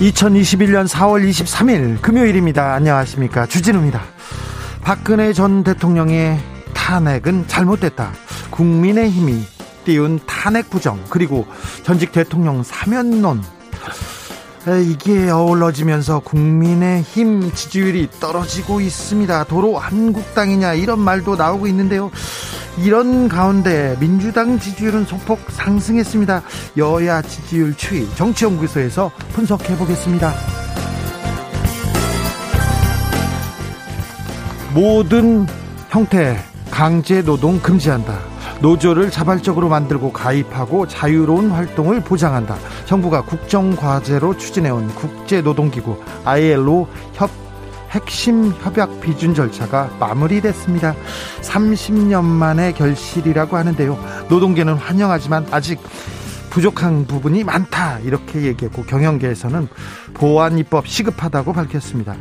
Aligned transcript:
2021년 0.00 0.86
4월 0.86 1.28
23일 1.28 2.00
금요일입니다. 2.00 2.72
안녕하십니까. 2.74 3.46
주진우입니다. 3.46 4.00
박근혜 4.80 5.32
전 5.32 5.64
대통령의 5.64 6.38
탄핵은 6.72 7.48
잘못됐다. 7.48 8.12
국민의힘이 8.50 9.42
띄운 9.84 10.20
탄핵 10.24 10.70
부정, 10.70 11.02
그리고 11.10 11.48
전직 11.82 12.12
대통령 12.12 12.62
사면론. 12.62 13.42
이게 14.76 15.30
어우러지면서 15.30 16.20
국민의힘 16.20 17.52
지지율이 17.52 18.08
떨어지고 18.20 18.80
있습니다. 18.80 19.44
도로 19.44 19.78
한국당이냐 19.78 20.74
이런 20.74 21.00
말도 21.00 21.36
나오고 21.36 21.66
있는데요. 21.68 22.10
이런 22.78 23.28
가운데 23.28 23.96
민주당 23.98 24.58
지지율은 24.58 25.06
소폭 25.06 25.40
상승했습니다. 25.50 26.42
여야 26.76 27.22
지지율 27.22 27.74
추이 27.76 28.08
정치연구소에서 28.14 29.10
분석해 29.32 29.76
보겠습니다. 29.76 30.32
모든 34.74 35.46
형태 35.88 36.36
강제 36.70 37.22
노동 37.22 37.58
금지한다. 37.60 38.27
노조를 38.60 39.10
자발적으로 39.10 39.68
만들고 39.68 40.12
가입하고 40.12 40.86
자유로운 40.88 41.50
활동을 41.50 42.00
보장한다. 42.00 42.56
정부가 42.86 43.22
국정과제로 43.22 44.36
추진해온 44.36 44.88
국제노동기구 44.88 45.96
ILO 46.24 46.88
협 47.14 47.30
핵심 47.90 48.52
협약 48.52 49.00
비준 49.00 49.34
절차가 49.34 49.90
마무리됐습니다. 49.98 50.94
30년 51.40 52.22
만의 52.22 52.74
결실이라고 52.74 53.56
하는데요. 53.56 53.98
노동계는 54.28 54.74
환영하지만 54.74 55.46
아직 55.50 55.80
부족한 56.50 57.06
부분이 57.06 57.44
많다 57.44 57.98
이렇게 58.00 58.42
얘기했고 58.42 58.84
경영계에서는 58.84 59.68
보안 60.14 60.58
입법 60.58 60.88
시급하다고 60.88 61.52
밝혔습니다. 61.52 62.16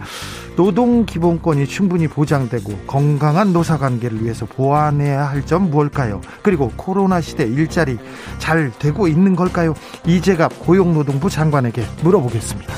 노동 0.56 1.06
기본권이 1.06 1.68
충분히 1.68 2.08
보장되고 2.08 2.86
건강한 2.88 3.54
노사 3.54 3.78
관계를 3.78 4.24
위해서 4.24 4.46
보완해야 4.46 5.26
할 5.26 5.48
점 5.48 5.70
무엇일까요? 5.70 6.20
그리고 6.42 6.74
코로나 6.76 7.22
시대 7.22 7.46
일자리 7.46 7.98
잘 8.38 8.70
되고 8.80 9.08
있는 9.08 9.36
걸까요? 9.36 9.74
이재갑 10.06 10.60
고용노동부 10.60 11.30
장관에게 11.30 11.84
물어보겠습니다. 12.04 12.74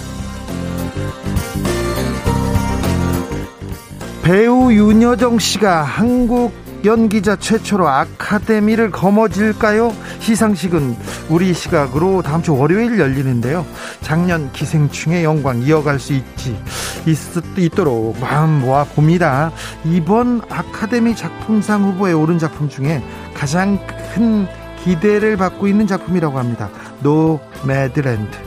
배우 4.22 4.72
윤여정 4.72 5.40
씨가 5.40 5.82
한국 5.82 6.54
연기자 6.86 7.36
최초로 7.36 7.88
아카데미를 7.88 8.92
거머쥘까요? 8.92 9.94
시상식은 10.20 10.96
우리 11.30 11.54
시각으로 11.54 12.22
다음 12.22 12.42
주 12.42 12.56
월요일 12.56 13.00
열리는데요. 13.00 13.66
작년 14.02 14.52
기생충의 14.52 15.24
영광 15.24 15.62
이어갈 15.62 16.00
수 16.00 16.14
있지 16.14 16.58
있, 17.06 17.76
도록 17.76 18.18
마음 18.20 18.62
모아 18.62 18.84
봅니다. 18.84 19.52
이번 19.86 20.42
아카데미 20.50 21.16
작품상 21.16 21.84
후보에 21.84 22.14
오른 22.14 22.40
작품 22.40 22.70
중에 22.70 23.04
가장 23.34 23.80
큰 24.14 24.48
기대를 24.84 25.38
받고 25.38 25.68
있는 25.68 25.88
작품이라고 25.88 26.40
합니다. 26.40 26.70
노매드랜드 27.02 28.38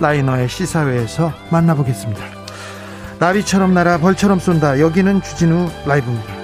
라이너의 0.00 0.48
시사회에서 0.48 1.32
만나보겠습니다. 1.50 2.22
나비처럼 3.18 3.72
날아 3.72 3.98
벌처럼 3.98 4.38
쏜다. 4.38 4.80
여기는 4.80 5.22
주진우 5.22 5.70
라이브입니다. 5.86 6.35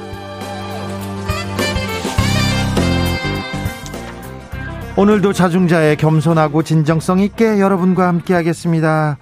오늘도 4.94 5.32
자중자의 5.32 5.96
겸손하고 5.96 6.62
진정성 6.62 7.20
있게 7.20 7.60
여러분과 7.60 8.06
함께 8.08 8.34
하겠습니다. 8.34 9.16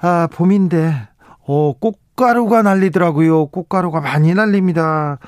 아, 0.00 0.28
봄인데, 0.32 1.08
어, 1.46 1.74
꽃가루가 1.78 2.62
날리더라고요. 2.62 3.48
꽃가루가 3.48 4.00
많이 4.00 4.32
날립니다. 4.32 5.18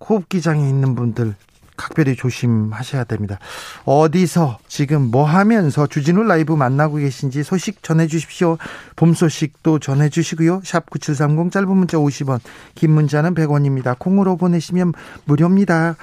호흡기장에 0.00 0.68
있는 0.68 0.96
분들 0.96 1.36
각별히 1.76 2.16
조심하셔야 2.16 3.04
됩니다. 3.04 3.38
어디서 3.84 4.58
지금 4.66 5.02
뭐 5.12 5.24
하면서 5.24 5.86
주진우 5.86 6.24
라이브 6.24 6.52
만나고 6.52 6.96
계신지 6.96 7.44
소식 7.44 7.84
전해 7.84 8.08
주십시오. 8.08 8.58
봄 8.96 9.14
소식도 9.14 9.78
전해 9.78 10.08
주시고요. 10.08 10.60
샵9730 10.60 11.52
짧은 11.52 11.68
문자 11.68 11.98
50원, 11.98 12.40
긴 12.74 12.90
문자는 12.90 13.34
100원입니다. 13.34 13.96
콩으로 13.96 14.36
보내시면 14.36 14.92
무료입니다. 15.24 15.94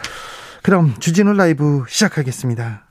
그럼 0.64 0.96
주진우 1.00 1.34
라이브 1.34 1.84
시작하겠습니다. 1.90 2.91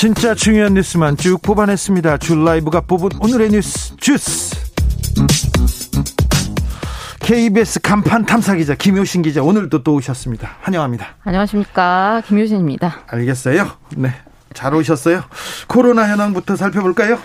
진짜 0.00 0.34
중요한 0.34 0.72
뉴스만 0.72 1.18
쭉 1.18 1.42
뽑아냈습니다. 1.42 2.16
줄 2.16 2.42
라이브가 2.42 2.80
뽑은 2.80 3.10
오늘의 3.20 3.50
뉴스 3.50 3.94
주스 3.96 4.56
KBS 7.18 7.80
간판 7.82 8.24
탐사 8.24 8.54
기자 8.54 8.74
김효신 8.74 9.20
기자 9.20 9.42
오늘도 9.42 9.82
또 9.82 9.92
오셨습니다. 9.92 10.56
환영합니다. 10.62 11.16
안녕하십니까 11.22 12.22
김효신입니다. 12.26 13.00
알겠어요. 13.08 13.72
네. 13.98 14.14
잘 14.54 14.74
오셨어요. 14.74 15.22
코로나 15.68 16.08
현황부터 16.08 16.56
살펴볼까요? 16.56 17.18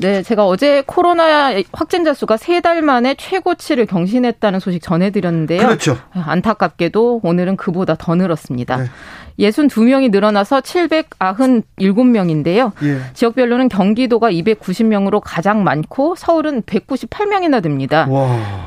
네, 0.00 0.22
제가 0.22 0.46
어제 0.46 0.82
코로나 0.86 1.52
확진자 1.72 2.14
수가 2.14 2.36
세 2.36 2.58
달 2.60 2.82
만에 2.82 3.14
최고치를 3.14 3.86
경신했다는 3.86 4.58
소식 4.60 4.82
전해드렸는데요. 4.82 5.60
그렇죠. 5.60 5.96
안타깝게도 6.12 7.20
오늘은 7.22 7.56
그보다 7.56 7.94
더 7.96 8.14
늘었습니다. 8.16 8.76
네. 8.78 8.84
62명이 9.38 10.10
늘어나서 10.10 10.60
797명인데요. 10.60 12.72
예. 12.82 12.98
지역별로는 13.14 13.68
경기도가 13.68 14.32
290명으로 14.32 15.20
가장 15.24 15.62
많고 15.62 16.16
서울은 16.16 16.62
198명이나 16.62 17.62
됩니다. 17.62 18.08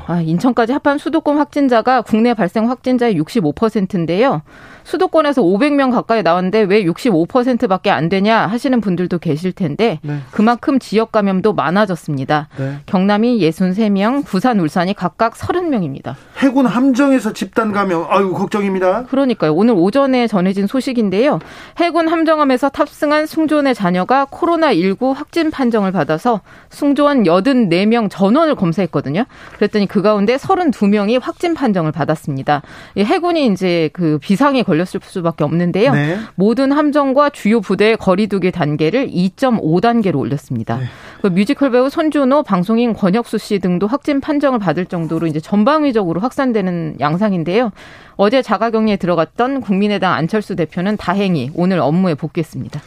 아, 0.07 0.21
인천까지 0.21 0.71
합한 0.73 0.97
수도권 0.97 1.37
확진자가 1.37 2.01
국내 2.01 2.33
발생 2.33 2.69
확진자의 2.69 3.19
65%인데요. 3.19 4.41
수도권에서 4.83 5.41
500명 5.41 5.91
가까이 5.91 6.23
나왔는데 6.23 6.61
왜 6.61 6.83
65%밖에 6.83 7.91
안 7.91 8.09
되냐 8.09 8.47
하시는 8.47 8.79
분들도 8.81 9.19
계실 9.19 9.51
텐데 9.51 9.99
네. 10.01 10.17
그만큼 10.31 10.79
지역 10.79 11.11
감염도 11.11 11.53
많아졌습니다. 11.53 12.49
네. 12.57 12.77
경남이 12.85 13.39
63명, 13.39 14.25
부산, 14.25 14.59
울산이 14.59 14.93
각각 14.93 15.33
30명입니다. 15.33 16.15
해군 16.37 16.65
함정에서 16.65 17.33
집단 17.33 17.71
감염, 17.71 18.05
아유 18.09 18.33
걱정입니다. 18.33 19.05
그러니까요. 19.05 19.53
오늘 19.53 19.73
오전에 19.75 20.27
전해진 20.27 20.67
소식인데요. 20.67 21.39
해군 21.77 22.07
함정함에서 22.07 22.69
탑승한 22.69 23.25
승조원의 23.25 23.75
자녀가 23.75 24.25
코로나19 24.25 25.13
확진 25.13 25.51
판정을 25.51 25.91
받아서 25.91 26.41
승조원 26.69 27.23
84명 27.23 28.09
전원을 28.09 28.55
검사했거든요. 28.55 29.25
그랬더니 29.55 29.87
그 29.87 30.01
가운데 30.01 30.35
32명이 30.35 31.19
확진 31.21 31.53
판정을 31.53 31.91
받았습니다. 31.91 32.61
해군이 32.97 33.47
이제 33.47 33.89
그 33.93 34.17
비상에 34.21 34.63
걸렸을 34.71 35.01
수밖에 35.01 35.43
없는데요. 35.43 35.91
네. 35.91 36.17
모든 36.35 36.71
함정과 36.71 37.31
주요 37.31 37.59
부대의 37.59 37.97
거리두기 37.97 38.51
단계를 38.51 39.09
2.5단계로 39.09 40.15
올렸습니다. 40.15 40.77
네. 40.77 40.85
그 41.21 41.27
뮤지컬 41.27 41.71
배우 41.71 41.89
손준호, 41.89 42.43
방송인 42.43 42.93
권혁수 42.93 43.37
씨 43.37 43.59
등도 43.59 43.87
확진 43.87 44.21
판정을 44.21 44.59
받을 44.59 44.85
정도로 44.85 45.27
이제 45.27 45.39
전방위적으로 45.39 46.21
확산되는 46.21 46.97
양상인데요. 46.99 47.71
어제 48.15 48.41
자가격리에 48.41 48.95
들어갔던 48.95 49.61
국민의당 49.61 50.13
안철수 50.13 50.55
대표는 50.55 50.95
다행히 50.97 51.51
오늘 51.53 51.79
업무에 51.79 52.15
복귀했습니다. 52.15 52.79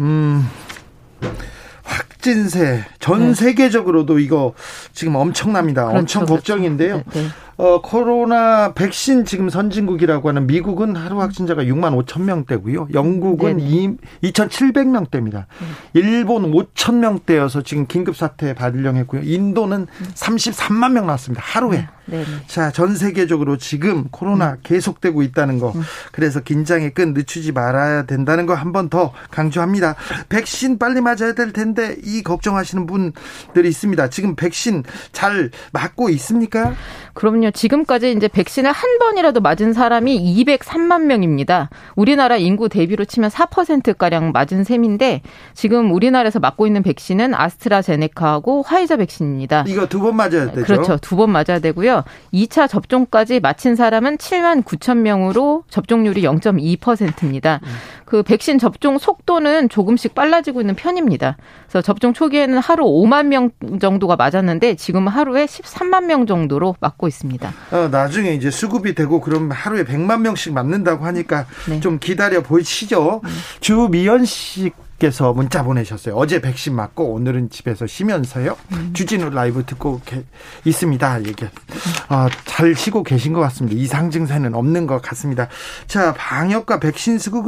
음. 0.00 0.44
확진세 1.88 2.84
전 2.98 3.28
네. 3.28 3.34
세계적으로도 3.34 4.18
이거 4.18 4.52
지금 4.92 5.16
엄청납니다. 5.16 5.86
그렇죠, 5.86 5.98
엄청 5.98 6.24
그렇죠. 6.26 6.34
걱정인데요. 6.36 6.96
네, 6.96 7.04
네. 7.12 7.26
어, 7.56 7.80
코로나 7.80 8.72
백신 8.74 9.24
지금 9.24 9.50
선진국이라고 9.50 10.28
하는 10.28 10.46
미국은 10.46 10.94
하루 10.94 11.20
확진자가 11.20 11.64
6만 11.64 12.00
5천 12.04 12.22
명대고요. 12.22 12.88
영국은 12.92 13.56
네 13.56 13.64
2, 13.64 14.30
2,700명대입니다. 14.30 15.32
네. 15.32 15.66
일본 15.94 16.52
5천 16.52 16.96
명대여서 16.96 17.62
지금 17.62 17.86
긴급 17.86 18.16
사태 18.16 18.54
발령했고요. 18.54 19.22
인도는 19.24 19.86
33만 20.14 20.92
명 20.92 21.06
나왔습니다. 21.06 21.42
하루에. 21.44 21.88
네. 22.10 22.24
자, 22.46 22.70
전 22.70 22.94
세계적으로 22.96 23.56
지금 23.58 24.04
코로나 24.10 24.52
음. 24.52 24.56
계속되고 24.62 25.22
있다는 25.22 25.58
거. 25.58 25.72
음. 25.74 25.82
그래서 26.12 26.40
긴장의 26.40 26.94
끈 26.94 27.12
늦추지 27.14 27.52
말아야 27.52 28.04
된다는 28.04 28.46
거 28.46 28.54
한 28.54 28.72
번 28.72 28.88
더 28.88 29.12
강조합니다. 29.30 29.94
백신 30.28 30.78
빨리 30.78 31.00
맞아야 31.00 31.34
될 31.34 31.52
텐데 31.52 31.96
이 32.02 32.22
걱정하시는 32.22 32.86
분들이 32.86 33.68
있습니다. 33.68 34.08
지금 34.10 34.34
백신 34.36 34.82
잘 35.12 35.50
맞고 35.72 36.08
있습니까? 36.10 36.74
그럼요. 37.14 37.50
지금까지 37.50 38.12
이제 38.12 38.28
백신을 38.28 38.70
한 38.70 38.98
번이라도 38.98 39.40
맞은 39.40 39.72
사람이 39.72 40.44
203만 40.44 41.02
명입니다. 41.02 41.68
우리나라 41.96 42.36
인구 42.36 42.68
대비로 42.68 43.04
치면 43.04 43.30
4%가량 43.30 44.30
맞은 44.32 44.62
셈인데 44.64 45.22
지금 45.54 45.90
우리나라에서 45.92 46.38
맞고 46.38 46.66
있는 46.66 46.82
백신은 46.82 47.34
아스트라제네카하고 47.34 48.62
화이자 48.62 48.96
백신입니다. 48.96 49.64
이거 49.66 49.86
두 49.88 49.98
번 50.00 50.16
맞아야 50.16 50.50
되죠? 50.52 50.62
그렇죠. 50.64 50.96
두 50.98 51.16
번 51.16 51.30
맞아야 51.30 51.58
되고요. 51.60 51.97
2차 52.32 52.68
접종까지 52.68 53.40
마친 53.40 53.76
사람은 53.76 54.18
7만 54.18 54.62
9천 54.64 54.98
명으로 54.98 55.64
접종률이 55.70 56.22
0.2%입니다. 56.22 57.60
음. 57.62 57.68
그 58.04 58.22
백신 58.22 58.58
접종 58.58 58.96
속도는 58.96 59.68
조금씩 59.68 60.14
빨라지고 60.14 60.62
있는 60.62 60.74
편입니다. 60.74 61.36
그래서 61.66 61.82
접종 61.82 62.14
초기에는 62.14 62.56
하루 62.58 62.84
5만 62.86 63.26
명 63.26 63.50
정도가 63.80 64.16
맞았는데 64.16 64.76
지금 64.76 65.08
하루에 65.08 65.44
13만 65.44 66.04
명 66.04 66.26
정도로 66.26 66.74
맞고 66.80 67.06
있습니다. 67.06 67.52
어, 67.70 67.88
나중에 67.90 68.32
이제 68.32 68.50
수급이 68.50 68.94
되고 68.94 69.20
그럼 69.20 69.50
하루에 69.50 69.84
100만 69.84 70.22
명씩 70.22 70.54
맞는다고 70.54 71.04
하니까 71.04 71.44
네. 71.68 71.80
좀 71.80 71.98
기다려 71.98 72.42
보시죠. 72.42 73.20
음. 73.22 73.28
주미연 73.60 74.24
씨 74.24 74.72
께서 74.98 75.32
문자 75.32 75.62
보내셨어요. 75.62 76.16
어제 76.16 76.40
백신 76.40 76.74
맞고 76.74 77.12
오늘은 77.14 77.50
집에서 77.50 77.86
쉬면서요. 77.86 78.56
음. 78.72 78.90
주진우 78.92 79.30
라이브 79.30 79.64
듣고 79.64 80.00
있습니다. 80.64 81.24
얘기. 81.24 81.46
아, 82.08 82.28
잘 82.44 82.74
쉬고 82.74 83.04
계신 83.04 83.32
것 83.32 83.40
같습니다. 83.40 83.78
이상 83.80 84.10
증세는 84.10 84.54
없는 84.54 84.86
것 84.86 85.00
같습니다. 85.02 85.48
자, 85.86 86.12
방역과 86.14 86.80
백신 86.80 87.18
수급 87.18 87.46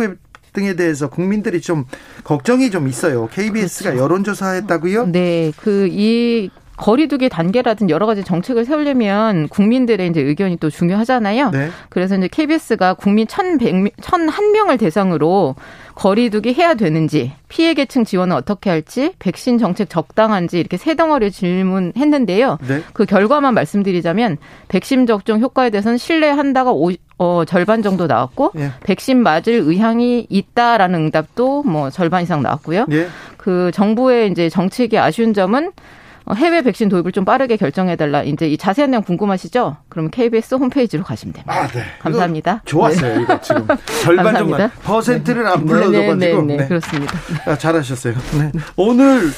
등에 0.52 0.74
대해서 0.74 1.08
국민들이 1.08 1.60
좀 1.60 1.84
걱정이 2.24 2.70
좀 2.70 2.88
있어요. 2.88 3.28
KBS가 3.28 3.90
그렇죠. 3.90 4.02
여론조사했다고요? 4.04 5.06
네, 5.06 5.52
그 5.56 5.88
이 5.90 6.50
거리두기 6.80 7.28
단계라든 7.28 7.90
여러 7.90 8.06
가지 8.06 8.24
정책을 8.24 8.64
세우려면 8.64 9.48
국민들의 9.48 10.08
이제 10.08 10.22
의견이 10.22 10.56
또 10.56 10.70
중요하잖아요. 10.70 11.50
네. 11.50 11.68
그래서 11.90 12.16
이제 12.16 12.26
KBS가 12.26 12.94
국민 12.94 13.26
1,100, 13.26 13.98
1,001명을 13.98 14.78
대상으로 14.78 15.56
거리두기 15.94 16.54
해야 16.54 16.72
되는지, 16.72 17.32
피해 17.48 17.74
계층 17.74 18.04
지원은 18.04 18.34
어떻게 18.34 18.70
할지, 18.70 19.12
백신 19.18 19.58
정책 19.58 19.90
적당한지 19.90 20.58
이렇게 20.58 20.78
세 20.78 20.94
덩어리 20.94 21.30
질문했는데요. 21.30 22.56
네. 22.66 22.82
그 22.94 23.04
결과만 23.04 23.52
말씀드리자면 23.52 24.38
백신 24.68 25.06
접종 25.06 25.40
효과에 25.40 25.68
대해서는 25.68 25.98
신뢰한다가 25.98 26.72
오, 26.72 26.92
어, 27.18 27.44
절반 27.44 27.82
정도 27.82 28.06
나왔고 28.06 28.52
예. 28.56 28.70
백신 28.84 29.22
맞을 29.22 29.52
의향이 29.52 30.28
있다라는 30.30 30.98
응답도 30.98 31.64
뭐 31.64 31.90
절반 31.90 32.22
이상 32.22 32.40
나왔고요. 32.40 32.86
예. 32.92 33.08
그 33.36 33.70
정부의 33.74 34.30
이제 34.30 34.48
정책이 34.48 34.98
아쉬운 34.98 35.34
점은 35.34 35.66
어, 35.66 35.72
해외 36.34 36.62
백신 36.62 36.88
도입을 36.88 37.12
좀 37.12 37.24
빠르게 37.24 37.56
결정해달라. 37.56 38.22
이제 38.22 38.48
이 38.48 38.56
자세한 38.56 38.90
내용 38.90 39.02
궁금하시죠? 39.02 39.76
그럼 39.88 40.10
KBS 40.10 40.56
홈페이지로 40.56 41.02
가시면 41.02 41.32
됩니다. 41.32 41.54
아, 41.54 41.66
네. 41.68 41.82
감사합니다. 42.00 42.62
좋았어요, 42.64 43.16
네. 43.16 43.22
이거 43.22 43.40
지금. 43.40 43.66
절반 44.02 44.34
정도. 44.34 44.56
퍼센트를 44.82 45.46
안 45.46 45.64
불러줘가지고. 45.64 46.14
네, 46.14 46.32
네, 46.32 46.42
네, 46.42 46.56
네, 46.56 46.68
그렇습니다. 46.68 47.18
아, 47.46 47.56
잘하셨어요. 47.56 48.14
네. 48.38 48.52
오늘 48.76 49.30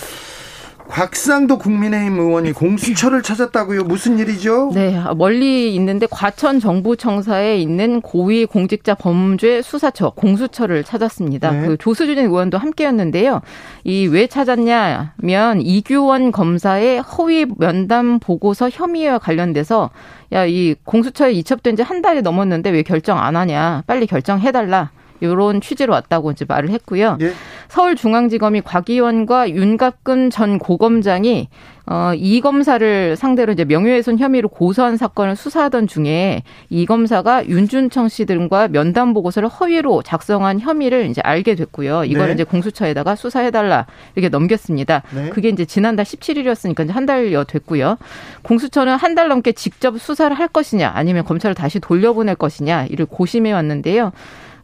곽상도 0.88 1.56
국민의힘 1.58 2.18
의원이 2.18 2.52
공수처를 2.52 3.22
찾았다고요? 3.22 3.84
무슨 3.84 4.18
일이죠? 4.18 4.72
네, 4.74 4.98
멀리 5.16 5.74
있는데 5.74 6.06
과천 6.10 6.60
정부청사에 6.60 7.56
있는 7.56 8.00
고위 8.02 8.44
공직자 8.44 8.94
범죄 8.94 9.62
수사처 9.62 10.10
공수처를 10.10 10.84
찾았습니다. 10.84 11.50
네. 11.50 11.66
그 11.66 11.76
조수진 11.78 12.18
의원도 12.18 12.58
함께였는데요. 12.58 13.40
이 13.84 14.06
왜 14.12 14.26
찾았냐면 14.26 15.62
이규원 15.62 16.30
검사의 16.32 17.00
허위 17.00 17.46
면담 17.56 18.18
보고서 18.18 18.68
혐의와 18.68 19.18
관련돼서 19.18 19.90
야 20.32 20.44
이 20.46 20.74
공수처에 20.84 21.32
이첩된 21.32 21.76
지 21.76 21.82
한 21.82 22.02
달이 22.02 22.22
넘었는데 22.22 22.70
왜 22.70 22.82
결정 22.82 23.18
안 23.18 23.36
하냐? 23.36 23.82
빨리 23.86 24.06
결정해달라. 24.06 24.90
이런 25.22 25.60
취지로 25.60 25.92
왔다고 25.94 26.30
이제 26.32 26.44
말을 26.46 26.70
했고요. 26.70 27.16
예? 27.20 27.32
서울중앙지검이 27.68 28.60
곽의원과 28.62 29.50
윤갑근 29.50 30.30
전 30.30 30.58
고검장이 30.58 31.48
어, 31.84 32.12
이 32.14 32.40
검사를 32.40 33.16
상대로 33.16 33.52
이제 33.52 33.64
명예훼손 33.64 34.16
혐의로 34.18 34.48
고소한 34.48 34.96
사건을 34.96 35.34
수사하던 35.34 35.88
중에 35.88 36.44
이 36.70 36.86
검사가 36.86 37.48
윤준청 37.48 38.08
씨 38.08 38.24
등과 38.24 38.68
면담 38.68 39.12
보고서를 39.14 39.48
허위로 39.48 40.02
작성한 40.02 40.60
혐의를 40.60 41.06
이제 41.06 41.20
알게 41.24 41.56
됐고요. 41.56 42.04
이걸 42.04 42.28
네. 42.28 42.34
이제 42.34 42.44
공수처에다가 42.44 43.16
수사해달라 43.16 43.86
이렇게 44.14 44.28
넘겼습니다. 44.28 45.02
네. 45.12 45.30
그게 45.30 45.48
이제 45.48 45.64
지난달 45.64 46.04
17일이었으니까 46.06 46.84
이제 46.84 46.92
한 46.92 47.04
달여 47.04 47.44
됐고요. 47.44 47.96
공수처는 48.42 48.96
한 48.96 49.12
달 49.12 49.28
넘게 49.28 49.52
직접 49.52 50.00
수사를 50.00 50.34
할 50.38 50.48
것이냐 50.48 50.90
아니면 50.94 51.24
검찰을 51.24 51.54
다시 51.54 51.80
돌려보낼 51.80 52.34
것이냐 52.36 52.86
이를 52.86 53.04
고심해 53.04 53.52
왔는데요. 53.52 54.12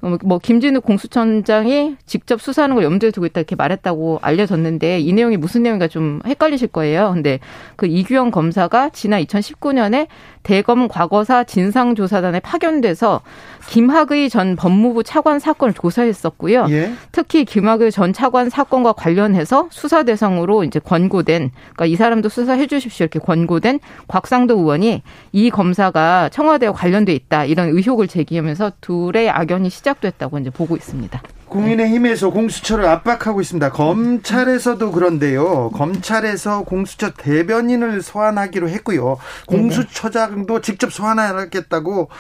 어, 0.01 0.17
뭐 0.23 0.39
김진욱 0.39 0.85
공수처장이 0.85 1.97
직접 2.07 2.41
수사하는 2.41 2.77
걸 2.77 2.85
염두에 2.85 3.11
두고 3.11 3.27
있다 3.27 3.41
이렇게 3.41 3.57
말했다고 3.57 4.21
알려졌는데 4.23 5.01
이 5.01 5.13
내용이 5.13 5.37
무슨 5.37 5.63
내용인가 5.65 5.89
좀 5.89 6.21
헷갈리실 6.27 6.69
거예요. 6.69 7.11
근데 7.13 7.41
그 7.77 7.87
이규영 7.87 8.31
검사가 8.31 8.91
지난 8.91 9.23
2019년에 9.25 10.07
대검 10.45 10.89
과거사 10.89 11.45
진상조사단에 11.45 12.41
파견돼서 12.41 13.21
김학의 13.69 14.31
전 14.31 14.57
법무부 14.57 15.03
차관 15.03 15.41
사건을 15.41 15.75
조사했었고요. 15.75 16.67
예. 16.71 16.93
특히 17.13 17.45
김학의 17.45 17.91
전 17.91 18.13
차관 18.13 18.49
사건과 18.49 18.93
관련해서 18.93 19.69
수사 19.71 20.05
대상으로 20.05 20.65
이제 20.65 20.79
권고된 20.79 21.51
그러니까 21.51 21.87
이 21.87 21.97
사람도 21.97 22.29
수사해 22.29 22.67
주십시오 22.67 23.05
이렇게 23.05 23.19
권고된 23.19 23.81
곽상도 24.07 24.59
의원이 24.59 25.03
이 25.33 25.51
검사가 25.51 26.31
청와대와 26.31 26.73
관련돼 26.73 27.13
있다 27.15 27.45
이런 27.45 27.69
의혹을 27.71 28.07
제기하면서 28.09 28.73
둘의 28.81 29.29
악연이 29.29 29.69
시작 29.71 29.88
됐다고 29.95 30.39
이제 30.39 30.51
보고 30.51 30.77
있습니다. 30.77 31.23
국민의힘에서 31.49 32.31
공수처를 32.31 32.85
압박하고 32.87 33.41
있습니다. 33.41 33.71
검찰에서도 33.71 34.93
그런데요. 34.93 35.71
검찰에서 35.71 36.63
공수처 36.65 37.11
대변인을 37.13 38.03
소환하기로 38.03 38.69
했고요. 38.69 39.19
공수처장도 39.47 40.61
직접 40.61 40.93
소환하겠다고 40.93 42.11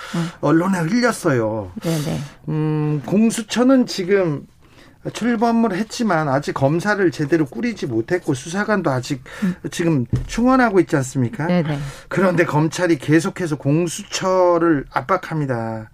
언론에 0.40 0.78
흘렸어요. 0.78 1.70
음, 2.48 3.02
공수처는 3.04 3.86
지금 3.86 4.46
출범을 5.12 5.74
했지만 5.74 6.28
아직 6.28 6.52
검사를 6.52 7.10
제대로 7.10 7.46
꾸리지 7.46 7.86
못했고 7.86 8.34
수사관도 8.34 8.90
아직 8.90 9.22
지금 9.70 10.06
충원하고 10.26 10.80
있지 10.80 10.96
않습니까? 10.96 11.46
네네. 11.46 11.78
그런데 12.08 12.44
검찰이 12.44 12.98
계속해서 12.98 13.56
공수처를 13.56 14.86
압박합니다. 14.90 15.90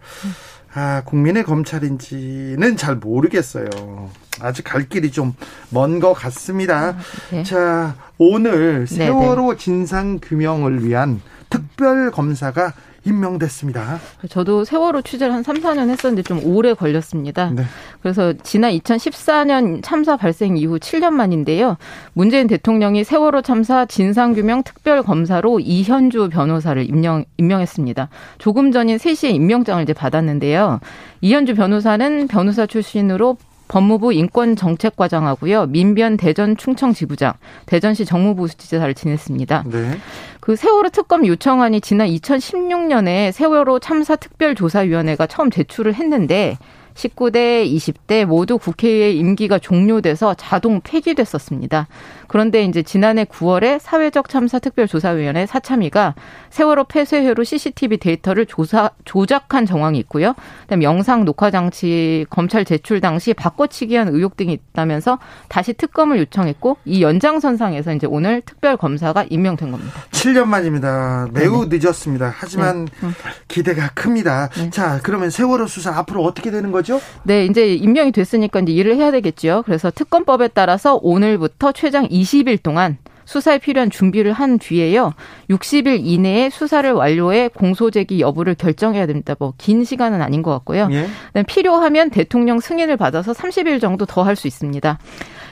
아, 0.75 1.02
국민의 1.04 1.45
검찰인지는 1.45 2.76
잘 2.76 2.97
모르겠어요. 2.97 4.11
아직 4.40 4.64
갈 4.64 4.88
길이 4.88 5.11
좀 5.12 5.35
먼 5.71 6.00
것 6.00 6.12
같습니다. 6.14 6.97
네. 7.31 7.43
자, 7.45 7.95
오늘 8.19 8.87
세월호 8.87 9.57
진상 9.57 10.19
규명을 10.21 10.85
위한 10.85 11.21
특 11.50 11.64
특별 11.75 12.11
검사가 12.11 12.73
임명됐습니다. 13.04 13.99
저도 14.28 14.64
세월호 14.64 15.02
취재를 15.02 15.34
한 15.34 15.42
3, 15.42 15.61
4년 15.61 15.90
했었는데 15.90 16.23
좀 16.23 16.40
오래 16.44 16.75
걸렸습니다. 16.75 17.50
네. 17.50 17.64
그래서 18.02 18.32
지난 18.42 18.73
2014년 18.73 19.82
참사 19.82 20.16
발생 20.16 20.56
이후 20.56 20.78
7년 20.78 21.11
만인데요. 21.11 21.76
문재인 22.12 22.46
대통령이 22.46 23.04
세월호 23.04 23.42
참사 23.42 23.84
진상규명 23.87 24.62
특별검사로 24.62 25.61
이현주 25.61 26.30
변호사를 26.30 26.88
임명, 26.88 27.25
임명했습니다. 27.37 28.08
조금 28.38 28.73
전인 28.73 28.96
3시에 28.96 29.34
임명장을 29.34 29.82
이제 29.82 29.92
받았는데요. 29.92 30.80
이현주 31.20 31.54
변호사는 31.54 32.28
변호사 32.28 32.66
출신으로 32.66 33.37
법무부 33.68 34.12
인권정책과장하고요. 34.12 35.66
민변 35.66 36.16
대전 36.16 36.56
충청지부장, 36.56 37.33
대전시 37.66 38.04
정무부지사를 38.04 38.92
지냈습니다. 38.94 39.64
네. 39.66 39.99
그 40.40 40.56
세월호 40.56 40.90
특검 40.90 41.26
요청안이 41.26 41.80
지난 41.80 42.09
2016년에 42.09 43.33
세월호 43.33 43.78
참사 43.78 44.16
특별조사위원회가 44.16 45.26
처음 45.26 45.50
제출을 45.50 45.94
했는데 45.94 46.59
19대, 46.94 47.68
20대 47.68 48.24
모두 48.24 48.58
국회의 48.58 49.16
임기가 49.18 49.58
종료돼서 49.58 50.34
자동 50.34 50.80
폐기됐었습니다. 50.82 51.88
그런데 52.28 52.64
이제 52.64 52.82
지난해 52.82 53.24
9월에 53.24 53.78
사회적 53.80 54.28
참사 54.28 54.58
특별조사위원회 54.58 55.46
사참위가 55.46 56.14
세월호 56.50 56.84
폐쇄회로 56.84 57.44
CCTV 57.44 57.98
데이터를 57.98 58.46
조사 58.46 58.90
조작한 59.04 59.66
정황이 59.66 59.98
있고요. 60.00 60.34
그다음에 60.62 60.84
영상 60.84 61.24
녹화 61.24 61.50
장치 61.50 62.26
검찰 62.30 62.64
제출 62.64 63.00
당시 63.00 63.34
바꿔치기한 63.34 64.08
의혹 64.08 64.36
등이 64.36 64.52
있다면서 64.52 65.18
다시 65.48 65.72
특검을 65.74 66.18
요청했고 66.18 66.78
이 66.84 67.02
연장선상에서 67.02 67.94
이제 67.94 68.06
오늘 68.06 68.40
특별 68.40 68.76
검사가 68.76 69.26
임명된 69.28 69.70
겁니다. 69.70 69.92
7년 70.10 70.46
만입니다. 70.46 71.28
매우 71.32 71.68
네네. 71.68 71.78
늦었습니다. 71.78 72.32
하지만 72.36 72.86
네. 72.86 72.92
음. 73.02 73.14
기대가 73.48 73.90
큽니다. 73.94 74.48
네. 74.56 74.70
자, 74.70 75.00
그러면 75.02 75.30
세월호 75.30 75.66
수사 75.66 75.96
앞으로 75.98 76.22
어떻게 76.24 76.50
되는 76.50 76.72
거죠? 76.72 76.84
네, 77.25 77.47
이제 77.47 77.75
임명이 77.75 78.12
됐으니까 78.12 78.61
이제 78.61 78.73
일을 78.73 78.97
해야 78.97 79.11
되겠죠. 79.11 79.62
그래서 79.67 79.91
특검법에 79.91 80.49
따라서 80.49 80.99
오늘부터 81.03 81.73
최장 81.73 82.07
20일 82.09 82.62
동안 82.62 82.99
수사에 83.26 83.57
필요한 83.59 83.88
준비를 83.88 84.33
한 84.35 84.59
뒤에요. 84.59 85.14
60일 85.49 86.00
이내에 86.05 86.50
수사를 86.50 86.93
완료해 86.93 87.49
공소 87.49 87.91
제기 87.91 88.21
여부를 88.21 88.55
결정해야 88.55 89.07
됩니다. 89.07 89.35
뭐 89.38 89.55
긴 89.57 89.83
시간은 89.85 90.21
아닌 90.21 90.43
것 90.43 90.50
같고요. 90.50 90.88
예. 90.93 91.43
필요하면 91.45 92.11
대통령 92.11 92.61
승인을 92.61 92.99
받아서 92.99 93.33
30일 93.33 93.81
정도 93.81 94.05
더 94.05 94.23
할 94.25 94.37
수 94.37 94.47
있습니다. 94.47 94.99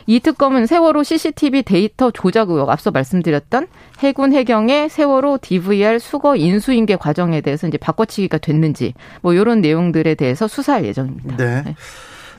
이 0.06 0.21
특검은 0.21 0.66
세월호 0.66 1.02
CCTV 1.02 1.62
데이터 1.62 2.11
조작 2.11 2.50
의혹 2.50 2.71
앞서 2.71 2.90
말씀드렸던 2.90 3.66
해군 4.00 4.32
해경의 4.32 4.88
세월호 4.88 5.38
DVR 5.42 5.99
수거 5.99 6.37
인수인계 6.37 6.97
과정에 6.97 7.40
대해서 7.40 7.68
이제 7.68 7.78
바꿔치기가 7.78 8.38
됐는지 8.38 8.94
뭐 9.21 9.35
이런 9.35 9.61
내용들에 9.61 10.14
대해서 10.14 10.49
수사할 10.49 10.85
예정입니다. 10.85 11.37
네. 11.37 11.62
네. 11.62 11.76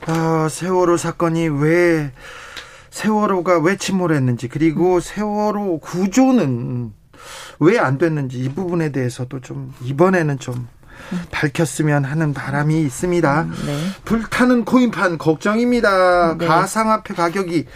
아, 0.06 0.48
세월호 0.50 0.96
사건이 0.96 1.48
왜 1.48 2.10
세월호가 2.90 3.58
왜 3.60 3.76
침몰했는지 3.76 4.48
그리고 4.48 5.00
세월호 5.00 5.78
구조는 5.80 6.92
왜 7.60 7.78
안 7.78 7.96
됐는지 7.96 8.38
이 8.38 8.48
부분에 8.50 8.92
대해서도 8.92 9.40
좀 9.40 9.72
이번에는 9.82 10.38
좀 10.38 10.68
밝혔으면 11.30 12.04
하는 12.04 12.32
바람이 12.34 12.80
있습니다. 12.82 13.42
음, 13.42 13.54
네. 13.66 13.78
불타는 14.04 14.64
코인판 14.64 15.18
걱정입니다. 15.18 16.36
네. 16.38 16.46
가상화폐 16.46 17.14
가격이 17.14 17.66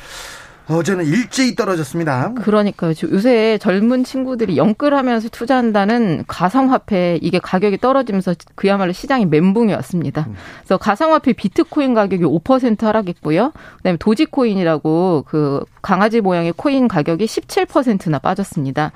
어제는 0.68 1.06
일제히 1.06 1.54
떨어졌습니다. 1.54 2.34
그러니까요. 2.34 2.92
요새 3.10 3.58
젊은 3.58 4.04
친구들이 4.04 4.58
영끌하면서 4.58 5.30
투자한다는 5.30 6.24
가상화폐 6.28 7.18
이게 7.22 7.38
가격이 7.38 7.78
떨어지면서 7.78 8.34
그야말로 8.54 8.92
시장이 8.92 9.24
멘붕이 9.26 9.72
왔습니다. 9.72 10.26
음. 10.28 10.34
그래서 10.58 10.76
가상화폐 10.76 11.32
비트코인 11.32 11.94
가격이 11.94 12.22
5% 12.22 12.82
하락했고요. 12.82 13.52
그다음에 13.78 13.96
도지코인이라고 13.98 15.24
그 15.26 15.64
강아지 15.80 16.20
모양의 16.20 16.52
코인 16.56 16.86
가격이 16.86 17.24
17%나 17.24 18.18
빠졌습니다. 18.18 18.92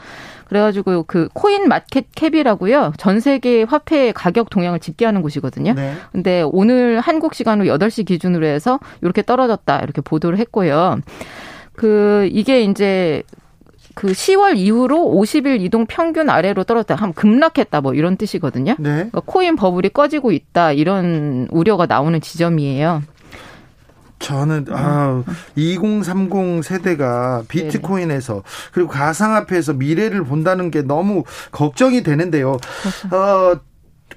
그래가지고 0.52 1.04
그 1.04 1.28
코인 1.32 1.66
마켓 1.66 2.08
캡이라고요. 2.14 2.92
전 2.98 3.20
세계 3.20 3.62
화폐 3.62 4.12
가격 4.12 4.50
동향을 4.50 4.80
집계하는 4.80 5.22
곳이거든요. 5.22 5.72
네. 5.72 5.94
근데 6.12 6.42
오늘 6.42 7.00
한국 7.00 7.34
시간으로 7.34 7.74
8시 7.74 8.04
기준으로 8.04 8.44
해서 8.44 8.78
이렇게 9.00 9.22
떨어졌다. 9.22 9.80
이렇게 9.80 10.02
보도를 10.02 10.38
했고요. 10.38 11.00
그 11.72 12.28
이게 12.30 12.64
이제 12.64 13.22
그 13.94 14.08
10월 14.08 14.58
이후로 14.58 14.96
50일 14.98 15.62
이동 15.62 15.86
평균 15.86 16.28
아래로 16.28 16.64
떨어졌다 16.64 16.96
하면 16.96 17.14
급락했다 17.14 17.80
뭐 17.80 17.94
이런 17.94 18.18
뜻이거든요. 18.18 18.76
네. 18.78 18.90
그러니까 18.90 19.22
코인 19.24 19.56
버블이 19.56 19.88
꺼지고 19.88 20.32
있다 20.32 20.72
이런 20.72 21.48
우려가 21.50 21.86
나오는 21.86 22.20
지점이에요. 22.20 23.02
저는 24.22 24.66
아 24.70 25.22
2030 25.56 26.64
세대가 26.64 27.42
비트코인에서 27.48 28.42
그리고 28.72 28.88
가상화폐에서 28.88 29.74
미래를 29.74 30.24
본다는 30.24 30.70
게 30.70 30.82
너무 30.82 31.24
걱정이 31.50 32.02
되는데요. 32.02 32.56
그렇죠. 32.82 33.16
어, 33.16 33.60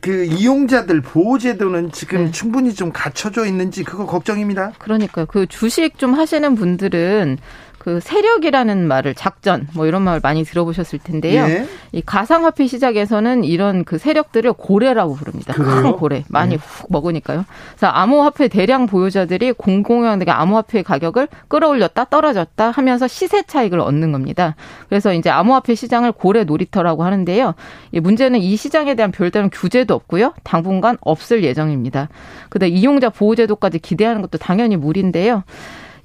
그 0.02 0.26
이용자들 0.26 1.02
보호 1.02 1.38
제도는 1.38 1.92
지금 1.92 2.26
네. 2.26 2.32
충분히 2.32 2.74
좀 2.74 2.92
갖춰져 2.92 3.46
있는지 3.46 3.84
그거 3.84 4.06
걱정입니다. 4.06 4.74
그러니까요. 4.78 5.26
그 5.26 5.48
주식 5.48 5.98
좀 5.98 6.14
하시는 6.14 6.56
분들은 6.56 7.38
그 7.86 8.00
세력이라는 8.00 8.88
말을 8.88 9.14
작전 9.14 9.68
뭐 9.76 9.86
이런 9.86 10.02
말 10.02 10.20
많이 10.20 10.44
들어보셨을 10.44 10.98
텐데요. 10.98 11.44
예. 11.44 11.68
이 11.92 12.02
가상화폐 12.02 12.66
시장에서는 12.66 13.44
이런 13.44 13.84
그 13.84 14.00
세력들을 14.00 14.54
고래라고 14.54 15.14
부릅니다. 15.14 15.54
큰 15.54 15.92
고래 15.92 16.24
많이 16.28 16.54
예. 16.54 16.58
훅 16.60 16.88
먹으니까요. 16.90 17.46
그래서 17.76 17.86
암호화폐 17.86 18.48
대량 18.48 18.88
보유자들이 18.88 19.52
공공연하게 19.52 20.32
암호화폐 20.32 20.82
가격을 20.82 21.28
끌어올렸다 21.48 22.06
떨어졌다 22.06 22.72
하면서 22.72 23.08
시세 23.08 23.44
차익을 23.44 23.80
얻는 23.80 24.12
겁니다. 24.12 24.56
그래서 24.90 25.14
이제 25.14 25.30
암호화폐 25.30 25.76
시장을 25.76 26.12
고래 26.14 26.44
놀이터라고 26.44 27.04
하는데요. 27.04 27.54
이 27.92 28.00
문제는 28.00 28.40
이 28.40 28.56
시장에 28.56 28.96
대한 28.96 29.12
별다른 29.12 29.52
규제도 29.52 29.94
없고요. 29.94 30.34
당분간 30.44 30.98
없을 31.02 31.44
예정입니다. 31.44 32.10
그다음 32.50 32.72
이용자 32.72 33.12
보호 33.12 33.36
제도까지 33.36 33.78
기대하는 33.78 34.24
것도 34.24 34.40
당연히 34.40 34.76
무리인데요. 34.76 35.44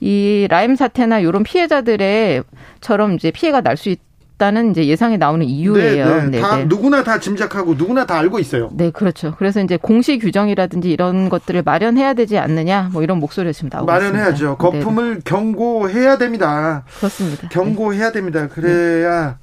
이 0.01 0.47
라임 0.51 0.77
사태나 0.77 1.21
이런 1.21 1.43
피해자들의 1.43 2.45
처럼 2.81 3.15
이제 3.15 3.31
피해가 3.31 3.61
날 3.63 3.77
수 3.77 3.91
있. 3.91 4.01
있다는 4.41 4.71
이제 4.71 4.87
예상이 4.87 5.19
나오는 5.19 5.45
이유예요. 5.45 6.07
네, 6.07 6.23
네. 6.23 6.29
네다 6.31 6.57
네. 6.57 6.65
누구나 6.65 7.05
다 7.05 7.21
짐작하고 7.21 7.75
누구나 7.75 8.07
다 8.07 8.19
알고 8.19 8.39
있어요. 8.39 8.71
네, 8.73 8.91
그렇죠. 8.91 9.35
그래서 9.37 9.61
이제 9.61 9.77
공시 9.77 10.19
규정이라든지 10.19 10.91
이런 10.91 11.29
것들을 11.29 11.63
마련해야 11.63 12.15
되지 12.15 12.39
않느냐, 12.39 12.89
뭐 12.93 13.03
이런 13.03 13.19
목소리가 13.19 13.53
지금 13.53 13.69
나오고 13.71 13.87
마련해야죠. 13.87 14.33
있습니다. 14.33 14.57
거품을 14.57 15.15
네. 15.17 15.21
경고해야 15.25 16.17
됩니다. 16.17 16.85
그렇습니다. 16.97 17.49
경고해야 17.49 18.11
됩니다. 18.13 18.49
그래야 18.49 19.39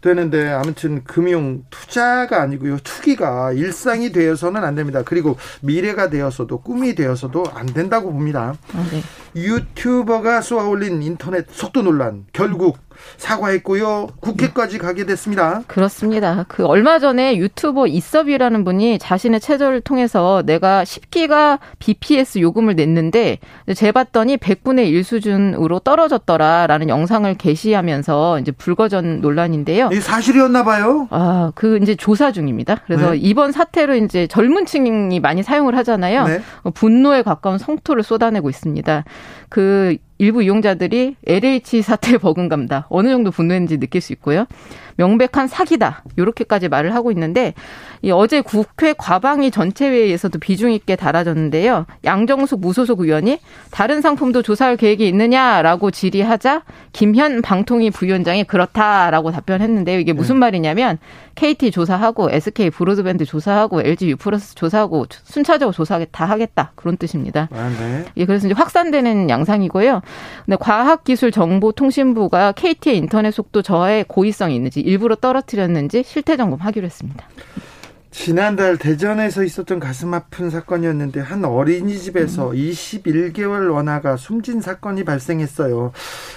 되는데 0.00 0.48
아무튼 0.48 1.04
금융 1.04 1.62
투자가 1.70 2.42
아니고요. 2.42 2.78
투기가 2.82 3.52
일상이 3.52 4.10
되어서는 4.10 4.64
안 4.64 4.74
됩니다. 4.74 5.02
그리고 5.04 5.36
미래가 5.60 6.10
되어서도 6.10 6.62
꿈이 6.62 6.94
되어서도 6.94 7.44
안 7.54 7.66
된다고 7.66 8.12
봅니다. 8.12 8.54
아, 8.74 8.86
네. 8.90 9.02
유튜버가 9.36 10.40
쏘아올린 10.40 11.02
인터넷 11.02 11.46
속도 11.50 11.82
논란 11.82 12.24
결국 12.32 12.78
사과했고요. 13.16 14.08
국회까지 14.20 14.78
가게 14.78 15.04
됐습니다. 15.06 15.62
그렇습니다. 15.66 16.44
그 16.48 16.66
얼마 16.66 16.98
전에 16.98 17.36
유튜버 17.36 17.86
이섭이라는 17.86 18.64
분이 18.64 18.98
자신의 18.98 19.40
채널을 19.40 19.80
통해서 19.80 20.42
내가 20.44 20.84
10기가 20.84 21.58
BPS 21.78 22.38
요금을 22.38 22.76
냈는데 22.76 23.38
재봤더니 23.74 24.36
100분의 24.38 24.88
1 24.88 25.04
수준으로 25.04 25.80
떨어졌더라라는 25.80 26.88
영상을 26.88 27.32
게시하면서 27.34 28.40
이제 28.40 28.52
불거전 28.52 29.20
논란인데요. 29.20 29.90
이 29.92 30.00
사실이었나 30.00 30.64
봐요. 30.64 31.08
아, 31.10 31.52
그 31.54 31.78
이제 31.82 31.94
조사 31.94 32.32
중입니다. 32.32 32.76
그래서 32.86 33.12
네. 33.12 33.18
이번 33.18 33.52
사태로 33.52 33.96
이제 33.96 34.26
젊은 34.26 34.66
층이 34.66 35.20
많이 35.20 35.42
사용을 35.42 35.76
하잖아요. 35.76 36.26
네. 36.26 36.40
분노에 36.74 37.22
가까운 37.22 37.58
성토를 37.58 38.02
쏟아내고 38.02 38.48
있습니다. 38.50 39.04
그 39.48 39.96
일부 40.20 40.42
이용자들이 40.42 41.16
LH 41.26 41.80
사태 41.80 42.18
버금갑니다. 42.18 42.86
어느 42.90 43.08
정도 43.08 43.30
분노했는지 43.30 43.78
느낄 43.78 44.02
수 44.02 44.12
있고요. 44.12 44.44
명백한 44.96 45.48
사기다. 45.48 46.04
이렇게까지 46.18 46.68
말을 46.68 46.94
하고 46.94 47.10
있는데 47.10 47.54
이 47.54 47.89
어제 48.08 48.40
국회 48.40 48.94
과방위 48.96 49.50
전체회의에서도 49.50 50.38
비중 50.38 50.72
있게 50.72 50.96
달아졌는데요. 50.96 51.84
양정숙 52.04 52.60
무소속 52.60 53.00
의원이 53.00 53.40
다른 53.70 54.00
상품도 54.00 54.40
조사할 54.42 54.78
계획이 54.78 55.06
있느냐라고 55.06 55.90
질의하자 55.90 56.62
김현 56.92 57.42
방통위 57.42 57.90
부위원장이 57.90 58.44
그렇다라고 58.44 59.32
답변했는데요. 59.32 59.98
이게 59.98 60.14
무슨 60.14 60.36
네. 60.36 60.40
말이냐면 60.40 60.98
KT 61.34 61.70
조사하고 61.70 62.30
SK 62.30 62.70
브로드밴드 62.70 63.26
조사하고 63.26 63.82
LG 63.82 64.08
유플러스 64.10 64.54
조사하고 64.54 65.06
순차적으로 65.10 65.72
조사하게 65.72 66.06
다 66.06 66.24
하겠다 66.24 66.72
그런 66.76 66.96
뜻입니다. 66.96 67.48
아, 67.52 67.70
네. 67.78 68.04
예, 68.16 68.24
그래서 68.24 68.46
이제 68.46 68.54
확산되는 68.54 69.28
양상이고요. 69.28 70.00
근데 70.46 70.56
과학기술정보통신부가 70.58 72.52
KT의 72.52 72.96
인터넷 72.96 73.30
속도 73.30 73.60
저하에 73.62 74.04
고의성이 74.08 74.54
있는지 74.56 74.80
일부러 74.80 75.16
떨어뜨렸는지 75.16 76.02
실태 76.02 76.36
점검하기로 76.36 76.86
했습니다. 76.86 77.26
지난달 78.10 78.76
대전에서 78.76 79.44
있었던 79.44 79.78
가슴 79.78 80.14
아픈 80.14 80.50
사건이었는데 80.50 81.20
한 81.20 81.44
어린이집에서 81.44 82.50
음. 82.50 82.56
21개월 82.56 83.72
원아가 83.72 84.16
숨진 84.16 84.60
사건이 84.60 85.04
발생했어요. 85.04 85.92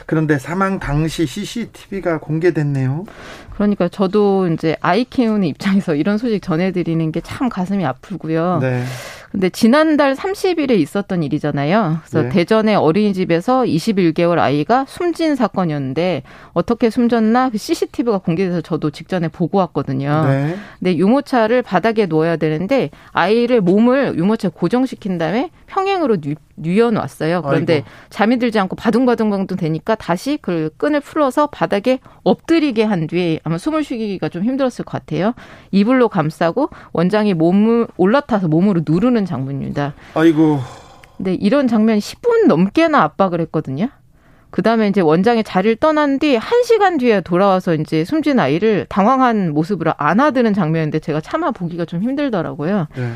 그런데 0.06 0.38
사망 0.38 0.80
당시 0.80 1.26
CCTV가 1.26 2.20
공개됐네요. 2.20 3.06
그러니까 3.56 3.88
저도 3.88 4.48
이제 4.48 4.76
아이 4.82 5.04
키우는 5.04 5.48
입장에서 5.48 5.96
이런 5.96 6.18
소식 6.18 6.42
전해드리는 6.42 7.12
게 7.12 7.22
참 7.24 7.50
가슴이 7.50 7.86
아프고요. 7.86 8.60
네. 8.62 8.84
근데 9.32 9.50
지난달 9.50 10.14
30일에 10.14 10.72
있었던 10.78 11.24
일이잖아요. 11.24 11.98
그래서 12.06 12.22
네. 12.24 12.30
대전의 12.30 12.76
어린이집에서 12.76 13.64
21개월 13.64 14.38
아이가 14.38 14.86
숨진 14.88 15.36
사건이었는데 15.36 16.22
어떻게 16.54 16.92
숨졌나 16.92 17.50
그 17.50 17.58
CCTV가 17.58 18.20
공개돼서 18.20 18.62
저도 18.62 18.92
직전에 18.92 19.30
보고 19.30 19.58
왔거든요. 19.58 20.26
네. 20.28 20.56
근데 20.78 20.98
유모차를 20.98 21.64
바닥에 21.64 22.06
놓아야 22.06 22.36
되는데 22.36 22.92
아이를 23.12 23.62
몸을 23.62 24.18
유모차에 24.18 24.52
고정시킨 24.54 25.18
다음에 25.18 25.50
평행으로 25.74 26.18
뉘어놨어요. 26.56 27.42
그런데 27.42 27.74
아이고. 27.74 27.88
잠이 28.12 28.38
들지 28.38 28.60
않고 28.60 28.76
바둥바둥바둥 28.76 29.58
되니까 29.58 29.96
다시 29.96 30.38
그 30.40 30.70
끈을 30.78 31.02
풀어서 31.02 31.48
바닥에 31.48 32.00
엎드리게 32.24 32.84
한 32.84 33.08
뒤에 33.08 33.40
아마 33.44 33.58
숨을 33.58 33.84
쉬기가 33.84 34.30
좀 34.30 34.44
힘들었을 34.44 34.86
것 34.86 34.92
같아요. 34.92 35.34
이불로 35.72 36.10
감싸고 36.10 36.70
원장이 36.94 37.34
몸을 37.34 37.88
올라타서 37.98 38.48
몸으로 38.50 38.82
누르는 38.88 39.26
장면입니다. 39.26 39.96
아이고. 40.14 40.60
근데 41.18 41.34
이런 41.34 41.68
장면이 41.68 42.00
10분 42.00 42.48
넘게나 42.48 43.02
압박을 43.02 43.42
했거든요. 43.42 43.90
그 44.52 44.62
다음에 44.62 44.88
이제 44.88 45.02
원장이 45.02 45.44
자리를 45.44 45.78
떠난 45.78 46.20
뒤 46.20 46.38
1시간 46.38 47.00
뒤에 47.00 47.22
돌아와서 47.22 47.74
이제 47.74 48.06
숨진 48.06 48.40
아이를 48.40 48.86
당황한 48.88 49.52
모습으로 49.52 49.94
안아드는 49.98 50.54
장면인데 50.54 51.00
제가 51.00 51.22
차마 51.22 51.50
보기가 51.50 51.86
좀 51.86 52.04
힘들더라고요. 52.04 52.88
네. 52.96 53.12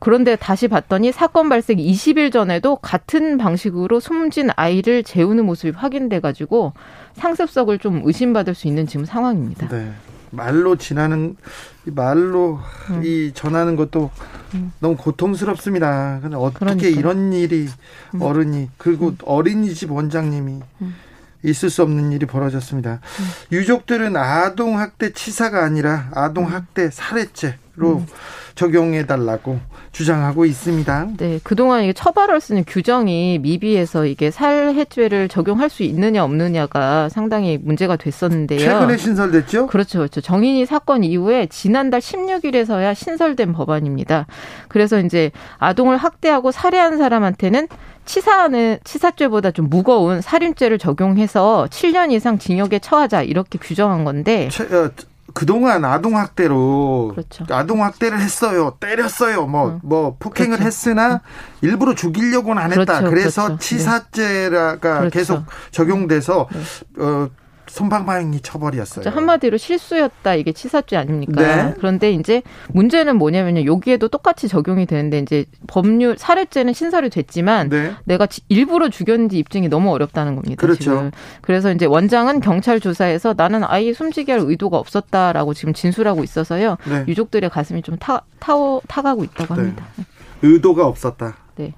그런데 0.00 0.36
다시 0.36 0.68
봤더니 0.68 1.12
사건 1.12 1.48
발생 1.48 1.76
20일 1.78 2.32
전에도 2.32 2.76
같은 2.76 3.38
방식으로 3.38 4.00
숨진 4.00 4.50
아이를 4.56 5.02
재우는 5.02 5.44
모습이 5.44 5.76
확인돼 5.76 6.20
가지고 6.20 6.72
상습석을 7.14 7.78
좀 7.78 8.02
의심받을 8.04 8.54
수 8.54 8.66
있는 8.68 8.86
지금 8.86 9.04
상황입니다. 9.04 9.68
네. 9.68 9.92
말로 10.30 10.76
지나는 10.76 11.36
말로 11.84 12.60
음. 12.90 13.02
이 13.04 13.32
전하는 13.34 13.76
것도 13.76 14.10
음. 14.54 14.72
너무 14.78 14.96
고통스럽습니다. 14.96 16.20
근데 16.22 16.36
어떻게 16.36 16.58
그러니까요. 16.58 16.90
이런 16.90 17.32
일이 17.32 17.68
음. 18.14 18.22
어른이 18.22 18.70
그리고 18.76 19.08
음. 19.08 19.18
어린이집 19.24 19.90
원장님이 19.90 20.60
음. 20.82 20.94
있을 21.44 21.70
수 21.70 21.82
없는 21.82 22.12
일이 22.12 22.26
벌어졌습니다. 22.26 23.00
음. 23.20 23.24
유족들은 23.52 24.16
아동 24.16 24.78
학대 24.78 25.12
치사가 25.12 25.64
아니라 25.64 26.08
아동 26.12 26.50
학대 26.50 26.90
살해죄로 26.90 28.04
적용해 28.58 29.06
달라고 29.06 29.60
주장하고 29.92 30.44
있습니다. 30.44 31.10
네, 31.16 31.38
그동안 31.44 31.84
이게 31.84 31.92
처벌할 31.92 32.40
수 32.40 32.52
있는 32.52 32.64
규정이 32.66 33.38
미비해서 33.38 34.04
이게 34.04 34.32
살해죄를 34.32 35.28
적용할 35.28 35.70
수 35.70 35.84
있느냐 35.84 36.24
없느냐가 36.24 37.08
상당히 37.08 37.56
문제가 37.56 37.94
됐었는데요. 37.94 38.58
최근에 38.58 38.96
신설됐죠? 38.96 39.68
그렇죠. 39.68 39.98
그렇죠. 40.00 40.20
정인이 40.20 40.66
사건 40.66 41.04
이후에 41.04 41.46
지난달 41.46 42.00
16일에서야 42.00 42.96
신설된 42.96 43.52
법안입니다. 43.52 44.26
그래서 44.66 44.98
이제 44.98 45.30
아동을 45.58 45.96
학대하고 45.96 46.50
살해한 46.50 46.98
사람한테는 46.98 47.68
치사는 48.06 48.78
치사죄보다 48.82 49.52
좀 49.52 49.68
무거운 49.68 50.20
살인죄를 50.20 50.78
적용해서 50.78 51.68
7년 51.70 52.10
이상 52.10 52.38
징역에 52.38 52.80
처하자 52.80 53.22
이렇게 53.22 53.58
규정한 53.60 54.02
건데 54.02 54.48
최, 54.50 54.64
어, 54.64 54.90
그동안 55.38 55.84
아동학대로 55.84 57.12
그렇죠. 57.14 57.44
아동학대를 57.48 58.18
했어요. 58.18 58.76
때렸어요. 58.80 59.46
뭐, 59.46 59.68
어. 59.68 59.80
뭐, 59.84 60.16
폭행을 60.18 60.56
그렇죠. 60.56 60.66
했으나 60.66 61.20
일부러 61.60 61.94
죽이려고는 61.94 62.60
안 62.60 62.72
했다. 62.72 62.98
그렇죠. 62.98 63.10
그래서 63.10 63.44
그렇죠. 63.44 63.58
치사죄가 63.60 65.00
네. 65.02 65.10
계속 65.10 65.44
적용돼서, 65.70 66.48
네. 66.52 67.04
어, 67.04 67.30
손방망이 67.68 68.40
처벌이었어요. 68.40 69.02
그렇죠. 69.02 69.16
한마디로 69.16 69.56
실수였다 69.56 70.34
이게 70.34 70.52
치사죄 70.52 70.96
아닙니까? 70.96 71.40
네. 71.42 71.74
그런데 71.76 72.12
이제 72.12 72.42
문제는 72.68 73.16
뭐냐면요. 73.16 73.64
여기에도 73.66 74.08
똑같이 74.08 74.48
적용이 74.48 74.86
되는데 74.86 75.18
이제 75.18 75.44
법률 75.66 76.16
살해죄는 76.18 76.72
신설이 76.72 77.10
됐지만 77.10 77.68
네. 77.68 77.92
내가 78.04 78.26
일부러 78.48 78.88
죽였는지 78.88 79.38
입증이 79.38 79.68
너무 79.68 79.92
어렵다는 79.92 80.34
겁니다. 80.34 80.60
그렇죠. 80.60 80.82
지금. 80.82 81.10
그래서 81.42 81.72
이제 81.72 81.86
원장은 81.86 82.40
경찰 82.40 82.80
조사에서 82.80 83.34
나는 83.36 83.62
아이 83.64 83.92
숨지게 83.92 84.32
할 84.32 84.40
의도가 84.42 84.76
없었다라고 84.78 85.54
지금 85.54 85.72
진술하고 85.74 86.24
있어서요. 86.24 86.76
네. 86.88 87.04
유족들의 87.06 87.48
가슴이 87.50 87.82
좀 87.82 87.96
타, 87.98 88.22
타오, 88.40 88.80
타가고 88.88 89.24
있다고 89.24 89.54
네. 89.54 89.60
합니다. 89.60 89.84
의도가 90.42 90.86
없었다. 90.86 91.36
네. 91.56 91.74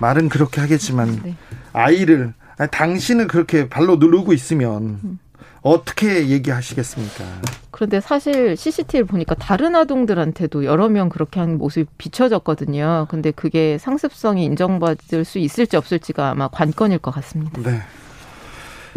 말은 0.00 0.28
그렇게 0.28 0.60
하겠지만 0.60 1.20
네. 1.22 1.36
아이를 1.72 2.34
아니, 2.62 2.70
당신은 2.70 3.26
그렇게 3.26 3.68
발로 3.68 3.96
누르고 3.96 4.32
있으면 4.32 5.18
어떻게 5.62 6.28
얘기하시겠습니까? 6.28 7.24
그런데 7.72 8.00
사실 8.00 8.56
CCTV를 8.56 9.04
보니까 9.04 9.34
다른 9.34 9.74
아동들한테도 9.74 10.64
여러 10.64 10.88
명 10.88 11.08
그렇게 11.08 11.40
하는 11.40 11.58
모습이 11.58 11.86
비춰졌거든요. 11.98 13.08
근데 13.10 13.32
그게 13.32 13.78
상습성이 13.78 14.44
인정받을 14.44 15.24
수 15.24 15.38
있을지 15.40 15.76
없을지가 15.76 16.30
아마 16.30 16.46
관건일 16.46 16.98
것 16.98 17.10
같습니다. 17.10 17.60
네. 17.62 17.80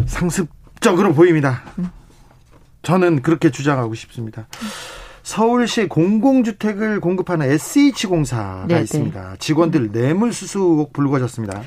상습적으로 0.06 1.12
보입니다. 1.12 1.62
저는 2.82 3.22
그렇게 3.22 3.50
주장하고 3.50 3.94
싶습니다. 3.96 4.46
서울시 5.24 5.88
공공주택을 5.88 7.00
공급하는 7.00 7.50
SH공사가 7.50 8.66
네, 8.68 8.82
있습니다. 8.82 9.30
네. 9.30 9.36
직원들 9.40 9.90
뇌물수수 9.90 10.90
불거졌습니다. 10.92 11.62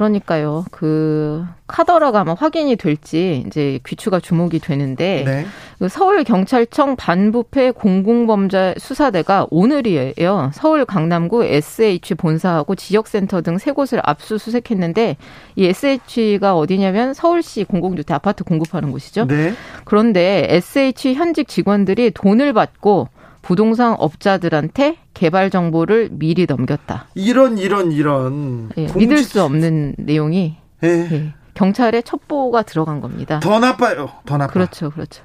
그러니까요. 0.00 0.64
그 0.70 1.44
카더라가 1.66 2.20
아마 2.20 2.32
확인이 2.32 2.74
될지 2.76 3.44
이제 3.46 3.78
귀추가 3.86 4.18
주목이 4.18 4.58
되는데 4.58 5.22
네. 5.26 5.46
그 5.78 5.88
서울 5.90 6.24
경찰청 6.24 6.96
반부패 6.96 7.72
공공범죄 7.72 8.76
수사대가 8.78 9.46
오늘이에요. 9.50 10.52
서울 10.54 10.86
강남구 10.86 11.44
SH 11.44 12.14
본사하고 12.14 12.74
지역센터 12.74 13.42
등 13.42 13.58
세 13.60 13.72
곳을 13.72 14.00
압수수색했는데 14.02 15.18
이 15.56 15.66
SH가 15.66 16.56
어디냐면 16.56 17.12
서울시 17.12 17.64
공공주택 17.64 18.14
아파트 18.14 18.42
공급하는 18.42 18.90
곳이죠. 18.92 19.26
네. 19.26 19.52
그런데 19.84 20.46
SH 20.48 21.12
현직 21.12 21.46
직원들이 21.46 22.12
돈을 22.12 22.54
받고 22.54 23.08
부동산 23.42 23.94
업자들한테 23.98 24.96
개발 25.14 25.50
정보를 25.50 26.08
미리 26.12 26.46
넘겼다. 26.46 27.08
이런 27.14 27.58
이런 27.58 27.92
이런 27.92 28.70
예, 28.76 28.88
믿을 28.94 29.18
수 29.18 29.42
없는 29.42 29.94
내용이 29.98 30.56
예. 30.82 30.88
예. 30.88 31.34
경찰에 31.60 32.00
첩보가 32.00 32.62
들어간 32.62 33.02
겁니다. 33.02 33.40
더 33.40 33.58
나빠요. 33.58 34.08
더 34.24 34.38
나빠. 34.38 34.52
그렇죠, 34.52 34.88
그렇죠. 34.88 35.24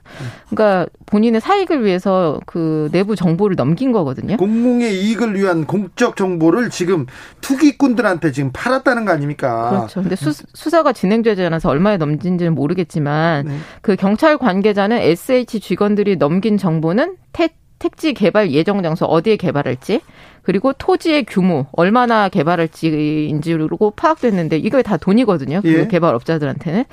그러니까 0.50 0.90
본인의 1.06 1.40
사익을 1.40 1.86
위해서 1.86 2.42
그 2.46 2.90
내부 2.92 3.16
정보를 3.16 3.56
넘긴 3.56 3.94
거거든요. 3.94 4.36
공공의 4.36 5.02
이익을 5.02 5.36
위한 5.36 5.66
공적 5.66 6.18
정보를 6.18 6.70
지금 6.72 7.06
투기꾼들한테 7.40 8.34
지금 8.34 8.52
팔았다는 8.52 9.06
거 9.06 9.14
아닙니까? 9.14 9.70
그렇죠. 9.70 10.02
근데 10.02 10.18
수, 10.18 10.34
사가 10.54 10.92
진행되지 10.92 11.42
않아서 11.44 11.70
얼마에 11.70 11.96
넘긴지는 11.96 12.54
모르겠지만 12.54 13.46
네. 13.46 13.58
그 13.82 13.96
경찰 13.96 14.38
관계자는 14.38 14.98
SH 14.98 15.62
직원들이 15.62 16.18
넘긴 16.18 16.58
정보는 16.58 17.16
태 17.32 17.50
택지 17.80 18.14
개발 18.14 18.52
예정 18.52 18.82
장소 18.84 19.06
어디에 19.06 19.36
개발할지 19.36 20.02
그리고 20.46 20.74
토지의 20.74 21.26
규모 21.26 21.66
얼마나 21.72 22.30
개발할지인지로 22.30 23.68
파악됐는데 23.96 24.58
이거 24.58 24.82
다 24.82 24.98
돈이거든요. 24.98 25.62
그 25.62 25.74
예. 25.74 25.88
개발업자들한테는. 25.88 26.86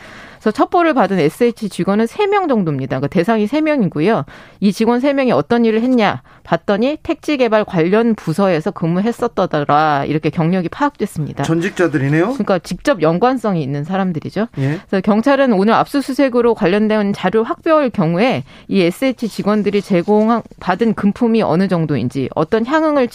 그래서 0.43 0.51
첩보를 0.51 0.93
받은 0.93 1.21
SH 1.21 1.69
직원은 1.69 2.07
3명 2.07 2.49
정도입니다. 2.49 2.99
그 2.99 3.07
대상이 3.07 3.47
3명이고요. 3.47 4.25
이 4.59 4.73
직원 4.73 4.99
3명이 4.99 5.31
어떤 5.33 5.65
일을 5.65 5.83
했냐 5.83 6.23
봤더니 6.43 6.99
택지 7.05 7.37
개발 7.37 7.65
관련 7.65 8.17
부서에서 8.17 8.73
근무했었더라. 8.73 10.05
이렇게 10.09 10.31
경력이 10.31 10.69
파악됐습니다. 10.69 11.45
전직자들이네요. 11.45 12.33
그러니까 12.33 12.59
직접 12.59 13.03
연관성이 13.03 13.63
있는 13.63 13.85
사람들이죠. 13.85 14.49
예. 14.59 14.81
그래서 14.89 15.01
경찰은 15.01 15.53
오늘 15.53 15.75
압수수색으로 15.75 16.55
관련된 16.55 17.13
자료 17.13 17.45
확보할 17.45 17.91
경우에 17.91 18.43
이 18.67 18.81
SH 18.81 19.29
직원들이 19.29 19.81
제공 19.81 20.43
받은 20.59 20.95
금품이 20.95 21.43
어느 21.43 21.69
정도인지 21.69 22.29
어떤 22.35 22.67
향응을 22.67 23.07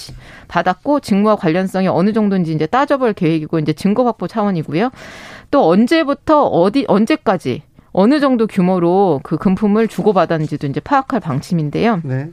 받았고 0.47 0.99
직무와 0.99 1.35
관련성이 1.35 1.87
어느 1.87 2.13
정도인지 2.13 2.53
이제 2.53 2.65
따져볼 2.65 3.13
계획이고 3.13 3.59
이제 3.59 3.73
증거 3.73 4.03
확보 4.03 4.27
차원이고요. 4.27 4.91
또 5.51 5.69
언제부터 5.69 6.45
어디 6.45 6.85
언제까지 6.87 7.63
어느 7.91 8.19
정도 8.19 8.47
규모로 8.47 9.21
그 9.23 9.37
금품을 9.37 9.87
주고받았는지도 9.87 10.67
이제 10.67 10.79
파악할 10.79 11.19
방침인데요. 11.19 12.01
네. 12.03 12.29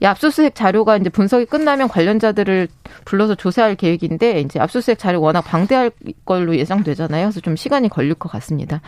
이 0.00 0.04
압수수색 0.04 0.54
자료가 0.54 0.96
이제 0.96 1.08
분석이 1.08 1.46
끝나면 1.46 1.88
관련자들을 1.88 2.68
불러서 3.04 3.34
조사할 3.34 3.76
계획인데 3.76 4.40
이제 4.40 4.60
압수수색 4.60 4.98
자료 4.98 5.20
워낙 5.20 5.42
방대할 5.42 5.90
걸로 6.24 6.56
예상되잖아요. 6.56 7.26
그래서 7.26 7.40
좀 7.40 7.56
시간이 7.56 7.88
걸릴 7.88 8.14
것 8.14 8.30
같습니다. 8.30 8.80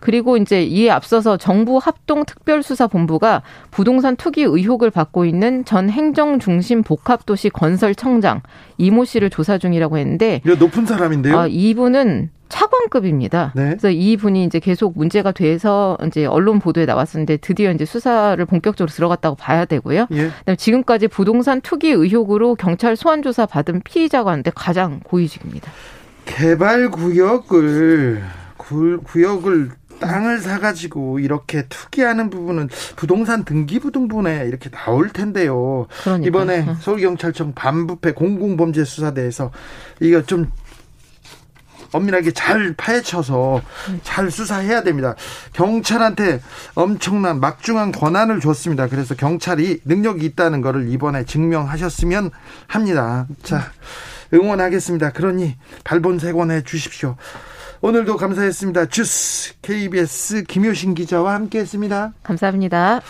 그리고 0.00 0.36
이제 0.36 0.62
이에 0.62 0.90
앞서서 0.90 1.36
정부 1.36 1.78
합동 1.78 2.24
특별수사본부가 2.24 3.42
부동산 3.70 4.16
투기 4.16 4.42
의혹을 4.42 4.90
받고 4.90 5.24
있는 5.24 5.64
전 5.64 5.90
행정중심 5.90 6.82
복합도시 6.82 7.50
건설청장 7.50 8.42
이모 8.78 9.04
씨를 9.04 9.30
조사 9.30 9.58
중이라고 9.58 9.98
했는데 9.98 10.40
높은 10.44 10.86
사람인데요. 10.86 11.38
아, 11.38 11.46
이분은 11.48 12.30
차관급입니다. 12.50 13.52
네. 13.54 13.68
그래서 13.70 13.88
이 13.90 14.18
분이 14.18 14.44
이제 14.44 14.58
계속 14.58 14.98
문제가 14.98 15.32
돼서 15.32 15.96
이제 16.06 16.26
언론 16.26 16.58
보도에 16.58 16.84
나왔었는데 16.84 17.38
드디어 17.38 17.72
이제 17.72 17.86
수사를 17.86 18.44
본격적으로 18.44 18.92
들어갔다고 18.92 19.36
봐야 19.36 19.64
되고요. 19.64 20.06
예. 20.10 20.30
그다음에 20.40 20.56
지금까지 20.56 21.08
부동산 21.08 21.62
투기 21.62 21.90
의혹으로 21.90 22.56
경찰 22.56 22.96
소환 22.96 23.22
조사 23.22 23.46
받은 23.46 23.80
피의자가 23.84 24.32
있는데 24.32 24.50
가장 24.54 25.00
고위직입니다. 25.04 25.70
개발 26.26 26.90
구역을 26.90 28.22
구역을 29.04 29.70
땅을 30.00 30.38
사가지고 30.38 31.18
이렇게 31.18 31.66
투기하는 31.68 32.30
부분은 32.30 32.68
부동산 32.96 33.44
등기부등본에 33.44 34.46
이렇게 34.46 34.70
나올 34.70 35.10
텐데요. 35.10 35.86
그러니까. 36.02 36.26
이번에 36.26 36.66
서울경찰청 36.80 37.52
반부패 37.54 38.12
공공범죄수사대에서 38.12 39.50
이거 40.00 40.22
좀 40.22 40.50
엄밀하게 41.92 42.32
잘 42.32 42.74
파헤쳐서 42.76 43.62
잘 44.02 44.30
수사해야 44.30 44.82
됩니다. 44.82 45.14
경찰한테 45.52 46.40
엄청난 46.74 47.40
막중한 47.40 47.92
권한을 47.92 48.40
줬습니다. 48.40 48.88
그래서 48.88 49.14
경찰이 49.14 49.80
능력이 49.84 50.24
있다는 50.26 50.60
것을 50.60 50.88
이번에 50.90 51.24
증명하셨으면 51.24 52.30
합니다. 52.66 53.26
자, 53.42 53.72
응원하겠습니다. 54.32 55.10
그러니 55.10 55.56
발본색원해 55.84 56.62
주십시오. 56.62 57.16
오늘도 57.82 58.18
감사했습니다. 58.18 58.86
주스 58.86 59.54
KBS 59.62 60.44
김효신 60.44 60.94
기자와 60.94 61.32
함께했습니다. 61.34 62.12
감사합니다. 62.22 63.00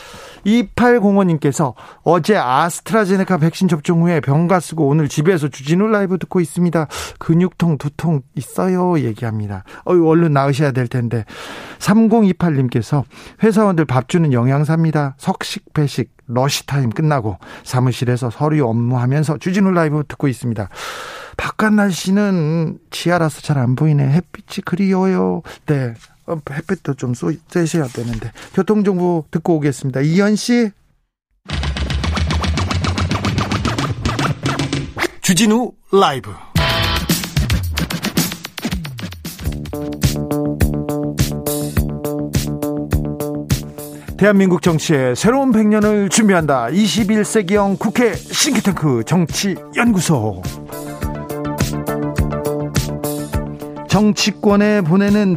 2805님께서 0.46 1.74
어제 2.02 2.36
아스트라제네카 2.36 3.38
백신 3.38 3.66
접종 3.66 4.02
후에 4.02 4.20
병가 4.20 4.60
쓰고 4.60 4.86
오늘 4.86 5.08
집에서 5.08 5.48
주진우 5.48 5.88
라이브 5.88 6.18
듣고 6.18 6.40
있습니다. 6.40 6.86
근육통, 7.18 7.78
두통 7.78 8.22
있어요. 8.36 9.00
얘기합니다. 9.00 9.64
어유 9.88 10.06
얼른 10.06 10.32
나으셔야 10.32 10.70
될 10.70 10.86
텐데. 10.86 11.24
3028님께서 11.80 13.02
회사원들 13.42 13.86
밥 13.86 14.08
주는 14.08 14.32
영양사입니다. 14.32 15.16
석식, 15.18 15.72
배식, 15.74 16.12
러시타임 16.28 16.90
끝나고 16.90 17.38
사무실에서 17.64 18.30
서류 18.30 18.68
업무하면서 18.68 19.38
주진우 19.38 19.72
라이브 19.72 20.04
듣고 20.06 20.28
있습니다. 20.28 20.68
바깥 21.40 21.72
날씨는 21.72 22.78
지하라서 22.90 23.40
잘 23.40 23.56
안 23.56 23.74
보이네. 23.74 24.04
햇빛이 24.10 24.62
그리워요. 24.64 25.40
네. 25.66 25.94
어, 26.26 26.36
햇빛도 26.50 26.94
좀 26.94 27.14
쏘셔야 27.14 27.86
되는데. 27.88 28.30
교통정보 28.54 29.24
듣고 29.30 29.56
오겠습니다. 29.56 30.00
이현 30.02 30.36
씨. 30.36 30.70
주진우 35.22 35.72
라이브. 35.92 36.30
대한민국 44.18 44.60
정치의 44.60 45.16
새로운 45.16 45.50
100년을 45.52 46.10
준비한다. 46.10 46.66
21세기형 46.66 47.78
국회 47.78 48.14
싱크탱크 48.14 49.04
정치연구소. 49.06 50.42
정치권에 53.90 54.82
보내는 54.82 55.36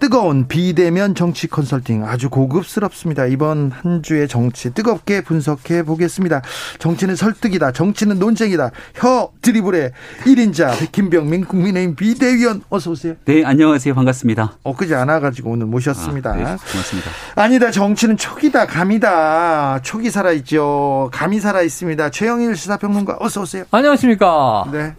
뜨거운 0.00 0.48
비대면 0.48 1.14
정치 1.14 1.46
컨설팅 1.46 2.04
아주 2.04 2.28
고급스럽습니다. 2.28 3.26
이번 3.26 3.70
한 3.70 4.02
주의 4.02 4.26
정치 4.26 4.74
뜨겁게 4.74 5.20
분석해 5.22 5.84
보겠습니다. 5.84 6.42
정치는 6.80 7.14
설득이다. 7.14 7.70
정치는 7.70 8.18
논쟁이다. 8.18 8.72
혀 8.96 9.30
드리블의 9.42 9.92
1인자 10.24 10.90
김병민 10.90 11.44
국민의힘 11.44 11.94
비대위원 11.94 12.62
어서 12.68 12.90
오세요. 12.90 13.14
네, 13.24 13.44
안녕하세요. 13.44 13.94
반갑습니다. 13.94 14.58
엊그제 14.64 14.96
안 14.96 15.08
와가지고 15.08 15.50
오늘 15.50 15.66
모셨습니다. 15.66 16.30
아, 16.30 16.34
네, 16.34 16.42
고맙습니다. 16.42 17.10
아니다. 17.36 17.70
정치는 17.70 18.16
촉이다. 18.16 18.66
감이다. 18.66 19.82
촉이 19.82 20.10
살아있죠. 20.10 21.10
감이 21.12 21.38
살아있습니다. 21.38 22.10
최영일 22.10 22.56
시사평론가 22.56 23.18
어서 23.20 23.42
오세요. 23.42 23.64
안녕하십니까. 23.70 24.68
네. 24.72 24.94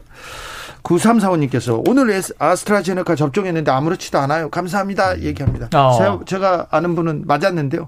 9345님께서 0.84 1.84
오늘 1.88 2.22
아스트라제네카 2.40 3.16
접종했는데 3.16 3.72
아무렇지도 3.72 4.18
않아요. 4.20 4.50
감사합니다. 4.50 5.22
얘기합니다. 5.22 5.68
어. 5.76 5.98
제가, 5.98 6.20
제가 6.26 6.68
아는 6.72 6.96
분은 6.96 7.24
맞았는데요. 7.26 7.88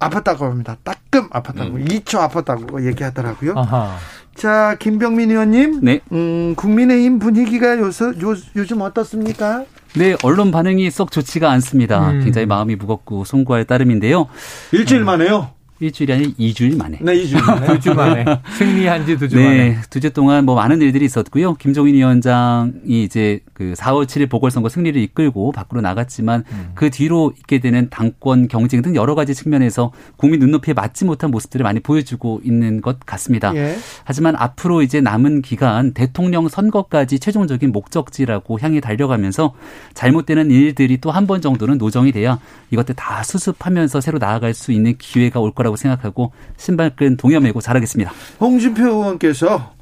아팠다고 0.00 0.40
합니다. 0.40 0.76
따끔 0.82 1.28
아팠다고. 1.28 1.74
음. 1.74 1.84
2초 1.84 2.28
아팠다고 2.28 2.86
얘기하더라고요. 2.86 3.54
아하. 3.56 3.96
자, 4.34 4.76
김병민 4.78 5.30
의원님. 5.30 5.80
네. 5.82 6.00
음, 6.12 6.54
국민의힘 6.56 7.18
분위기가 7.18 7.78
요새, 7.78 8.06
요, 8.06 8.34
요즘 8.56 8.80
어떻습니까? 8.80 9.64
네, 9.94 10.16
언론 10.22 10.50
반응이 10.50 10.90
썩 10.90 11.10
좋지가 11.10 11.50
않습니다. 11.50 12.10
음. 12.12 12.20
굉장히 12.24 12.46
마음이 12.46 12.76
무겁고 12.76 13.24
송구할 13.24 13.64
따름인데요. 13.64 14.28
일주일 14.72 15.04
만에요? 15.04 15.50
일주일이 15.80 16.12
아니라 16.12 16.30
2주일 16.38 16.76
만에. 16.76 16.98
네, 17.00 17.14
2주일 17.14 17.42
만에. 17.44 17.66
두 17.72 17.80
주 17.80 17.94
만에. 17.94 18.24
승리한 18.58 19.06
지 19.06 19.16
두주 19.16 19.36
네, 19.36 19.44
만에. 19.44 19.78
두 19.88 19.98
주 20.00 20.10
동안 20.12 20.44
뭐 20.44 20.54
많은 20.54 20.80
일들이 20.82 21.06
있었고요. 21.06 21.54
김종인 21.54 21.94
위원장이 21.94 23.02
이제 23.02 23.40
그 23.54 23.72
4월 23.76 24.04
7일 24.06 24.28
보궐선거 24.28 24.68
승리를 24.68 25.00
이끌고 25.00 25.52
밖으로 25.52 25.80
나갔지만 25.80 26.44
음. 26.52 26.70
그 26.74 26.90
뒤로 26.90 27.32
있게 27.38 27.60
되는 27.60 27.88
당권 27.90 28.48
경쟁 28.48 28.82
등 28.82 28.94
여러 28.94 29.14
가지 29.14 29.34
측면에서 29.34 29.92
국민 30.16 30.40
눈높이에 30.40 30.74
맞지 30.74 31.04
못한 31.06 31.30
모습들을 31.30 31.64
많이 31.64 31.80
보여주고 31.80 32.40
있는 32.44 32.80
것 32.82 33.00
같습니다. 33.06 33.54
예. 33.56 33.76
하지만 34.04 34.36
앞으로 34.36 34.82
이제 34.82 35.00
남은 35.00 35.40
기간 35.42 35.92
대통령 35.92 36.48
선거까지 36.48 37.18
최종적인 37.18 37.72
목적지라고 37.72 38.58
향해 38.60 38.80
달려가면서 38.80 39.54
잘못되는 39.94 40.50
일들이 40.50 40.98
또 40.98 41.10
한 41.10 41.26
번 41.26 41.40
정도는 41.42 41.78
노정이 41.78 42.12
돼야 42.12 42.38
이것들 42.70 42.94
다 42.96 43.22
수습하면서 43.22 44.00
새로 44.00 44.18
나아갈 44.18 44.52
수 44.54 44.72
있는 44.72 44.96
기회가 44.98 45.38
올 45.38 45.52
거라고 45.52 45.69
생각하고 45.76 46.32
신발끈 46.56 47.16
동여매고 47.16 47.60
잘하겠습니다. 47.60 48.12
홍준표 48.40 48.84
의원께서 48.84 49.72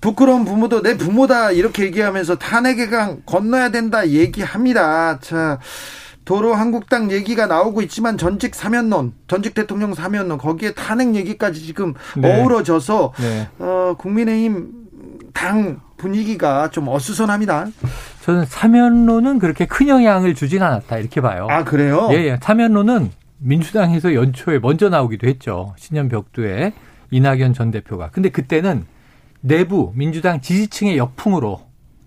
부끄러운 0.00 0.44
부모도 0.44 0.82
내 0.82 0.96
부모다 0.96 1.52
이렇게 1.52 1.84
얘기하면서 1.84 2.36
탄핵의 2.36 2.90
강 2.90 3.22
건너야 3.26 3.70
된다 3.70 4.08
얘기합니다. 4.08 5.18
자. 5.20 5.58
도로 6.26 6.54
한국당 6.54 7.12
얘기가 7.12 7.46
나오고 7.46 7.82
있지만 7.82 8.18
전직 8.18 8.56
사면론, 8.56 9.12
전직 9.28 9.54
대통령 9.54 9.94
사면론 9.94 10.38
거기에 10.38 10.74
탄핵 10.74 11.14
얘기까지 11.14 11.62
지금 11.62 11.94
네. 12.16 12.42
어우러져서 12.42 13.12
네. 13.20 13.48
어, 13.60 13.94
국민의힘 13.96 14.66
당 15.32 15.80
분위기가 15.96 16.68
좀 16.70 16.88
어수선합니다. 16.88 17.68
저는 18.22 18.44
사면론은 18.46 19.38
그렇게 19.38 19.66
큰 19.66 19.86
영향을 19.86 20.34
주진 20.34 20.62
않았다 20.62 20.98
이렇게 20.98 21.20
봐요. 21.20 21.46
아 21.48 21.62
그래요? 21.62 22.08
예, 22.10 22.16
예. 22.16 22.38
사면론은 22.42 23.12
민주당에서 23.46 24.14
연초에 24.14 24.58
먼저 24.58 24.88
나오기도 24.88 25.28
했죠. 25.28 25.74
신년 25.78 26.08
벽두에 26.08 26.72
이낙연 27.12 27.54
전 27.54 27.70
대표가. 27.70 28.10
근데 28.10 28.28
그때는 28.28 28.84
내부 29.40 29.92
민주당 29.94 30.40
지지층의 30.40 30.98
역풍으로 30.98 31.64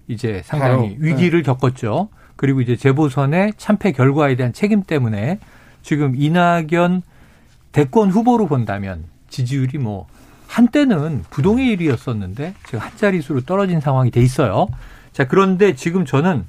이제 0.10 0.41
상당히 0.43 0.97
위기를 0.99 1.41
네. 1.41 1.45
겪었죠. 1.45 2.10
그리고 2.36 2.60
이제 2.60 2.75
재보선의 2.75 3.54
참패 3.56 3.93
결과에 3.93 4.36
대한 4.36 4.52
책임 4.52 4.84
때문에 4.84 5.39
지금 5.82 6.13
이낙연 6.17 7.04
대권 7.71 8.10
후보로 8.10 8.47
본다면 8.47 9.06
지지율이 9.30 9.78
뭐 9.78 10.08
한때는 10.47 11.23
부동의 11.30 11.67
일이었었는데 11.67 12.54
지금 12.65 12.80
한 12.80 12.91
자릿수로 12.97 13.41
떨어진 13.41 13.80
상황이 13.80 14.12
돼 14.12 14.21
있어요. 14.21 14.67
자, 15.13 15.28
그런데 15.28 15.73
지금 15.75 16.04
저는 16.06 16.45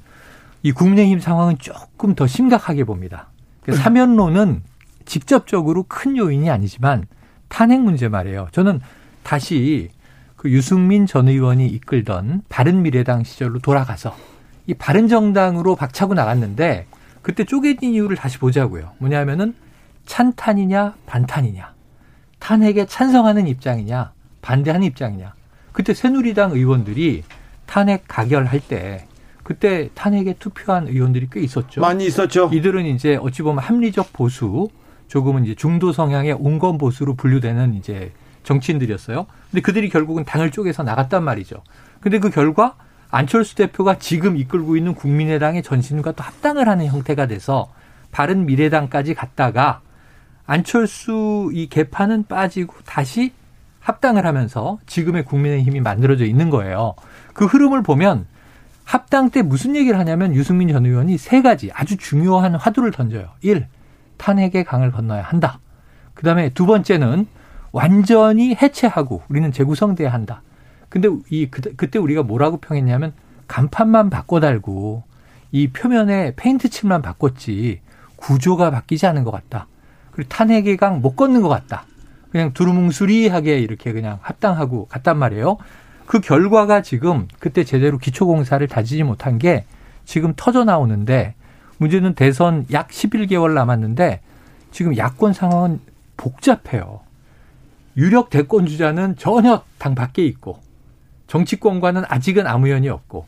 이 0.63 0.73
국민의힘 0.73 1.19
상황은 1.19 1.59
조금 1.59 2.13
더 2.13 2.27
심각하게 2.27 2.83
봅니다. 2.83 3.29
그러니까 3.61 3.83
사면론은 3.83 4.63
직접적으로 5.05 5.83
큰 5.87 6.17
요인이 6.17 6.49
아니지만 6.49 7.07
탄핵 7.47 7.81
문제 7.81 8.07
말이에요. 8.07 8.47
저는 8.51 8.81
다시 9.23 9.89
그 10.35 10.49
유승민 10.49 11.05
전 11.05 11.27
의원이 11.27 11.67
이끌던 11.67 12.43
바른미래당 12.49 13.23
시절로 13.23 13.59
돌아가서 13.59 14.15
이 14.67 14.73
바른정당으로 14.73 15.75
박차고 15.75 16.13
나갔는데 16.13 16.87
그때 17.21 17.43
쪼개진 17.43 17.93
이유를 17.93 18.17
다시 18.17 18.39
보자고요. 18.39 18.91
뭐냐면은 18.97 19.53
찬탄이냐 20.05 20.95
반탄이냐. 21.05 21.73
탄핵에 22.39 22.85
찬성하는 22.85 23.47
입장이냐 23.47 24.13
반대하는 24.41 24.87
입장이냐. 24.87 25.33
그때 25.71 25.93
새누리당 25.93 26.51
의원들이 26.51 27.23
탄핵 27.65 28.05
가결할 28.07 28.59
때 28.59 29.05
그때 29.43 29.89
탄핵에 29.93 30.33
투표한 30.33 30.87
의원들이 30.87 31.27
꽤 31.31 31.41
있었죠. 31.41 31.81
많이 31.81 32.05
있었죠. 32.05 32.49
이들은 32.51 32.85
이제 32.85 33.15
어찌 33.15 33.41
보면 33.41 33.63
합리적 33.63 34.13
보수, 34.13 34.69
조금은 35.11 35.43
이제 35.43 35.55
중도 35.55 35.91
성향의 35.91 36.37
온건 36.39 36.77
보수로 36.77 37.15
분류되는 37.15 37.73
이제 37.73 38.13
정치인들이었어요. 38.43 39.27
근데 39.51 39.61
그들이 39.61 39.89
결국은 39.89 40.23
당을 40.23 40.51
쪼개서 40.51 40.83
나갔단 40.83 41.21
말이죠. 41.21 41.57
근데 41.99 42.17
그 42.17 42.29
결과 42.29 42.75
안철수 43.09 43.55
대표가 43.55 43.97
지금 43.99 44.37
이끌고 44.37 44.77
있는 44.77 44.95
국민의당의 44.95 45.63
전신과 45.63 46.13
또 46.13 46.23
합당을 46.23 46.69
하는 46.69 46.85
형태가 46.85 47.27
돼서 47.27 47.69
바른 48.11 48.45
미래당까지 48.45 49.13
갔다가 49.13 49.81
안철수 50.45 51.51
이 51.53 51.67
개파는 51.67 52.27
빠지고 52.27 52.75
다시 52.85 53.33
합당을 53.81 54.25
하면서 54.25 54.79
지금의 54.85 55.25
국민의힘이 55.25 55.81
만들어져 55.81 56.23
있는 56.23 56.49
거예요. 56.49 56.95
그 57.33 57.43
흐름을 57.43 57.83
보면 57.83 58.27
합당 58.85 59.29
때 59.29 59.41
무슨 59.41 59.75
얘기를 59.75 59.99
하냐면 59.99 60.33
유승민 60.33 60.69
전 60.69 60.85
의원이 60.85 61.17
세 61.17 61.41
가지 61.41 61.69
아주 61.73 61.97
중요한 61.97 62.55
화두를 62.55 62.91
던져요. 62.91 63.27
1. 63.41 63.67
탄핵의 64.25 64.63
강을 64.63 64.91
건너야 64.91 65.23
한다. 65.23 65.59
그 66.13 66.23
다음에 66.23 66.49
두 66.49 66.67
번째는 66.67 67.25
완전히 67.71 68.55
해체하고 68.55 69.23
우리는 69.29 69.51
재구성돼야 69.51 70.13
한다. 70.13 70.43
근데 70.89 71.09
이 71.31 71.47
그 71.49 71.89
때 71.89 71.97
우리가 71.97 72.21
뭐라고 72.21 72.57
평했냐면 72.57 73.13
간판만 73.47 74.09
바꿔 74.11 74.39
달고 74.39 75.03
이 75.51 75.69
표면에 75.69 76.33
페인트 76.35 76.69
칠만 76.69 77.01
바꿨지 77.01 77.81
구조가 78.17 78.69
바뀌지 78.69 79.07
않은 79.07 79.23
것 79.23 79.31
같다. 79.31 79.67
그리고 80.11 80.29
탄핵의 80.29 80.77
강 80.77 81.01
못 81.01 81.15
걷는 81.15 81.41
것 81.41 81.49
같다. 81.49 81.85
그냥 82.31 82.53
두루뭉술이하게 82.53 83.59
이렇게 83.59 83.91
그냥 83.91 84.19
합당하고 84.21 84.85
갔단 84.85 85.17
말이에요. 85.17 85.57
그 86.05 86.19
결과가 86.19 86.81
지금 86.81 87.27
그때 87.39 87.63
제대로 87.63 87.97
기초공사를 87.97 88.65
다지지 88.67 89.03
못한 89.03 89.37
게 89.39 89.65
지금 90.05 90.33
터져 90.35 90.63
나오는데 90.63 91.35
문제는 91.81 92.13
대선 92.13 92.67
약 92.71 92.89
11개월 92.89 93.53
남았는데 93.53 94.21
지금 94.69 94.95
야권 94.95 95.33
상황은 95.33 95.79
복잡해요. 96.15 96.99
유력 97.97 98.29
대권 98.29 98.67
주자는 98.67 99.15
전혀 99.17 99.63
당 99.79 99.95
밖에 99.95 100.23
있고 100.27 100.59
정치권과는 101.25 102.03
아직은 102.07 102.45
아무 102.45 102.69
연이 102.69 102.87
없고 102.87 103.25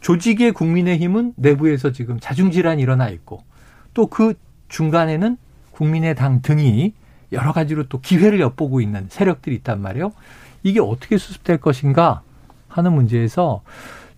조직의 0.00 0.52
국민의힘은 0.52 1.34
내부에서 1.36 1.92
지금 1.92 2.18
자중질환이 2.18 2.80
일어나 2.80 3.10
있고 3.10 3.44
또 3.92 4.06
그 4.06 4.32
중간에는 4.68 5.36
국민의당 5.72 6.40
등이 6.40 6.94
여러 7.32 7.52
가지로 7.52 7.86
또 7.88 8.00
기회를 8.00 8.40
엿보고 8.40 8.80
있는 8.80 9.08
세력들이 9.10 9.56
있단 9.56 9.82
말이에요. 9.82 10.12
이게 10.62 10.80
어떻게 10.80 11.18
수습될 11.18 11.58
것인가 11.58 12.22
하는 12.68 12.94
문제에서 12.94 13.60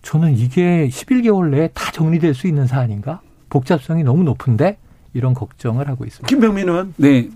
저는 0.03 0.37
이게 0.37 0.87
11개월 0.87 1.49
내에 1.49 1.67
다 1.73 1.91
정리될 1.91 2.33
수 2.33 2.47
있는 2.47 2.65
사안인가? 2.65 3.21
복잡성이 3.53 4.03
너무 4.03 4.23
높은데 4.23 4.77
이런 5.13 5.35
걱정을 5.35 5.87
하고 5.87 6.05
있습니다. 6.05 6.27
김병민 6.27 6.67
의원. 6.67 6.93
네. 6.97 7.29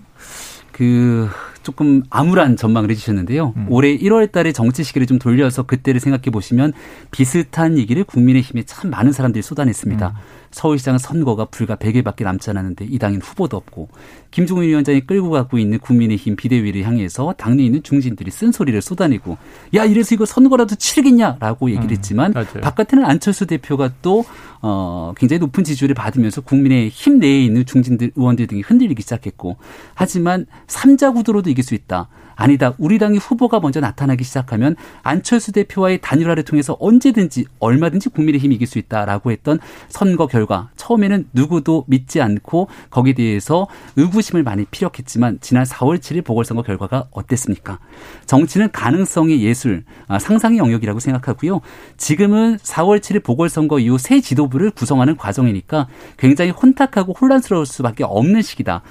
그 0.72 1.28
조금 1.62 2.02
암울한 2.10 2.56
전망을 2.56 2.90
해주셨는데요. 2.90 3.54
음. 3.56 3.66
올해 3.68 3.96
1월 3.96 4.32
달에 4.32 4.52
정치 4.52 4.82
시기를 4.82 5.06
좀 5.06 5.20
돌려서 5.20 5.62
그때를 5.62 6.00
생각해 6.00 6.30
보시면 6.32 6.72
비슷한 7.12 7.78
얘기를 7.78 8.02
국민의힘에 8.02 8.64
참 8.64 8.90
많은 8.90 9.12
사람들이 9.12 9.42
쏟아냈습니다. 9.42 10.08
음. 10.08 10.14
서울시장 10.50 10.98
선거가 10.98 11.46
불과 11.46 11.76
100일밖에 11.76 12.24
남지 12.24 12.50
않았는데 12.50 12.86
이 12.90 12.98
당인 12.98 13.20
후보도 13.20 13.56
없고 13.56 13.88
김종인 14.30 14.68
위원장이 14.68 15.02
끌고 15.02 15.30
가고 15.30 15.58
있는 15.58 15.78
국민의힘 15.78 16.36
비대위를 16.36 16.84
향해서 16.84 17.34
당내에 17.36 17.66
있는 17.66 17.82
중진들이 17.82 18.30
쓴소리를 18.30 18.80
쏟아내고 18.82 19.38
야 19.74 19.84
이래서 19.84 20.14
이거 20.14 20.26
선거라도 20.26 20.74
치르겠냐라고 20.74 21.70
얘기를 21.70 21.88
음, 21.88 21.90
했지만 21.90 22.34
음, 22.36 22.60
바깥에는 22.60 23.04
안철수 23.04 23.46
대표가 23.46 23.90
또 24.02 24.24
어, 24.60 25.12
굉장히 25.16 25.40
높은 25.40 25.64
지지율을 25.64 25.94
받으면서 25.94 26.40
국민의힘 26.40 27.18
내에 27.18 27.44
있는 27.44 27.64
중진들 27.64 28.12
의원들 28.16 28.46
등이 28.48 28.62
흔들리기 28.62 29.02
시작했고 29.02 29.56
하지만 29.94 30.46
삼자 30.66 31.12
구도로도 31.12 31.50
이길 31.50 31.64
수 31.64 31.74
있다. 31.74 32.08
아니다. 32.40 32.72
우리 32.78 33.00
당이 33.00 33.18
후보가 33.18 33.58
먼저 33.58 33.80
나타나기 33.80 34.22
시작하면 34.22 34.76
안철수 35.02 35.50
대표와의 35.50 35.98
단일화를 36.00 36.44
통해서 36.44 36.76
언제든지 36.78 37.46
얼마든지 37.58 38.10
국민의힘이 38.10 38.54
이길 38.54 38.68
수 38.68 38.78
있다라고 38.78 39.32
했던 39.32 39.58
선거 39.88 40.28
결과 40.28 40.47
처음에는 40.76 41.28
누구도 41.32 41.84
믿지 41.86 42.20
않고 42.20 42.68
거기에 42.90 43.14
대해서 43.14 43.66
의구심을 43.96 44.42
많이 44.42 44.64
피력했지만 44.64 45.38
지난 45.40 45.64
4월 45.64 45.98
7일 45.98 46.24
보궐선거 46.24 46.62
결과가 46.62 47.06
어땠습니까? 47.10 47.78
정치는 48.26 48.70
가능성의 48.72 49.42
예술, 49.42 49.84
아, 50.06 50.18
상상의 50.18 50.58
영역이라고 50.58 51.00
생각하고요. 51.00 51.60
지금은 51.96 52.56
4월 52.58 53.00
7일 53.00 53.22
보궐선거 53.22 53.78
이후 53.78 53.98
새 53.98 54.20
지도부를 54.20 54.70
구성하는 54.70 55.16
과정이니까 55.16 55.88
굉장히 56.16 56.50
혼탁하고 56.50 57.14
혼란스러울 57.20 57.66
수밖에 57.66 58.04
없는 58.04 58.42
시기다. 58.42 58.82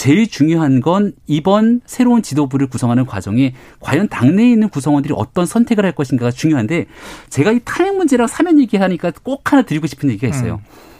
제일 0.00 0.28
중요한 0.28 0.80
건 0.80 1.12
이번 1.26 1.82
새로운 1.84 2.22
지도부를 2.22 2.68
구성하는 2.68 3.04
과정에 3.04 3.54
과연 3.80 4.08
당내에 4.08 4.50
있는 4.50 4.70
구성원들이 4.70 5.12
어떤 5.14 5.44
선택을 5.44 5.84
할 5.84 5.92
것인가가 5.92 6.30
중요한데 6.30 6.86
제가 7.28 7.52
이 7.52 7.60
탄핵 7.66 7.96
문제랑 7.96 8.26
사면 8.26 8.58
얘기하니까 8.60 9.12
꼭 9.22 9.52
하나 9.52 9.60
드리고 9.60 9.86
싶은 9.86 10.08
얘기가 10.08 10.26
있어요. 10.28 10.54
음. 10.54 10.90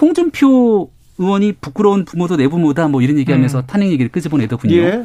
홍준표 0.00 0.90
의원이 1.18 1.54
부끄러운 1.60 2.04
부모도 2.04 2.36
내 2.36 2.48
부모다 2.48 2.88
뭐 2.88 3.02
이런 3.02 3.18
얘기하면서 3.18 3.60
음. 3.60 3.62
탄핵 3.66 3.90
얘기를 3.90 4.10
끄집어내더군요. 4.10 4.76
예. 4.76 5.04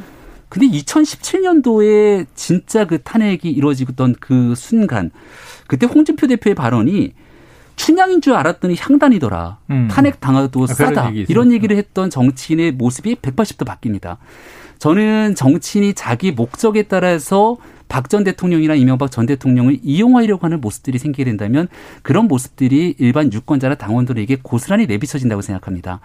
근데 0.49 0.67
2017년도에 0.67 2.27
진짜 2.36 2.86
그 2.86 3.01
탄핵이 3.01 3.39
이루어지던 3.43 4.15
그 4.19 4.53
순간 4.56 5.10
그때 5.65 5.88
홍준표 5.88 6.27
대표의 6.27 6.53
발언이 6.53 7.13
춘향인 7.75 8.21
줄 8.21 8.36
알았더니 8.36 8.75
향단이더라. 8.77 9.58
음. 9.71 9.88
탄핵 9.89 10.19
당하도 10.19 10.63
아, 10.63 10.67
싸다. 10.67 11.10
이런 11.10 11.51
얘기를 11.51 11.75
했던 11.75 12.12
정치인의 12.12 12.73
모습이 12.73 13.15
180도 13.15 13.65
바뀝니다. 13.65 14.17
저는 14.77 15.34
정치인이 15.34 15.93
자기 15.95 16.32
목적에 16.32 16.84
따라서 16.84 17.58
박 17.93 18.10
전 18.10 18.23
대통령이나 18.23 18.73
이명박 18.73 19.12
전 19.12 19.27
대통령을 19.27 19.77
이용하려고 19.84 20.45
하는 20.45 20.60
모습들이 20.62 20.97
생기게 20.97 21.25
된다면 21.25 21.67
그런 22.01 22.27
모습들이 22.27 22.95
일반 22.97 23.32
유권자나 23.32 23.75
당원들에게 23.75 24.39
고스란히 24.41 24.88
내비쳐진다고 24.88 25.43
생각합니다. 25.43 25.99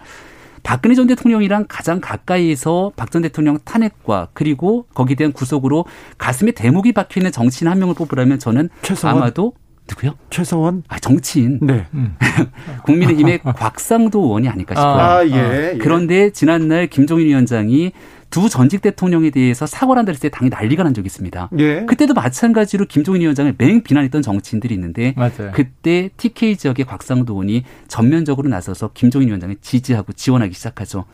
박근혜 0.61 0.93
전 0.93 1.07
대통령이랑 1.07 1.65
가장 1.67 1.99
가까이에서 1.99 2.91
박 2.95 3.09
전 3.09 3.23
대통령 3.23 3.57
탄핵과 3.65 4.27
그리고 4.33 4.85
거기에 4.93 5.15
대한 5.15 5.33
구속으로 5.33 5.85
가슴에 6.19 6.51
대목이 6.51 6.91
박혀 6.93 7.21
있는 7.21 7.31
정치인 7.31 7.71
한 7.71 7.79
명을 7.79 7.95
뽑으라면 7.95 8.37
저는 8.37 8.69
최성원? 8.83 9.17
아마도 9.23 9.53
누구요? 9.89 10.13
최서원? 10.29 10.83
아, 10.89 10.99
정치인. 10.99 11.57
네. 11.63 11.87
음. 11.95 12.15
국민의힘의 12.85 13.39
곽상도 13.39 14.21
의원이 14.25 14.47
아닐까 14.47 14.75
싶어요. 14.75 14.93
아, 14.93 15.25
예, 15.25 15.73
예. 15.73 15.77
그런데 15.79 16.29
지난날 16.29 16.85
김종인 16.85 17.25
위원장이 17.25 17.93
두 18.29 18.49
전직 18.49 18.81
대통령에 18.81 19.29
대해서 19.31 19.65
사과를 19.65 19.99
한다 19.99 20.11
했을 20.11 20.21
때 20.21 20.29
당이 20.29 20.49
난리가 20.49 20.83
난 20.83 20.93
적이 20.93 21.07
있습니다. 21.07 21.49
예. 21.59 21.85
그때도 21.85 22.13
마찬가지로 22.13 22.85
김종인 22.85 23.21
위원장을 23.21 23.55
맹 23.57 23.81
비난했던 23.81 24.21
정치인들이 24.21 24.73
있는데 24.75 25.13
맞아요. 25.17 25.51
그때 25.53 26.09
TK 26.17 26.57
지역의 26.57 26.85
곽상도 26.85 27.33
의원이 27.33 27.63
전면적으로 27.87 28.49
나서서 28.49 28.91
김종인 28.93 29.29
위원장을 29.29 29.55
지지하고 29.61 30.13
지원하기 30.13 30.53
시작하죠. 30.53 31.05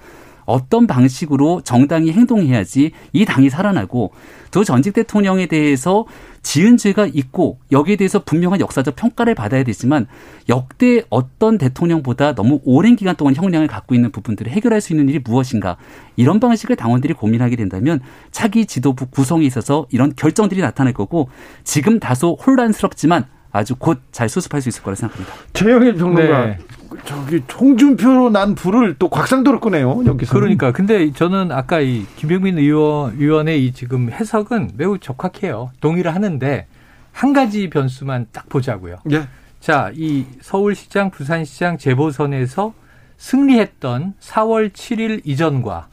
어떤 0.46 0.88
방식으로 0.88 1.62
정당이 1.62 2.12
행동해야지 2.12 2.92
이 3.14 3.26
당이 3.26 3.50
살아나고 3.50 4.12
두 4.52 4.64
전직 4.64 4.94
대통령에 4.94 5.48
대해서 5.48 6.06
지은 6.44 6.78
죄가 6.78 7.08
있고 7.14 7.58
여기에 7.72 7.96
대해서 7.98 8.24
분명한 8.24 8.60
역사적 8.60 8.96
평가를 8.96 9.36
받아야 9.36 9.64
되지만 9.64 10.08
역대 10.48 11.04
어떤 11.10 11.58
대통령보다 11.58 12.36
너무 12.36 12.62
오랜 12.64 12.96
기간 12.96 13.16
동안 13.16 13.36
형량을 13.36 13.68
갖고 13.68 13.96
있는 13.96 14.12
부분들을 14.12 14.52
해결할 14.52 14.80
수 14.80 14.94
있는 14.94 15.10
일이 15.10 15.20
무엇인가 15.20 15.78
이런 16.16 16.40
방식을 16.40 16.76
당원들이 16.76 17.16
고민하게 17.16 17.56
된다면 17.56 18.00
차기 18.32 18.66
지도부 18.66 19.08
구성에 19.08 19.46
있어서 19.46 19.88
이런 19.90 20.14
결정들이 20.16 20.62
나타날 20.62 20.94
거고 20.94 21.30
지금 21.64 22.00
다소 22.00 22.38
혼란스럽지만 22.46 23.26
아주 23.52 23.76
곧 23.76 24.00
잘 24.12 24.30
수습할 24.30 24.62
수 24.62 24.70
있을 24.70 24.84
거라 24.84 24.96
생각합니다. 24.96 25.34
최영일 25.54 25.96
평론가 25.96 26.46
네. 26.46 26.58
저기 27.06 27.42
홍준표로 27.54 28.30
난 28.30 28.56
불을 28.56 28.96
또 29.00 29.10
곽상도로 29.10 29.60
끄네요. 29.60 30.04
여기서. 30.06 30.34
그러니까 30.34 30.72
근데 30.72 31.12
저는 31.12 31.52
아까 31.52 31.80
이 31.80 32.06
김병민 32.16 32.58
의원 32.58 33.16
의원의 33.20 33.66
이 33.66 33.74
지금 33.74 34.12
해석은 34.12 34.72
매우 34.76 34.98
적확해요. 34.98 35.72
동의를 35.82 36.14
하는데 36.14 36.68
한 37.12 37.34
가지 37.34 37.70
변수만 37.70 38.28
딱 38.32 38.50
보자고요. 38.50 38.98
예. 39.12 39.28
자, 39.60 39.92
이 39.96 40.26
서울시장, 40.42 41.12
부산시장 41.12 41.78
재보선에서 41.78 42.74
승리했던 43.18 44.14
4월 44.20 44.72
7일 44.72 45.22
이전과 45.24 45.88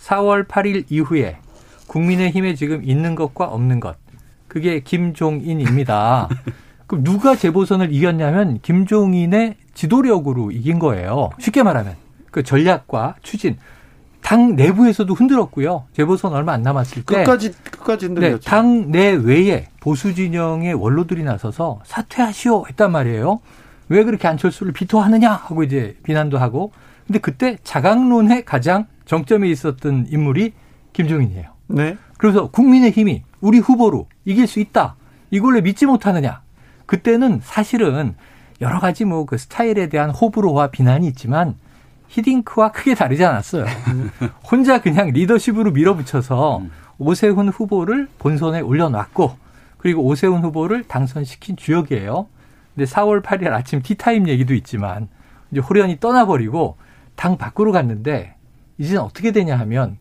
4월 0.00 0.48
8일 0.48 0.84
이후에 0.88 1.38
국민의힘에 1.86 2.54
지금 2.54 2.82
있는 2.82 3.14
것과 3.14 3.46
없는 3.46 3.80
것. 3.80 3.96
그게 4.48 4.80
김종인입니다. 4.80 6.28
그럼 6.86 7.04
누가 7.04 7.36
재보선을 7.36 7.92
이겼냐면 7.92 8.58
김종인의 8.60 9.56
지도력으로 9.74 10.50
이긴 10.50 10.78
거예요. 10.78 11.30
쉽게 11.38 11.62
말하면 11.62 11.96
그 12.30 12.42
전략과 12.42 13.16
추진. 13.22 13.56
당 14.22 14.54
내부에서도 14.54 15.12
흔들었고요. 15.12 15.84
재보선 15.94 16.32
얼마 16.32 16.52
안 16.52 16.62
남았을 16.62 17.02
때 17.02 17.16
끝까지 17.16 17.52
끝까지 17.52 18.06
흔들렸죠. 18.06 18.38
네, 18.38 18.40
당 18.48 18.90
내외에 18.90 19.66
보수 19.80 20.14
진영의 20.14 20.74
원로들이 20.74 21.24
나서서 21.24 21.80
사퇴하시오 21.84 22.66
했단 22.68 22.92
말이에요. 22.92 23.40
왜 23.88 24.04
그렇게 24.04 24.28
안철수를 24.28 24.72
비토하느냐 24.72 25.30
하고 25.30 25.64
이제 25.64 25.96
비난도 26.04 26.38
하고. 26.38 26.72
근데 27.06 27.18
그때 27.18 27.58
자강론의 27.64 28.44
가장 28.44 28.86
정점에 29.06 29.48
있었던 29.50 30.06
인물이 30.08 30.52
김종인이에요. 30.92 31.50
네. 31.66 31.96
그래서 32.16 32.48
국민의힘이 32.50 33.24
우리 33.40 33.58
후보로 33.58 34.06
이길 34.24 34.46
수 34.46 34.60
있다. 34.60 34.94
이걸 35.30 35.56
왜 35.56 35.60
믿지 35.62 35.84
못하느냐. 35.84 36.42
그때는 36.86 37.40
사실은 37.42 38.14
여러 38.62 38.78
가지 38.78 39.04
뭐 39.04 39.26
그 39.26 39.36
스타일에 39.36 39.88
대한 39.88 40.10
호불호와 40.10 40.68
비난이 40.68 41.06
있지만 41.08 41.56
히딩크와 42.08 42.72
크게 42.72 42.94
다르지 42.94 43.24
않았어요. 43.24 43.66
혼자 44.48 44.80
그냥 44.80 45.08
리더십으로 45.08 45.72
밀어붙여서 45.72 46.62
오세훈 46.98 47.48
후보를 47.48 48.08
본선에 48.18 48.60
올려놨고 48.60 49.36
그리고 49.78 50.04
오세훈 50.04 50.42
후보를 50.42 50.84
당선시킨 50.84 51.56
주역이에요. 51.56 52.28
근데 52.74 52.90
4월 52.90 53.22
8일 53.22 53.52
아침 53.52 53.82
티타임 53.82 54.28
얘기도 54.28 54.54
있지만 54.54 55.08
이제 55.50 55.60
호련이 55.60 55.98
떠나버리고 55.98 56.76
당 57.16 57.36
밖으로 57.36 57.72
갔는데 57.72 58.36
이제는 58.78 59.02
어떻게 59.02 59.32
되냐 59.32 59.58
하면 59.58 59.98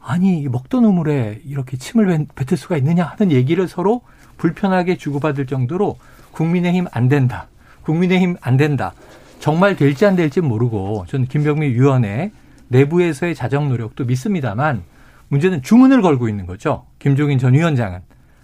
아니 0.00 0.48
먹던 0.48 0.84
우물에 0.84 1.42
이렇게 1.44 1.76
침을 1.76 2.26
뱉을 2.34 2.56
수가 2.56 2.78
있느냐 2.78 3.04
하는 3.04 3.30
얘기를 3.30 3.68
서로 3.68 4.00
불편하게 4.38 4.96
주고받을 4.96 5.46
정도로 5.46 5.98
국민의힘 6.32 6.86
안 6.92 7.08
된다. 7.08 7.48
국민의힘 7.90 8.36
안 8.40 8.56
된다. 8.56 8.92
정말 9.40 9.74
될지 9.74 10.06
안 10.06 10.14
될지 10.16 10.40
모르고 10.40 11.06
저는 11.08 11.26
김병미 11.26 11.68
위원회 11.68 12.30
내부에서의 12.68 13.34
자정 13.34 13.68
노력도 13.68 14.04
믿습니다만 14.04 14.82
문제는 15.28 15.62
주문을 15.62 16.02
걸고 16.02 16.28
있는 16.28 16.46
거죠. 16.46 16.84
김종인 16.98 17.38
전 17.38 17.54
위원장은 17.54 18.00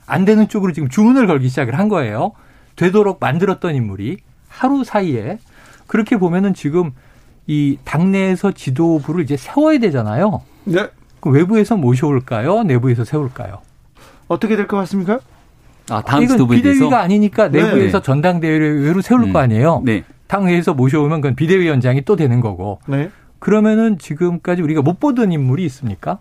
안 0.07 0.25
되는 0.25 0.49
쪽으로 0.49 0.73
지금 0.73 0.89
주문을 0.89 1.27
걸기 1.27 1.49
시작을 1.49 1.79
한 1.79 1.89
거예요. 1.89 2.33
되도록 2.77 3.19
만들었던 3.21 3.75
인물이 3.75 4.19
하루 4.49 4.85
사이에 4.85 5.39
그렇게 5.87 6.17
보면은 6.17 6.55
지금 6.55 6.93
이 7.47 7.79
당내에서 7.85 8.53
지도부를 8.53 9.23
이제 9.23 9.37
세워야 9.37 9.79
되잖아요. 9.79 10.43
네. 10.65 10.89
그 11.21 11.31
외부에서 11.31 11.77
모셔올까요? 11.77 12.65
내부에서 12.65 13.05
세울까요? 13.05 13.61
어떻게 14.29 14.57
될 14.57 14.67
것 14.67 14.77
같습니까? 14.79 15.21
아, 15.91 16.03
다음 16.03 16.27
지도부에 16.27 16.57
비대위가 16.57 17.01
아니니까 17.01 17.49
네. 17.51 17.63
내부에서 17.63 18.01
네. 18.01 18.05
전당대회를 18.05 19.03
세울 19.03 19.25
음. 19.25 19.33
거 19.33 19.39
아니에요. 19.39 19.83
네. 19.85 20.05
당회에서 20.27 20.75
모셔오면 20.75 21.21
그건 21.21 21.37
비대위원장이 21.37 22.03
또 22.03 22.17
되는 22.17 22.41
거고. 22.41 22.81
네. 22.87 23.11
그러면은 23.39 23.99
지금까지 23.99 24.63
우리가 24.63 24.83
못 24.83 24.99
보던 24.99 25.31
인물이 25.33 25.65
있습니까? 25.67 26.19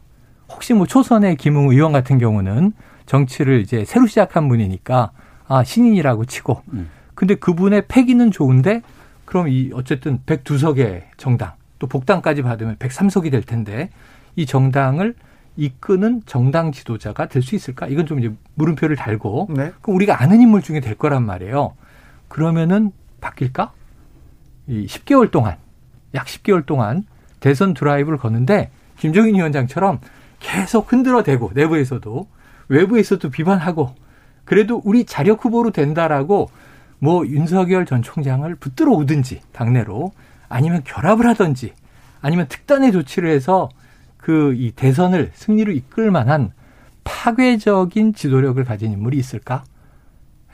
혹시 0.50 0.74
뭐 0.74 0.86
초선의 0.86 1.38
김웅 1.38 1.72
의원 1.72 1.92
같은 1.92 2.20
경우는 2.20 2.74
정치를 3.08 3.62
이제 3.62 3.84
새로 3.86 4.06
시작한 4.06 4.48
분이니까 4.48 5.12
아 5.48 5.64
신인이라고 5.64 6.26
치고. 6.26 6.62
음. 6.74 6.90
근데 7.16 7.36
그분의 7.36 7.86
패기는 7.88 8.30
좋은데 8.30 8.82
그럼 9.26 9.48
이 9.48 9.72
어쨌든 9.74 10.20
102석의 10.26 11.04
정당 11.18 11.54
또 11.80 11.88
복당까지 11.88 12.42
받으면 12.44 12.76
103석이 12.76 13.32
될 13.32 13.42
텐데 13.42 13.90
이 14.36 14.46
정당을 14.46 15.16
이끄는 15.58 16.22
정당 16.26 16.72
지도자가 16.72 17.28
될 17.28 17.42
수 17.42 17.56
있을까? 17.56 17.88
이건 17.88 18.06
좀 18.06 18.20
이제 18.20 18.32
물음표를 18.56 18.96
달고 18.96 19.50
네. 19.56 19.72
그럼 19.82 19.96
우리가 19.96 20.22
아는 20.22 20.42
인물 20.42 20.62
중에 20.62 20.80
될 20.80 20.96
거란 20.96 21.26
말이에요. 21.26 21.74
그러면은 22.28 22.92
바뀔까? 23.22 23.72
이 24.68 24.86
10개월 24.88 25.32
동안 25.32 25.58
약 26.16 26.26
10개월 26.26 26.66
동안 26.66 27.06
대선 27.40 27.74
드라이브를 27.74 28.18
걷는데 28.18 28.72
김종인 28.98 29.36
위원장처럼 29.36 30.00
계속 30.40 30.92
흔들어대고 30.92 31.52
내부에서도 31.54 32.28
외부에서도 32.70 33.30
비판하고 33.30 33.94
그래도 34.44 34.82
우리 34.84 35.06
자력 35.06 35.46
후보로 35.46 35.72
된다라고 35.72 36.50
뭐 37.00 37.26
윤석열 37.28 37.86
전 37.86 38.02
총장을 38.02 38.54
붙들어 38.56 38.92
오든지 38.92 39.42
당내로 39.52 40.12
아니면 40.50 40.82
결합을 40.84 41.28
하든지 41.28 41.74
아니면 42.22 42.48
특단의 42.48 42.92
조치를 42.92 43.30
해서 43.30 43.70
그 44.26 44.56
이 44.58 44.72
대선을 44.72 45.30
승리로 45.36 45.72
이끌 45.72 46.10
만한 46.10 46.52
파괴적인 47.04 48.16
지도력을 48.16 48.64
가진 48.64 48.92
인물이 48.92 49.18
있을까? 49.20 49.64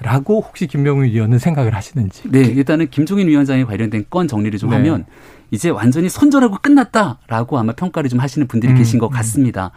라고 0.02 0.42
혹시 0.42 0.68
김명훈 0.68 1.06
위원은 1.06 1.40
생각을 1.40 1.74
하시는지. 1.74 2.24
네, 2.30 2.42
일단은 2.42 2.90
김종인 2.90 3.30
위원장에 3.30 3.64
관련된 3.64 4.08
건 4.10 4.28
정리를 4.28 4.60
좀 4.60 4.72
네. 4.72 4.76
하면 4.76 5.06
이제 5.52 5.70
완전히 5.70 6.10
손절하고 6.10 6.58
끝났다라고 6.62 7.58
아마 7.58 7.72
평가를 7.72 8.10
좀 8.10 8.20
하시는 8.20 8.46
분들이 8.46 8.74
음, 8.74 8.78
계신 8.78 9.00
것 9.00 9.08
음. 9.08 9.12
같습니다. 9.12 9.72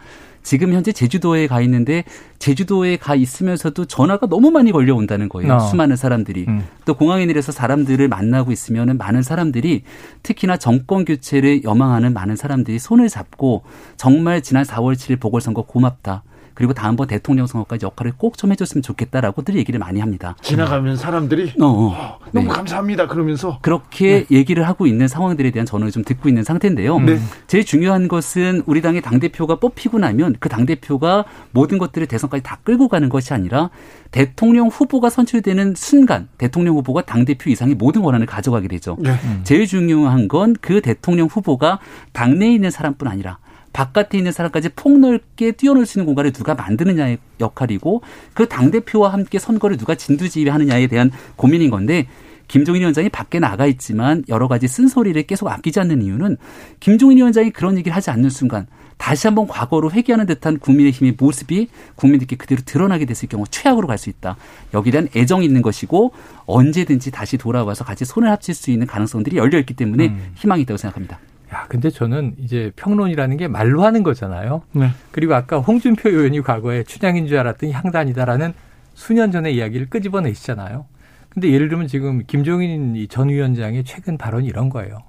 지금 0.45 0.73
현재 0.73 0.91
제주도에 0.91 1.47
가 1.47 1.59
있는데 1.61 2.03
제주도에 2.37 2.97
가 2.97 3.15
있으면서도 3.15 3.85
전화가 3.85 4.27
너무 4.27 4.51
많이 4.51 4.71
걸려온다는 4.71 5.27
거예요. 5.27 5.55
어. 5.55 5.59
수많은 5.59 5.95
사람들이. 5.95 6.45
음. 6.47 6.63
또 6.85 6.93
공항에 6.93 7.25
내려서 7.25 7.51
사람들을 7.51 8.07
만나고 8.07 8.51
있으면은 8.51 8.97
많은 8.97 9.23
사람들이 9.23 9.81
특히나 10.21 10.57
정권 10.57 11.03
교체를 11.03 11.63
염망하는 11.63 12.13
많은 12.13 12.35
사람들이 12.35 12.77
손을 12.77 13.09
잡고 13.09 13.63
정말 13.97 14.41
지난 14.43 14.63
4월 14.63 14.93
7일 14.93 15.19
보궐선거 15.19 15.63
고맙다. 15.63 16.23
그리고 16.55 16.73
다음번 16.73 17.07
대통령 17.07 17.45
선거까지 17.47 17.85
역할을 17.85 18.13
꼭 18.17 18.35
좀 18.37 18.51
해줬으면 18.51 18.81
좋겠다라고들 18.81 19.55
얘기를 19.55 19.79
많이 19.79 19.99
합니다. 19.99 20.35
지나가면 20.41 20.97
사람들이 20.97 21.53
어, 21.61 21.65
어. 21.65 22.19
너무 22.31 22.47
네. 22.47 22.53
감사합니다. 22.53 23.07
그러면서 23.07 23.59
그렇게 23.61 24.25
네. 24.27 24.37
얘기를 24.37 24.67
하고 24.67 24.87
있는 24.87 25.07
상황들에 25.07 25.51
대한 25.51 25.65
전언을 25.65 25.91
좀 25.91 26.03
듣고 26.03 26.27
있는 26.27 26.43
상태인데요. 26.43 26.99
네. 26.99 27.19
제일 27.47 27.63
중요한 27.65 28.07
것은 28.07 28.63
우리 28.65 28.81
당의 28.81 29.01
당 29.01 29.19
대표가 29.19 29.55
뽑히고 29.59 29.99
나면 29.99 30.35
그 30.39 30.49
당 30.49 30.65
대표가 30.65 31.25
모든 31.51 31.77
것들을 31.77 32.07
대선까지 32.07 32.41
다 32.43 32.57
끌고 32.63 32.87
가는 32.87 33.09
것이 33.09 33.33
아니라 33.33 33.69
대통령 34.11 34.67
후보가 34.67 35.09
선출되는 35.09 35.73
순간 35.75 36.29
대통령 36.37 36.75
후보가 36.77 37.01
당 37.03 37.25
대표 37.25 37.49
이상의 37.49 37.75
모든 37.75 38.01
권한을 38.01 38.25
가져가게 38.25 38.67
되죠. 38.69 38.95
네. 38.99 39.13
제일 39.43 39.67
중요한 39.67 40.27
건 40.29 40.55
그 40.61 40.81
대통령 40.81 41.27
후보가 41.27 41.79
당내에 42.13 42.53
있는 42.53 42.71
사람뿐 42.71 43.07
아니라 43.07 43.37
바깥에 43.75 44.17
있는 44.17 44.31
사람까지 44.31 44.69
폭넓게 44.69 45.51
뛰어놀 45.51 45.85
수 45.85 45.99
있는 45.99 46.05
공간을 46.05 46.31
누가 46.31 46.55
만드느냐의 46.55 47.17
역할이고 47.41 48.01
그 48.33 48.45
당 48.47 48.71
대표와 48.71 49.11
함께 49.11 49.37
선거를 49.37 49.75
누가 49.75 49.95
진두지휘하느냐에 49.95 50.87
대한 50.87 51.11
고민인 51.35 51.69
건데 51.71 52.07
김종인 52.47 52.81
위원장이 52.81 53.09
밖에 53.09 53.39
나가 53.39 53.65
있지만 53.65 54.23
여러 54.29 54.47
가지 54.47 54.67
쓴소리를 54.69 55.21
계속 55.23 55.49
아끼지 55.49 55.79
않는 55.81 56.01
이유는 56.03 56.37
김종인 56.79 57.17
위원장이 57.17 57.49
그런 57.51 57.77
얘기를 57.77 57.93
하지 57.93 58.11
않는 58.11 58.29
순간 58.29 58.67
다시 58.97 59.27
한번 59.27 59.45
과거로 59.47 59.91
회귀하는 59.91 60.25
듯한 60.25 60.59
국민의힘의 60.59 61.15
모습이 61.19 61.67
국민들께 61.95 62.37
그대로 62.37 62.61
드러나게 62.63 63.03
됐을 63.05 63.27
경우 63.27 63.43
최악으로 63.49 63.87
갈 63.87 63.97
수 63.97 64.09
있다. 64.09 64.37
여기에 64.73 64.91
대한 64.91 65.09
애정이 65.13 65.43
있는 65.43 65.61
것이고 65.61 66.13
언제든지 66.45 67.11
다시 67.11 67.37
돌아와서 67.37 67.83
같이 67.83 68.05
손을 68.05 68.29
합칠 68.29 68.55
수 68.55 68.71
있는 68.71 68.87
가능성들이 68.87 69.35
열려 69.35 69.59
있기 69.59 69.73
때문에 69.73 70.07
음. 70.07 70.31
희망이 70.35 70.61
있다고 70.61 70.77
생각합니다. 70.77 71.19
야, 71.55 71.65
근데 71.69 71.89
저는 71.89 72.35
이제 72.37 72.71
평론이라는 72.75 73.37
게 73.37 73.47
말로 73.47 73.83
하는 73.83 74.03
거잖아요. 74.03 74.63
네. 74.73 74.89
그리고 75.11 75.35
아까 75.35 75.57
홍준표 75.59 76.09
의원이 76.09 76.41
과거에 76.41 76.83
춘향인 76.83 77.27
줄 77.27 77.37
알았더니 77.37 77.71
향단이다라는 77.71 78.53
수년 78.93 79.31
전의 79.31 79.55
이야기를 79.55 79.89
끄집어내시잖아요. 79.89 80.85
근데 81.29 81.49
예를 81.51 81.69
들면 81.69 81.87
지금 81.87 82.23
김종인 82.27 83.07
전 83.09 83.29
위원장의 83.29 83.85
최근 83.85 84.17
발언이 84.17 84.47
이런 84.47 84.69
거예요. 84.69 84.99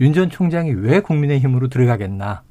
윤 0.00 0.12
전 0.12 0.30
총장이 0.30 0.70
왜 0.70 1.00
국민의힘으로 1.00 1.68
들어가겠나? 1.68 2.42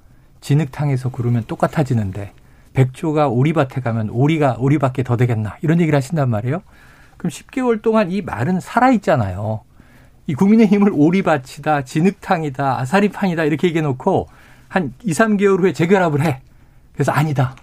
진흙탕에서 0.41 1.09
구르면 1.09 1.45
똑같아지는데 1.47 2.33
백조가 2.73 3.29
오리밭에 3.29 3.79
가면 3.81 4.09
오리가 4.09 4.57
오리밖에 4.59 5.03
더 5.03 5.15
되겠나? 5.15 5.55
이런 5.61 5.79
얘기를 5.79 5.95
하신단 5.95 6.29
말이에요. 6.29 6.61
그럼 7.15 7.31
10개월 7.31 7.81
동안 7.81 8.11
이 8.11 8.21
말은 8.21 8.59
살아있잖아요. 8.59 9.61
이 10.27 10.33
국민의힘을 10.35 10.91
오리밭이다, 10.93 11.83
진흙탕이다, 11.83 12.79
아사리판이다 12.79 13.45
이렇게 13.45 13.67
얘기해 13.67 13.81
놓고 13.81 14.27
한 14.67 14.93
2, 15.03 15.11
3개월 15.11 15.61
후에 15.61 15.73
재결합을 15.73 16.21
해. 16.21 16.41
그래서 16.93 17.11
아니다. 17.13 17.55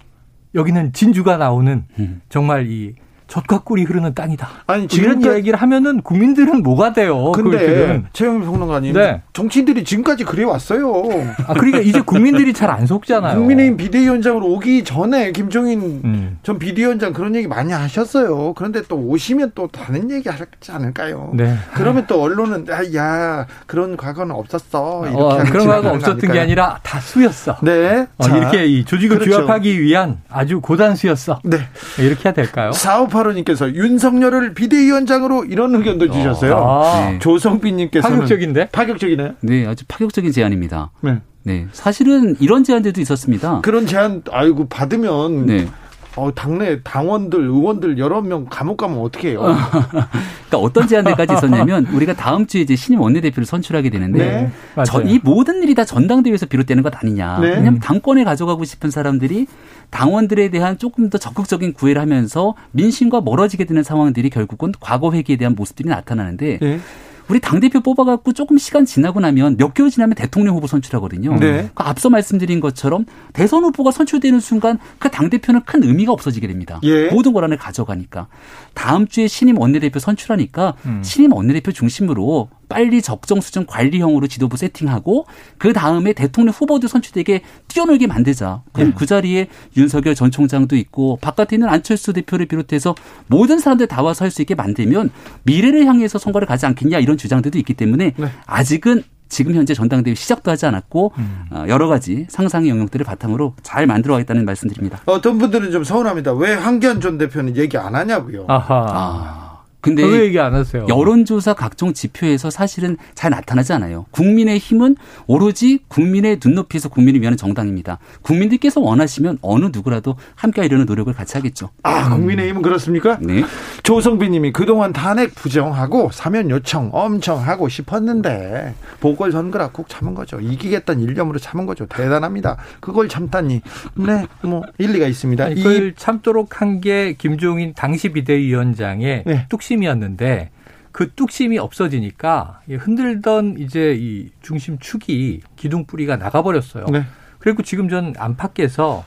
여기는 0.55 0.93
진주가 0.93 1.37
나오는 1.37 1.85
음. 1.99 2.21
정말 2.29 2.67
이 2.67 2.95
젖과 3.27 3.59
꿀이 3.59 3.83
흐르는 3.83 4.13
땅이다. 4.13 4.47
아니 4.67 4.87
지금 4.87 5.05
이런 5.05 5.21
이야기를 5.21 5.59
하면은 5.59 6.01
국민들은 6.01 6.61
뭐가 6.63 6.93
돼요? 6.93 7.31
근데 7.31 8.03
최영일 8.13 8.41
평론가님, 8.41 8.93
네. 8.93 9.21
정치인들이 9.33 9.83
지금까지 9.83 10.23
그래 10.23 10.43
왔어요. 10.43 11.03
아 11.47 11.53
그러니까 11.53 11.79
이제 11.79 12.01
국민들이 12.01 12.53
잘 12.53 12.65
안 12.75 12.85
속잖아요. 12.87 13.37
국민의힘 13.37 13.77
비대위원장으로 13.77 14.47
오기 14.47 14.83
전에 14.83 15.31
김종인 15.31 16.01
음. 16.03 16.39
전 16.43 16.59
비대위원장 16.59 17.13
그런 17.13 17.33
얘기 17.35 17.47
많이 17.47 17.71
하셨어요. 17.71 18.53
그런데 18.53 18.81
또 18.89 18.97
오시면 18.97 19.51
또 19.55 19.67
다른 19.67 20.11
얘기 20.11 20.27
하지 20.27 20.43
않을까요? 20.71 21.31
네. 21.33 21.55
그러면 21.73 22.05
또 22.07 22.21
언론은 22.21 22.65
아, 22.69 22.83
야 22.95 23.45
그런 23.65 23.95
과거는 23.95 24.35
없었어. 24.35 25.03
이렇게 25.05 25.17
어, 25.21 25.43
그런 25.51 25.67
과거 25.67 25.91
없었던 25.91 26.31
게 26.31 26.39
아니라 26.39 26.79
다 26.83 26.99
수였어. 26.99 27.57
네. 27.61 28.07
어, 28.17 28.27
이렇게 28.27 28.65
이 28.65 28.83
조직을 28.83 29.19
그렇죠. 29.19 29.37
규합하기 29.37 29.79
위한 29.81 30.17
아주 30.29 30.59
고단 30.59 30.95
수였어. 30.95 31.39
네. 31.43 31.59
이렇게 31.99 32.25
해야 32.25 32.33
될까요? 32.33 32.71
사업 32.73 33.14
5585님께서 33.15 33.73
윤석열을 33.73 34.53
비대위원장으로 34.53 35.45
이런 35.45 35.75
의견도 35.75 36.11
주셨어요. 36.11 36.57
아. 36.57 37.11
네. 37.11 37.19
조성빈님께서 37.19 38.07
파격적인데? 38.07 38.69
파격적이네. 38.69 39.31
네, 39.41 39.65
아주 39.65 39.85
파격적인 39.87 40.31
제안입니다. 40.31 40.91
네. 41.01 41.21
네. 41.43 41.67
사실은 41.71 42.35
이런 42.39 42.63
제안들도 42.63 42.99
있었습니다. 43.01 43.61
그런 43.61 43.85
제안, 43.85 44.23
아이고, 44.31 44.67
받으면. 44.67 45.45
네. 45.45 45.67
어, 46.15 46.33
당내 46.33 46.81
당원들, 46.81 47.39
의원들 47.39 47.97
여러 47.97 48.21
명 48.21 48.45
감옥 48.49 48.77
가면 48.77 48.99
어떻게 48.99 49.31
해요? 49.31 49.41
그러니까 50.47 50.57
어떤 50.57 50.87
제안들까지 50.87 51.33
있었냐면 51.33 51.85
우리가 51.87 52.13
다음 52.13 52.47
주에 52.47 52.61
이제 52.61 52.75
신임 52.75 53.01
원내대표를 53.01 53.45
선출하게 53.45 53.89
되는데 53.89 54.51
네. 54.75 54.83
저, 54.85 55.01
이 55.01 55.19
모든 55.23 55.61
일이 55.61 55.75
다 55.75 55.83
전당대회에서 55.83 56.45
비롯되는 56.45 56.83
것 56.83 56.95
아니냐. 56.95 57.39
네. 57.39 57.49
왜냐하면 57.49 57.79
당권에 57.79 58.23
가져가고 58.23 58.63
싶은 58.63 58.91
사람들이 58.91 59.47
당원들에 59.89 60.49
대한 60.49 60.77
조금 60.77 61.09
더 61.09 61.17
적극적인 61.17 61.73
구애를 61.73 62.01
하면서 62.01 62.55
민심과 62.71 63.21
멀어지게 63.21 63.65
되는 63.65 63.83
상황들이 63.83 64.29
결국은 64.29 64.71
과거 64.79 65.11
회기에 65.11 65.35
대한 65.35 65.55
모습들이 65.55 65.89
나타나는데 65.89 66.59
네. 66.61 66.79
우리 67.27 67.39
당대표 67.39 67.79
뽑아갖고 67.79 68.33
조금 68.33 68.57
시간 68.57 68.85
지나고 68.85 69.19
나면 69.19 69.57
몇 69.57 69.73
개월 69.73 69.89
지나면 69.89 70.15
대통령 70.15 70.55
후보 70.55 70.67
선출하거든요. 70.67 71.31
네. 71.33 71.39
그러니까 71.39 71.89
앞서 71.89 72.09
말씀드린 72.09 72.59
것처럼 72.59 73.05
대선 73.33 73.63
후보가 73.63 73.91
선출되는 73.91 74.39
순간 74.39 74.77
그 74.99 75.09
당대표는 75.09 75.61
큰 75.65 75.83
의미가 75.83 76.11
없어지게 76.11 76.47
됩니다. 76.47 76.79
예. 76.83 77.09
모든 77.09 77.33
권한을 77.33 77.57
가져가니까. 77.57 78.27
다음 78.73 79.07
주에 79.07 79.27
신임 79.27 79.57
원내대표 79.57 79.99
선출하니까 79.99 80.75
음. 80.85 81.01
신임 81.03 81.33
원내대표 81.33 81.71
중심으로 81.71 82.49
빨리 82.69 83.01
적정 83.01 83.41
수준 83.41 83.65
관리형으로 83.65 84.27
지도부 84.27 84.57
세팅하고 84.57 85.25
그 85.57 85.73
다음에 85.73 86.13
대통령 86.13 86.53
후보도 86.53 86.87
선출되게 86.87 87.41
뛰어놀게 87.67 88.07
만들자. 88.07 88.61
그럼 88.73 88.89
네. 88.89 88.95
그 88.97 89.05
자리에 89.05 89.47
윤석열 89.75 90.15
전 90.15 90.31
총장도 90.31 90.75
있고 90.75 91.17
바깥에 91.21 91.55
있는 91.55 91.67
안철수 91.69 92.13
대표를 92.13 92.45
비롯해서 92.45 92.95
모든 93.27 93.59
사람들 93.59 93.87
다 93.87 94.01
와서 94.01 94.23
할 94.25 94.31
수 94.35 94.41
있게 94.41 94.53
만들면 94.55 95.11
미래를 95.43 95.85
향해서 95.85 96.19
선거를 96.19 96.45
가지 96.47 96.65
않겠냐 96.65 96.99
이런 96.99 97.17
주장들도 97.17 97.57
있기 97.59 97.73
때문에 97.73 98.13
네. 98.17 98.27
아직은 98.45 99.03
지금 99.29 99.55
현재 99.55 99.73
전당대회 99.73 100.13
시작도 100.13 100.51
하지 100.51 100.65
않았고 100.65 101.13
음. 101.17 101.45
어, 101.51 101.65
여러 101.67 101.87
가지 101.87 102.25
상상의 102.29 102.69
영역들을 102.69 103.05
바탕으로 103.05 103.55
잘 103.63 103.87
만들어가겠다는 103.87 104.45
말씀드립니다. 104.45 104.99
어떤 105.05 105.37
분들은 105.37 105.71
좀 105.71 105.83
서운합니다. 105.83 106.33
왜 106.33 106.53
황교안 106.53 107.01
전 107.01 107.17
대표는 107.17 107.55
얘기 107.57 107.77
안 107.77 107.95
하냐고요. 107.95 108.45
아하. 108.47 108.85
아. 108.89 109.44
근데 109.85 110.03
왜 110.03 110.25
얘기 110.25 110.39
안 110.39 110.53
하세요? 110.53 110.85
여론조사 110.87 111.53
각종 111.53 111.93
지표에서 111.93 112.49
사실은 112.49 112.97
잘 113.13 113.31
나타나지 113.31 113.73
않아요. 113.73 114.05
국민의 114.11 114.57
힘은 114.57 114.95
오로지 115.27 115.79
국민의 115.87 116.39
눈높이에서 116.43 116.89
국민을 116.89 117.21
위하는 117.21 117.37
정당입니다. 117.37 117.99
국민들께서 118.21 118.79
원하시면 118.81 119.39
어느 119.41 119.69
누구라도 119.71 120.15
함께 120.35 120.61
하려는 120.61 120.85
노력을 120.85 121.11
같이 121.13 121.37
하겠죠. 121.37 121.69
아, 121.83 122.09
국민의 122.09 122.49
힘은 122.49 122.61
그렇습니까? 122.61 123.17
네. 123.21 123.43
조성빈 123.83 124.31
님이 124.31 124.51
그동안 124.51 124.93
탄핵 124.93 125.35
부정하고 125.35 126.09
사면 126.11 126.49
요청 126.49 126.89
엄청 126.93 127.39
하고 127.39 127.67
싶었는데 127.69 128.73
보궐선거라 128.99 129.69
국 129.69 129.89
참은 129.89 130.13
거죠. 130.13 130.39
이기겠다는 130.39 131.01
일념으로 131.03 131.39
참은 131.39 131.65
거죠. 131.65 131.85
대단합니다. 131.87 132.57
그걸 132.79 133.09
참다니. 133.09 133.61
네, 133.95 134.27
뭐 134.41 134.61
일리가 134.77 135.07
있습니다. 135.07 135.49
이걸 135.49 135.93
참도록 135.95 136.61
한 136.61 136.75
게 136.85 137.15
김종인 137.17 137.73
당시 137.73 138.09
비대위원장의 138.09 139.23
네. 139.25 139.45
뚝심 139.49 139.74
뚝심이었는데 139.79 140.49
그 140.91 141.11
뚝심이 141.13 141.57
없어지니까 141.57 142.61
흔들던 142.69 143.55
이제 143.59 143.95
이 143.97 144.29
중심 144.41 144.77
축이 144.79 145.41
기둥 145.55 145.85
뿌리가 145.85 146.15
나가버렸어요. 146.17 146.85
네. 146.91 147.03
그리고 147.39 147.63
지금 147.63 147.89
전 147.89 148.13
안팎에서 148.17 149.05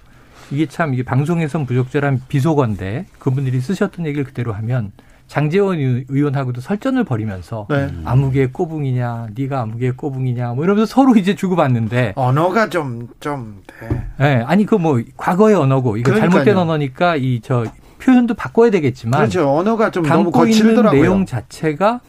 이게 0.50 0.66
참 0.66 0.94
이게 0.94 1.02
방송에선 1.02 1.66
부적절한 1.66 2.22
비속어인데 2.28 3.06
그분들이 3.18 3.60
쓰셨던 3.60 4.06
얘기를 4.06 4.24
그대로 4.24 4.52
하면 4.52 4.92
장재원 5.26 5.76
의원하고도 6.08 6.62
설전을 6.62 7.04
벌이면서 7.04 7.66
네. 7.68 7.90
아무개 8.06 8.46
꼬붕이냐, 8.46 9.26
네가 9.36 9.60
아무개 9.60 9.90
꼬붕이냐, 9.90 10.54
뭐 10.54 10.64
이러면서 10.64 10.86
서로 10.90 11.16
이제 11.16 11.34
주고받는데 11.34 12.14
언어가 12.16 12.70
좀좀 12.70 13.08
좀, 13.20 13.62
네. 13.82 14.06
네. 14.18 14.42
아니 14.46 14.64
그 14.64 14.76
뭐 14.78 15.02
과거의 15.18 15.54
언어고 15.54 15.98
이거 15.98 16.12
그러니까요. 16.12 16.30
잘못된 16.30 16.56
언어니까 16.56 17.16
이 17.16 17.40
저 17.42 17.66
표현도 17.99 18.34
바꿔야 18.34 18.70
되겠지만 18.70 19.20
그렇죠. 19.20 19.49
언어가 19.51 19.90
좀 19.90 20.05
너무 20.05 20.30
거칠더라고요. 20.30 21.01
내용 21.01 21.26
자체가 21.26 22.01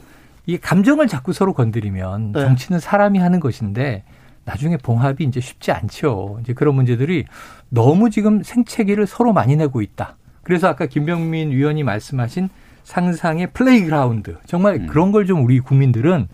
이 0.46 0.58
감정을 0.58 1.08
자꾸 1.08 1.34
서로 1.34 1.54
건드리면 1.54 2.32
네. 2.32 2.42
정치는 2.42 2.80
사람이 2.80 3.20
하는 3.20 3.40
것인데 3.40 4.04
나중에 4.46 4.78
봉합이 4.78 5.24
이제 5.24 5.40
쉽지 5.40 5.72
않죠. 5.72 6.40
이제 6.42 6.54
그런 6.54 6.76
문제들이 6.76 7.26
너무 7.70 8.10
지금 8.10 8.42
생채기를 8.42 9.06
서로 9.06 9.32
많이 9.34 9.56
내고 9.56 9.82
있다. 9.82 10.16
그래서 10.44 10.68
아까 10.68 10.88
김병민 10.88 11.52
위원이 11.52 11.84
말씀하신 11.84 12.50
상상의 12.84 13.48
playground 13.52 14.38
정말 14.48 14.76
음. 14.76 14.88
그런 14.88 15.12
걸 15.12 15.26
좀 15.28 15.44
우리 15.44 15.60
국민들은 15.60 16.28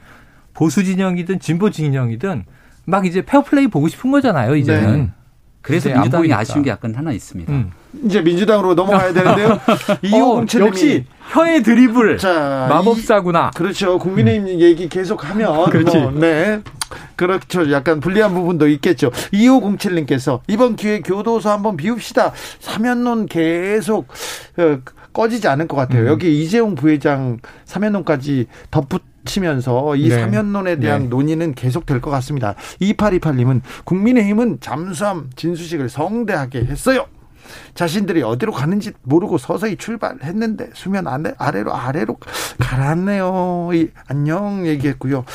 보수 0.53 0.85
진영이든 0.85 1.39
진보 1.41 1.69
진영이든 1.69 2.45
막 2.85 3.05
이제 3.05 3.21
페어플레이 3.23 3.67
보고 3.67 3.89
싶은 3.89 4.11
거잖아요. 4.11 4.55
이제는. 4.55 4.97
네. 4.97 5.11
그래서 5.65 5.89
민주당이 5.89 6.31
아쉬운 6.31 6.63
게 6.63 6.69
약간 6.69 6.93
하나 6.93 7.11
있습니다. 7.11 7.51
음. 7.51 7.71
이제 8.03 8.21
민주당으로 8.21 8.75
넘어가야 8.75 9.13
되는데요. 9.13 9.59
이호공채 10.03 10.61
어, 10.61 10.67
역시 10.67 11.05
혀의 11.31 11.63
드리블 11.63 12.19
자, 12.19 12.67
마법사구나. 12.69 13.51
이, 13.51 13.57
그렇죠. 13.57 13.97
국민의힘 13.97 14.47
음. 14.47 14.59
얘기 14.59 14.87
계속하면 14.87 15.65
그렇지. 15.71 15.97
뭐, 15.97 16.11
네. 16.11 16.61
그렇죠. 17.15 17.71
약간 17.71 17.99
불리한 17.99 18.33
부분도 18.35 18.67
있겠죠. 18.67 19.09
2507님께서 19.33 20.41
이번 20.47 20.75
기회에 20.75 20.99
교도소 20.99 21.49
한번 21.49 21.77
비웁시다. 21.77 22.31
사면론 22.59 23.25
계속 23.25 24.07
어, 24.57 24.77
꺼지지 25.15 25.47
않을 25.47 25.67
것 25.67 25.77
같아요. 25.77 26.03
음. 26.03 26.07
여기 26.07 26.43
이재용 26.43 26.75
부회장 26.75 27.39
사면론까지 27.63 28.47
덧붙 28.69 29.01
치면서 29.23 29.95
이 29.95 30.09
네. 30.09 30.19
사면론에 30.19 30.75
대한 30.75 31.03
네. 31.03 31.07
논의는 31.07 31.55
계속될 31.55 32.01
것 32.01 32.11
같습니다. 32.11 32.53
2828님은 32.81 33.61
국민의힘은 33.85 34.59
잠수함 34.59 35.29
진수식을 35.35 35.89
성대하게 35.89 36.65
했어요. 36.65 37.07
자신들이 37.73 38.23
어디로 38.23 38.51
가는지 38.51 38.91
모르고 39.03 39.37
서서히 39.37 39.75
출발했는데 39.77 40.69
수면 40.73 41.07
아래, 41.07 41.33
아래로 41.37 41.73
아래로 41.73 42.17
가라앉네요. 42.59 43.69
이, 43.73 43.89
안녕 44.07 44.65
얘기했고요. 44.67 45.25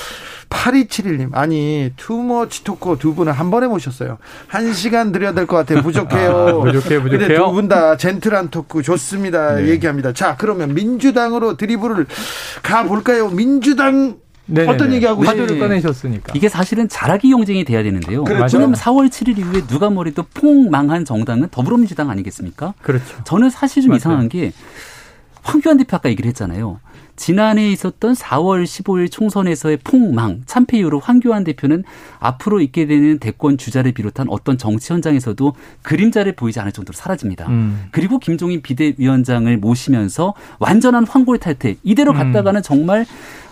8271님 0.51 1.31
아니 1.35 1.93
투머치 1.97 2.65
토커 2.65 2.97
두 2.99 3.15
분을 3.15 3.33
한 3.33 3.51
번에 3.51 3.67
모셨어요. 3.69 4.19
한 4.49 4.73
시간 4.73 5.13
드려야 5.13 5.33
될 5.33 5.47
것 5.47 5.57
같아요. 5.57 5.83
부족해요. 5.83 6.31
아, 6.31 6.53
부족해요. 6.55 7.03
부족해요. 7.03 7.39
두분 7.47 7.69
다 7.69 7.97
젠틀한 7.97 8.51
토크 8.51 8.83
좋습니다. 8.83 9.55
네. 9.57 9.69
얘기합니다. 9.69 10.13
자 10.13 10.37
그러면 10.37 10.75
민주당으로 10.75 11.57
드리블을 11.57 12.07
가볼까요? 12.63 13.29
민주당 13.29 14.17
네네네. 14.51 14.73
어떤 14.73 14.93
얘기하고 14.93 15.23
화두를 15.23 15.55
네. 15.55 15.59
꺼내셨으니까. 15.59 16.33
이게 16.35 16.49
사실은 16.49 16.89
잘하기 16.89 17.31
경쟁이 17.31 17.65
돼야 17.65 17.83
되는데요. 17.83 18.25
그렇죠. 18.25 18.57
왜냐하면 18.57 18.79
4월 18.79 19.09
7일 19.09 19.39
이후에 19.39 19.67
누가 19.67 19.91
뭐래도 19.91 20.25
폭망한 20.35 21.05
정당은 21.05 21.49
더불어민주당 21.51 22.11
아니겠습니까? 22.11 22.75
그렇죠. 22.83 23.23
저는 23.25 23.51
사실 23.51 23.83
좀 23.83 23.91
맞아요. 23.91 23.99
이상한 23.99 24.29
게 24.29 24.53
황교안 25.43 25.77
대표 25.79 25.97
아까 25.97 26.09
얘기를 26.11 26.29
했잖아요. 26.29 26.81
지난해 27.25 27.71
있었던 27.71 28.15
4월 28.15 28.65
15일 28.65 29.13
총선에서의 29.13 29.81
폭망, 29.85 30.41
참패 30.47 30.79
이후로 30.79 31.01
황교안 31.01 31.45
대표는 31.45 31.85
앞으로 32.19 32.63
있게 32.63 32.87
되는 32.87 33.19
대권 33.19 33.59
주자를 33.59 33.93
비롯한 33.93 34.29
어떤 34.31 34.57
정치 34.57 34.91
현장에서도 34.91 35.53
그림자를 35.83 36.35
보이지 36.35 36.59
않을 36.61 36.73
정도로 36.73 36.97
사라집니다. 36.97 37.47
음. 37.49 37.89
그리고 37.91 38.19
김종인 38.19 38.63
비대위원장을 38.63 39.55
모시면서 39.59 40.33
완전한 40.61 41.07
황골 41.07 41.37
탈퇴 41.37 41.77
이대로 41.83 42.13
음. 42.13 42.17
갔다가는 42.17 42.63
정말 42.63 43.05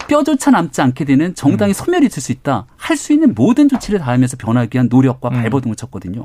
뼈조차 0.09 0.51
남지 0.51 0.81
않게 0.81 1.05
되는 1.05 1.35
정당이 1.35 1.73
음. 1.73 1.75
소멸이 1.75 2.09
될 2.09 2.23
수 2.23 2.33
있다. 2.33 2.64
할 2.79 2.97
수 2.97 3.12
있는 3.12 3.35
모든 3.35 3.69
조치를 3.69 3.99
다하면서 3.99 4.39
변하기 4.39 4.75
위한 4.75 4.89
노력과 4.91 5.29
음. 5.29 5.35
발버둥을 5.43 5.77
쳤거든요. 5.77 6.25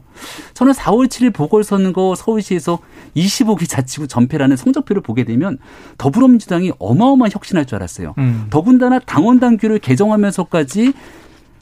저는 0.53 0.71
4월 0.71 1.07
7일 1.07 1.33
보궐선거 1.33 2.15
서울시에서 2.15 2.79
25기 3.17 3.67
자치구 3.67 4.07
전패라는 4.07 4.55
성적표를 4.55 5.01
보게 5.01 5.25
되면 5.25 5.57
더불어민주당이 5.97 6.71
어마어마한 6.79 7.32
혁신할 7.33 7.65
줄 7.65 7.75
알았어요. 7.77 8.13
음. 8.17 8.47
더군다나 8.49 8.99
당원 8.99 9.39
당규를 9.39 9.79
개정하면서까지 9.79 10.93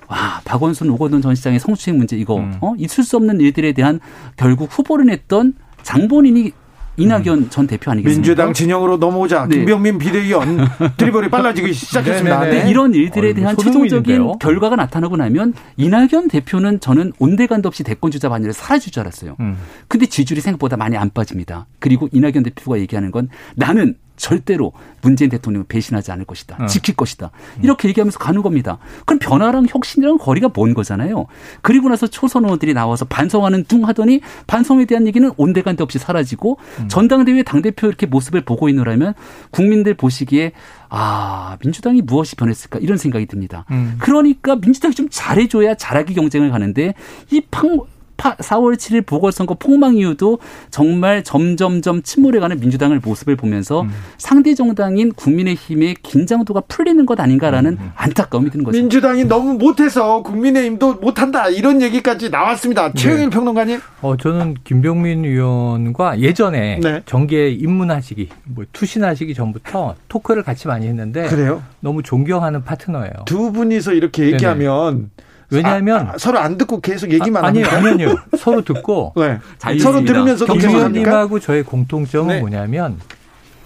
와 0.07 0.41
박원순 0.43 0.89
오거돈 0.89 1.21
전 1.21 1.35
시장의 1.35 1.59
성추행 1.59 1.97
문제 1.97 2.17
이거 2.17 2.37
음. 2.37 2.57
어 2.61 2.73
있을 2.77 3.03
수 3.03 3.15
없는 3.15 3.39
일들에 3.39 3.71
대한 3.71 3.99
결국 4.35 4.69
후보를 4.71 5.05
냈던 5.05 5.53
장본인이 5.83 6.51
이낙연 6.97 7.27
음. 7.27 7.49
전 7.49 7.67
대표 7.67 7.91
아니겠습니까? 7.91 8.19
민주당 8.19 8.53
진영으로 8.53 8.97
넘어오자 8.97 9.47
네. 9.47 9.57
김병민 9.57 9.97
비대위원 9.97 10.67
드리블이 10.97 11.29
빨라지기 11.29 11.73
시작했습니다. 11.73 12.39
네, 12.41 12.49
네, 12.49 12.63
네. 12.63 12.69
이런 12.69 12.93
일들에 12.93 13.33
대한 13.33 13.55
최종적인 13.55 14.39
결과가 14.39 14.75
나타나고 14.75 15.15
나면 15.17 15.53
이낙연 15.77 16.27
대표는 16.29 16.79
저는 16.79 17.13
온데간도 17.17 17.67
없이 17.67 17.83
대권 17.83 18.11
주자 18.11 18.29
반열에 18.29 18.51
사라질 18.51 18.91
줄 18.91 19.01
알았어요. 19.01 19.37
음. 19.39 19.57
근데 19.87 20.05
지지율이 20.05 20.41
생각보다 20.41 20.77
많이 20.77 20.97
안 20.97 21.09
빠집니다. 21.09 21.67
그리고 21.79 22.09
이낙연 22.11 22.43
대표가 22.43 22.79
얘기하는 22.79 23.11
건 23.11 23.29
나는 23.55 23.95
절대로 24.21 24.71
문재인 25.01 25.31
대통령을 25.31 25.65
배신하지 25.67 26.11
않을 26.11 26.25
것이다. 26.25 26.57
어. 26.61 26.65
지킬 26.67 26.95
것이다. 26.95 27.31
이렇게 27.63 27.89
얘기하면서 27.89 28.19
가는 28.19 28.41
겁니다. 28.43 28.77
그럼 29.05 29.17
변화랑 29.19 29.65
혁신이랑 29.67 30.19
거리가 30.19 30.51
먼 30.55 30.73
거잖아요. 30.75 31.25
그리고 31.61 31.89
나서 31.89 32.05
초선 32.05 32.45
의원들이 32.45 32.73
나와서 32.73 33.05
반성하는 33.05 33.65
둥 33.65 33.87
하더니 33.87 34.21
반성에 34.45 34.85
대한 34.85 35.07
얘기는 35.07 35.29
온데간데 35.37 35.83
없이 35.83 35.97
사라지고 35.97 36.59
음. 36.79 36.87
전당대회 36.87 37.41
당대표 37.41 37.87
이렇게 37.87 38.05
모습을 38.05 38.41
보고 38.41 38.69
있느라면 38.69 39.15
국민들 39.49 39.95
보시기에 39.95 40.51
아, 40.89 41.57
민주당이 41.63 42.01
무엇이 42.01 42.35
변했을까 42.35 42.77
이런 42.79 42.97
생각이 42.97 43.25
듭니다. 43.25 43.65
음. 43.71 43.95
그러니까 43.97 44.55
민주당이 44.55 44.93
좀 44.93 45.07
잘해줘야 45.09 45.75
잘하기 45.75 46.13
경쟁을 46.13 46.51
가는데 46.51 46.93
이 47.31 47.41
팡, 47.49 47.79
4월 48.21 48.75
7일 48.75 49.05
보궐선거 49.05 49.55
폭망 49.55 49.95
이후도 49.95 50.39
정말 50.69 51.23
점점점 51.23 52.01
침몰해가는 52.03 52.59
민주당을 52.59 52.99
모습을 53.03 53.35
보면서 53.35 53.81
음. 53.81 53.91
상대 54.17 54.53
정당인 54.53 55.11
국민의힘의 55.13 55.95
긴장도가 56.03 56.61
풀리는 56.67 57.05
것 57.05 57.19
아닌가라는 57.19 57.77
음. 57.79 57.91
안타까움이 57.95 58.49
드는 58.49 58.63
거죠. 58.63 58.77
민주당이 58.77 59.25
너무 59.25 59.53
못해서 59.53 60.21
국민의힘도 60.23 60.95
못한다 60.95 61.49
이런 61.49 61.81
얘기까지 61.81 62.29
나왔습니다. 62.29 62.93
최영일 62.93 63.25
네. 63.25 63.29
평론가님. 63.29 63.79
어 64.01 64.17
저는 64.17 64.55
김병민 64.63 65.25
의원과 65.25 66.19
예전에 66.19 66.79
네. 66.81 67.01
정계 67.05 67.49
입문하시기 67.49 68.29
뭐 68.45 68.65
투신하시기 68.71 69.33
전부터 69.33 69.95
토크를 70.07 70.43
같이 70.43 70.67
많이 70.67 70.87
했는데 70.87 71.27
그래요? 71.27 71.63
너무 71.79 72.03
존경하는 72.03 72.63
파트너예요. 72.63 73.11
두 73.25 73.51
분이서 73.51 73.93
이렇게 73.93 74.31
얘기하면 74.31 74.95
네네. 74.95 75.07
왜냐하면 75.51 76.07
아, 76.07 76.11
아, 76.13 76.17
서로 76.17 76.39
안 76.39 76.57
듣고 76.57 76.79
계속 76.79 77.11
얘기만 77.11 77.43
아, 77.43 77.47
아니요, 77.49 77.65
아니요. 77.67 78.15
서로 78.37 78.63
듣고 78.63 79.13
네. 79.17 79.39
서로 79.79 80.03
들으면서 80.03 80.45
김의원님하고 80.45 81.39
저의 81.39 81.63
공통점은 81.63 82.35
네. 82.35 82.39
뭐냐면 82.39 82.99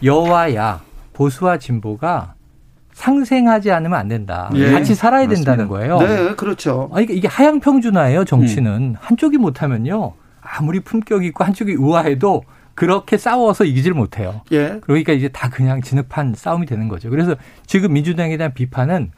여와 0.03 0.53
야 0.55 0.81
보수와 1.13 1.57
진보가 1.59 2.33
상생하지 2.93 3.71
않으면 3.71 3.99
안 3.99 4.07
된다. 4.07 4.49
예. 4.55 4.71
같이 4.71 4.95
살아야 4.95 5.27
맞습니다. 5.27 5.51
된다는 5.51 5.69
거예요. 5.69 5.99
네, 5.99 6.35
그렇죠. 6.35 6.89
아니, 6.93 7.05
이게 7.09 7.27
하향 7.27 7.59
평준화예요. 7.59 8.23
정치는 8.23 8.71
음. 8.71 8.95
한쪽이 8.97 9.37
못하면요, 9.37 10.13
아무리 10.41 10.79
품격 10.79 11.25
있고 11.25 11.43
한쪽이 11.43 11.75
우아해도 11.75 12.43
그렇게 12.73 13.17
싸워서 13.17 13.65
이기질 13.65 13.93
못해요. 13.93 14.41
예. 14.53 14.79
그러니까 14.81 15.11
이제 15.11 15.27
다 15.27 15.49
그냥 15.49 15.81
진흙판 15.81 16.35
싸움이 16.35 16.65
되는 16.65 16.87
거죠. 16.87 17.09
그래서 17.09 17.35
지금 17.65 17.93
민주당에 17.93 18.37
대한 18.37 18.53
비판은 18.53 19.11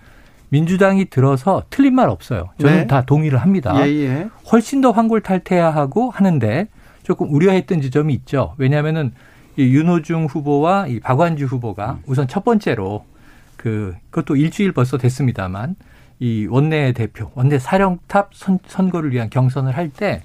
민주당이 0.49 1.05
들어서 1.05 1.63
틀린 1.69 1.95
말 1.95 2.09
없어요. 2.09 2.49
저는 2.59 2.75
네. 2.75 2.87
다 2.87 3.03
동의를 3.05 3.39
합니다. 3.39 3.73
예, 3.85 3.91
예. 3.91 4.29
훨씬 4.51 4.81
더 4.81 4.91
환골탈태하고 4.91 6.11
하는데 6.11 6.67
조금 7.03 7.33
우려했던 7.33 7.81
지점이 7.81 8.13
있죠. 8.13 8.53
왜냐하면은 8.57 9.11
이 9.57 9.63
윤호중 9.63 10.25
후보와 10.25 10.87
이 10.87 10.99
박완주 10.99 11.45
후보가 11.45 11.99
우선 12.05 12.27
첫 12.27 12.45
번째로 12.45 13.05
그 13.55 13.95
그것도 14.11 14.35
일주일 14.35 14.71
벌써 14.71 14.97
됐습니다만 14.97 15.75
이 16.19 16.47
원내 16.49 16.93
대표, 16.93 17.31
원내 17.35 17.59
사령탑 17.59 18.31
선, 18.33 18.59
선거를 18.67 19.11
위한 19.11 19.29
경선을 19.29 19.75
할 19.75 19.89
때 19.89 20.21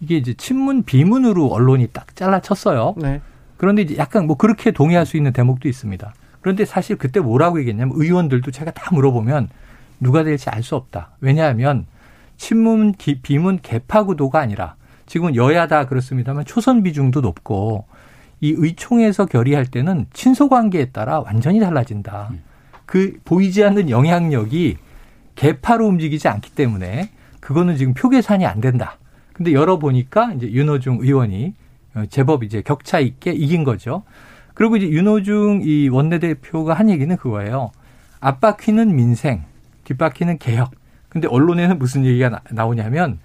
이게 0.00 0.16
이제 0.16 0.34
친문 0.34 0.82
비문으로 0.82 1.46
언론이 1.46 1.88
딱 1.92 2.16
잘라쳤어요. 2.16 2.94
네. 2.96 3.20
그런데 3.56 3.82
이제 3.82 3.96
약간 3.98 4.26
뭐 4.26 4.36
그렇게 4.36 4.72
동의할 4.72 5.06
수 5.06 5.16
있는 5.16 5.32
대목도 5.32 5.68
있습니다. 5.68 6.12
그런데 6.42 6.64
사실 6.64 6.96
그때 6.96 7.20
뭐라고 7.20 7.58
얘기했냐면 7.60 7.94
의원들도 7.96 8.50
제가 8.50 8.72
다 8.72 8.90
물어보면 8.94 9.48
누가 10.00 10.24
될지 10.24 10.50
알 10.50 10.62
수 10.62 10.76
없다. 10.76 11.12
왜냐하면 11.20 11.86
친문 12.36 12.94
비문 13.22 13.60
개파 13.62 14.04
구도가 14.04 14.40
아니라 14.40 14.74
지금 15.06 15.34
여야 15.36 15.68
다 15.68 15.86
그렇습니다만 15.86 16.44
초선 16.44 16.82
비중도 16.82 17.20
높고 17.20 17.86
이 18.40 18.54
의총에서 18.56 19.26
결의할 19.26 19.66
때는 19.66 20.06
친소 20.12 20.48
관계에 20.48 20.86
따라 20.86 21.20
완전히 21.20 21.60
달라진다. 21.60 22.32
그 22.86 23.18
보이지 23.24 23.62
않는 23.64 23.88
영향력이 23.88 24.78
개파로 25.36 25.86
움직이지 25.86 26.26
않기 26.28 26.50
때문에 26.54 27.10
그거는 27.40 27.76
지금 27.76 27.94
표 27.94 28.08
계산이 28.08 28.44
안 28.44 28.60
된다. 28.60 28.98
근데 29.32 29.52
열어보니까 29.52 30.32
이제 30.34 30.50
윤호중 30.50 30.98
의원이 31.00 31.54
제법 32.10 32.42
이제 32.42 32.62
격차 32.62 32.98
있게 32.98 33.30
이긴 33.32 33.64
거죠. 33.64 34.02
그리고 34.54 34.76
이제 34.76 34.88
윤호중 34.88 35.62
이 35.64 35.88
원내대표가 35.88 36.74
한 36.74 36.90
얘기는 36.90 37.14
그거예요. 37.16 37.70
앞바퀴는 38.20 38.94
민생, 38.94 39.44
뒷바퀴는 39.84 40.38
개혁. 40.38 40.72
근데 41.08 41.28
언론에는 41.28 41.78
무슨 41.78 42.04
얘기가 42.04 42.40
나, 42.50 42.66
오냐면 42.66 43.18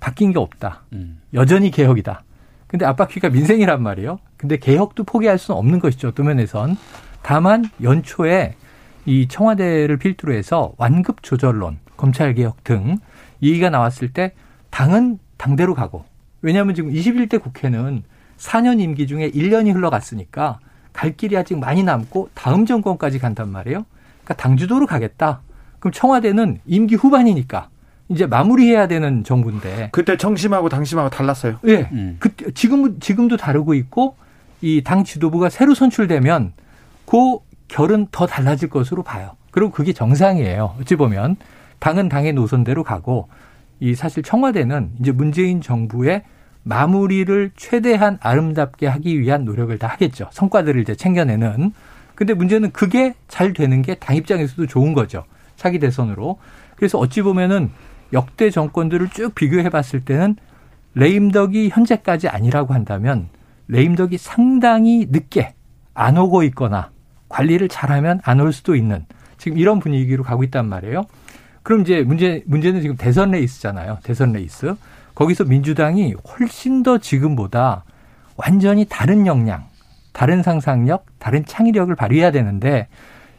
바뀐 0.00 0.32
게 0.32 0.38
없다. 0.38 0.82
음. 0.92 1.20
여전히 1.34 1.70
개혁이다. 1.70 2.22
근데 2.66 2.84
앞바퀴가 2.86 3.30
민생이란 3.30 3.82
말이에요. 3.82 4.18
근데 4.36 4.56
개혁도 4.56 5.04
포기할 5.04 5.38
수는 5.38 5.58
없는 5.58 5.78
것이죠. 5.78 6.08
어떤 6.08 6.26
면에선. 6.26 6.76
다만 7.22 7.64
연초에 7.82 8.54
이 9.04 9.28
청와대를 9.28 9.98
필두로 9.98 10.32
해서 10.32 10.72
완급 10.78 11.22
조절론, 11.22 11.78
검찰 11.96 12.34
개혁 12.34 12.64
등 12.64 12.98
얘기가 13.42 13.70
나왔을 13.70 14.12
때 14.12 14.32
당은 14.70 15.18
당대로 15.36 15.74
가고 15.74 16.04
왜냐하면 16.42 16.74
지금 16.74 16.92
21대 16.92 17.40
국회는 17.40 18.02
4년 18.36 18.80
임기 18.80 19.06
중에 19.06 19.30
1년이 19.30 19.74
흘러갔으니까 19.74 20.58
갈 20.96 21.14
길이 21.14 21.36
아직 21.36 21.58
많이 21.58 21.82
남고 21.82 22.30
다음 22.32 22.64
정권까지 22.64 23.18
간단 23.18 23.50
말이에요. 23.50 23.84
그러니까 24.24 24.34
당주도로 24.42 24.86
가겠다. 24.86 25.40
그럼 25.78 25.92
청와대는 25.92 26.60
임기 26.64 26.94
후반이니까 26.94 27.68
이제 28.08 28.24
마무리해야 28.24 28.88
되는 28.88 29.22
정부인데 29.22 29.90
그때 29.92 30.16
청심하고 30.16 30.70
당심하고 30.70 31.10
달랐어요. 31.10 31.58
예. 31.64 31.76
네. 31.82 31.88
음. 31.92 32.16
그 32.18 32.30
지금 32.54 32.98
지금도 32.98 33.36
다르고 33.36 33.74
있고 33.74 34.16
이 34.62 34.80
당 34.82 35.04
지도부가 35.04 35.50
새로 35.50 35.74
선출되면 35.74 36.52
그 37.04 37.38
결은 37.68 38.06
더 38.10 38.26
달라질 38.26 38.70
것으로 38.70 39.02
봐요. 39.02 39.32
그리고 39.50 39.70
그게 39.70 39.92
정상이에요. 39.92 40.76
어찌 40.80 40.96
보면 40.96 41.36
당은 41.78 42.08
당의 42.08 42.32
노선대로 42.32 42.84
가고 42.84 43.28
이 43.80 43.94
사실 43.94 44.22
청와대는 44.22 44.92
이제 45.00 45.12
문재인 45.12 45.60
정부의 45.60 46.22
마무리를 46.76 47.52
최대한 47.56 48.18
아름답게 48.20 48.88
하기 48.88 49.20
위한 49.20 49.44
노력을 49.44 49.76
다 49.78 49.86
하겠죠. 49.86 50.28
성과들을 50.32 50.80
이제 50.80 50.96
챙겨내는. 50.96 51.72
근데 52.16 52.34
문제는 52.34 52.72
그게 52.72 53.14
잘 53.28 53.52
되는 53.52 53.82
게 53.82 53.94
당 53.94 54.16
입장에서도 54.16 54.66
좋은 54.66 54.92
거죠. 54.92 55.24
차기 55.54 55.78
대선으로. 55.78 56.38
그래서 56.74 56.98
어찌 56.98 57.22
보면은 57.22 57.70
역대 58.12 58.50
정권들을 58.50 59.10
쭉 59.10 59.32
비교해 59.36 59.68
봤을 59.68 60.00
때는 60.04 60.34
레임덕이 60.94 61.68
현재까지 61.68 62.28
아니라고 62.28 62.74
한다면 62.74 63.28
레임덕이 63.68 64.18
상당히 64.18 65.06
늦게 65.08 65.54
안 65.94 66.18
오고 66.18 66.42
있거나 66.44 66.90
관리를 67.28 67.68
잘하면 67.68 68.20
안 68.24 68.40
올 68.40 68.52
수도 68.52 68.74
있는 68.74 69.06
지금 69.38 69.56
이런 69.58 69.78
분위기로 69.78 70.24
가고 70.24 70.42
있단 70.42 70.68
말이에요. 70.68 71.04
그럼 71.62 71.82
이제 71.82 72.02
문제 72.02 72.42
문제는 72.46 72.80
지금 72.80 72.96
대선 72.96 73.30
레이스잖아요. 73.30 73.98
대선 74.02 74.32
레이스. 74.32 74.74
거기서 75.16 75.44
민주당이 75.44 76.14
훨씬 76.28 76.84
더 76.84 76.98
지금보다 76.98 77.84
완전히 78.36 78.84
다른 78.88 79.26
역량, 79.26 79.64
다른 80.12 80.42
상상력, 80.42 81.06
다른 81.18 81.44
창의력을 81.44 81.92
발휘해야 81.96 82.30
되는데 82.30 82.86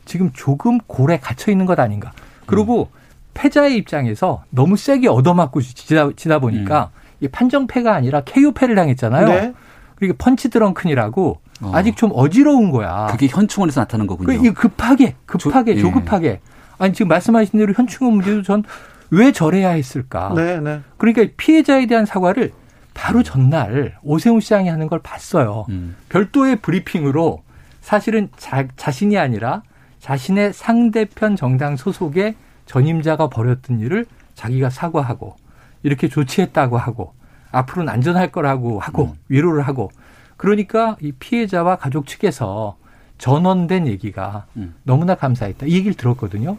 지금 0.04 0.32
조금 0.34 0.80
고래 0.80 1.20
갇혀 1.20 1.52
있는 1.52 1.66
것 1.66 1.80
아닌가. 1.80 2.12
그리고 2.48 2.90
음. 2.92 2.98
패자의 3.36 3.78
입장에서 3.78 4.44
너무 4.50 4.76
세게 4.76 5.08
얻어맞고 5.08 5.62
지다, 5.62 6.10
지다 6.16 6.40
보니까 6.40 6.90
음. 6.92 7.00
이게 7.20 7.32
판정패가 7.32 7.94
아니라 7.94 8.22
KO패를 8.22 8.76
당했잖아요. 8.76 9.28
네. 9.28 9.54
그리고 9.96 10.16
펀치 10.18 10.50
드렁큰이라고 10.50 11.40
어. 11.62 11.72
아직 11.74 11.96
좀 11.96 12.12
어지러운 12.14 12.72
거야. 12.72 13.08
그게 13.12 13.28
현충원에서 13.28 13.82
나타난 13.82 14.08
거군요. 14.08 14.42
그 14.42 14.54
급하게, 14.54 15.16
급하게, 15.28 15.76
조, 15.76 15.80
예. 15.80 15.82
조급하게. 15.82 16.42
아니 16.80 16.94
지금 16.94 17.10
말씀하신 17.10 17.60
대로 17.60 17.74
현충원 17.76 18.16
문제도 18.16 18.42
전 18.42 18.64
왜 19.10 19.32
저래야 19.32 19.70
했을까? 19.70 20.34
네, 20.36 20.60
네. 20.60 20.82
그러니까 20.98 21.26
피해자에 21.38 21.86
대한 21.86 22.06
사과를 22.06 22.52
바로 22.94 23.24
전날 23.24 23.98
오세훈 24.02 24.40
시장이 24.40 24.70
하는 24.70 24.88
걸 24.88 25.00
봤어요. 25.00 25.66
음. 25.70 25.96
별도의 26.10 26.58
브리핑으로 26.58 27.44
사실은 27.82 28.30
자, 28.38 28.68
자신이 28.76 29.18
아니라 29.18 29.62
자신의 30.00 30.54
상대편 30.54 31.36
정당 31.36 31.78
소속의 31.78 32.36
전임자가 32.66 33.30
벌였던 33.30 33.80
일을 33.80 34.06
자기가 34.36 34.70
사과하고 34.70 35.36
이렇게 35.84 36.08
조치했다고 36.08 36.78
하고 36.78 37.14
앞으로는 37.52 37.92
안전할 37.92 38.32
거라고 38.32 38.80
하고 38.80 39.06
음. 39.06 39.14
위로를 39.30 39.62
하고 39.62 39.92
그러니까 40.36 40.98
이 41.02 41.12
피해자와 41.12 41.78
가족 41.78 42.08
측에서 42.08 42.78
전원된 43.18 43.88
얘기가 43.88 44.46
음. 44.58 44.76
너무나 44.84 45.16
감사했다. 45.16 45.66
이 45.66 45.74
얘기를 45.74 45.94
들었거든요. 45.94 46.58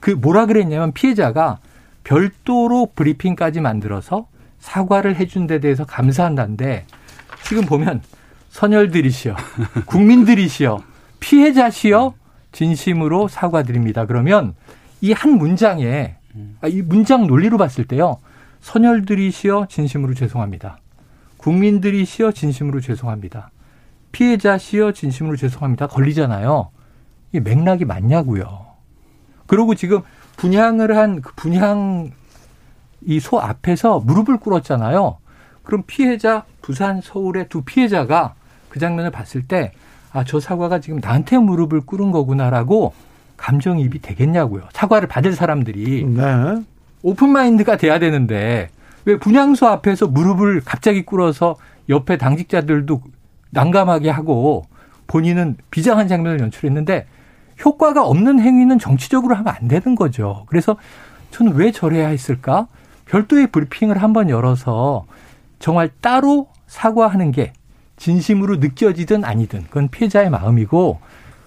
그 0.00 0.10
뭐라 0.10 0.46
그랬냐면 0.46 0.92
피해자가 0.92 1.58
별도로 2.04 2.88
브리핑까지 2.94 3.60
만들어서 3.60 4.28
사과를 4.58 5.16
해준 5.16 5.46
데 5.46 5.60
대해서 5.60 5.84
감사한다는데 5.84 6.86
지금 7.44 7.64
보면 7.66 8.02
선열들이시여 8.50 9.36
국민들이시여 9.86 10.82
피해자시여 11.20 12.14
진심으로 12.52 13.28
사과드립니다. 13.28 14.06
그러면 14.06 14.54
이 15.00 15.12
한 15.12 15.32
문장에 15.38 16.16
아, 16.60 16.68
이 16.68 16.82
문장 16.82 17.26
논리로 17.26 17.58
봤을 17.58 17.84
때요. 17.84 18.18
선열들이시여 18.60 19.66
진심으로 19.68 20.14
죄송합니다. 20.14 20.78
국민들이시여 21.36 22.32
진심으로 22.32 22.80
죄송합니다. 22.80 23.50
피해자시여 24.12 24.92
진심으로 24.92 25.36
죄송합니다. 25.36 25.86
걸리잖아요. 25.86 26.70
이 27.32 27.40
맥락이 27.40 27.84
맞냐고요. 27.84 28.66
그리고 29.46 29.74
지금 29.74 30.00
분양을 30.38 30.96
한 30.96 31.20
그 31.20 31.32
분양 31.36 32.10
이소 33.02 33.38
앞에서 33.40 34.00
무릎을 34.00 34.38
꿇었잖아요. 34.38 35.18
그럼 35.62 35.82
피해자 35.86 36.44
부산 36.62 37.00
서울의 37.00 37.48
두 37.48 37.62
피해자가 37.62 38.34
그 38.68 38.78
장면을 38.80 39.10
봤을 39.10 39.42
때 39.46 39.72
아, 40.12 40.24
저 40.24 40.40
사과가 40.40 40.80
지금 40.80 41.00
나한테 41.02 41.38
무릎을 41.38 41.82
꿇은 41.82 42.10
거구나라고 42.10 42.94
감정이입이 43.36 44.00
되겠냐고요. 44.00 44.62
사과를 44.72 45.06
받을 45.08 45.32
사람들이. 45.32 46.04
네. 46.04 46.22
오픈 47.02 47.28
마인드가 47.28 47.76
돼야 47.76 47.98
되는데 47.98 48.68
왜 49.04 49.16
분향소 49.18 49.66
앞에서 49.66 50.08
무릎을 50.08 50.62
갑자기 50.64 51.04
꿇어서 51.04 51.56
옆에 51.88 52.16
당직자들도 52.16 53.00
난감하게 53.50 54.10
하고 54.10 54.66
본인은 55.06 55.56
비장한 55.70 56.08
장면을 56.08 56.40
연출했는데 56.40 57.06
효과가 57.64 58.04
없는 58.04 58.40
행위는 58.40 58.78
정치적으로 58.78 59.34
하면 59.36 59.54
안 59.56 59.68
되는 59.68 59.94
거죠. 59.94 60.44
그래서 60.48 60.76
저는 61.30 61.54
왜 61.54 61.72
저래야 61.72 62.08
했을까? 62.08 62.68
별도의 63.06 63.48
브리핑을 63.48 64.02
한번 64.02 64.30
열어서 64.30 65.04
정말 65.58 65.90
따로 66.00 66.48
사과하는 66.66 67.32
게 67.32 67.52
진심으로 67.96 68.56
느껴지든 68.56 69.24
아니든 69.24 69.64
그건 69.64 69.88
피해자의 69.88 70.30
마음이고 70.30 71.00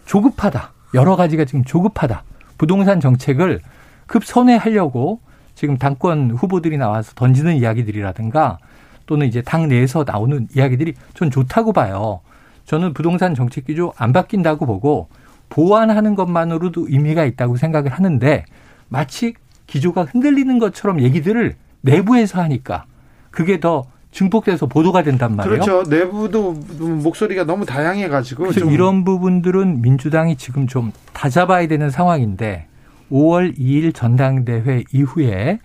조급하다. 0.06 0.72
여러 0.94 1.16
가지가 1.16 1.46
지금 1.46 1.64
조급하다. 1.64 2.24
부동산 2.58 3.00
정책을 3.00 3.62
급선회하려고 4.08 5.22
지금 5.56 5.78
당권 5.78 6.32
후보들이 6.32 6.78
나와서 6.78 7.14
던지는 7.16 7.56
이야기들이라든가 7.56 8.58
또는 9.06 9.28
이제 9.28 9.42
당 9.42 9.68
내에서 9.68 10.04
나오는 10.06 10.48
이야기들이 10.56 10.94
전 11.14 11.32
좋다고 11.32 11.74
봐요. 11.74 12.22
저는 12.66 12.94
부동산 12.94 13.36
정책 13.36 13.66
기조 13.66 13.94
안 13.98 14.14
바뀐다고 14.14 14.66
보고 14.66 15.08
보완하는 15.52 16.16
것만으로도 16.16 16.88
의미가 16.90 17.26
있다고 17.26 17.58
생각을 17.58 17.92
하는데 17.92 18.46
마치 18.90 19.36
기조가 19.68 20.06
흔들리는 20.06 20.58
것처럼 20.58 21.02
얘기들을 21.02 21.56
내부에서 21.82 22.42
하니까 22.42 22.86
그게 23.30 23.60
더 23.60 23.86
증폭돼서 24.12 24.66
보도가 24.66 25.04
된단 25.04 25.36
말이에요. 25.36 25.62
그렇죠. 25.62 25.90
내부도 25.90 26.54
목소리가 26.54 27.46
너무 27.46 27.66
다양해가지고 27.66 28.52
이런 28.72 29.04
부분들은 29.06 29.82
민주당이 29.82 30.36
지금 30.38 30.68
좀 30.68 30.92
다잡아야 31.14 31.68
되는 31.68 31.90
상황인데 31.90 32.68
5월 33.12 33.58
2일 33.58 33.94
전당대회 33.94 34.84
이후에 34.94 35.60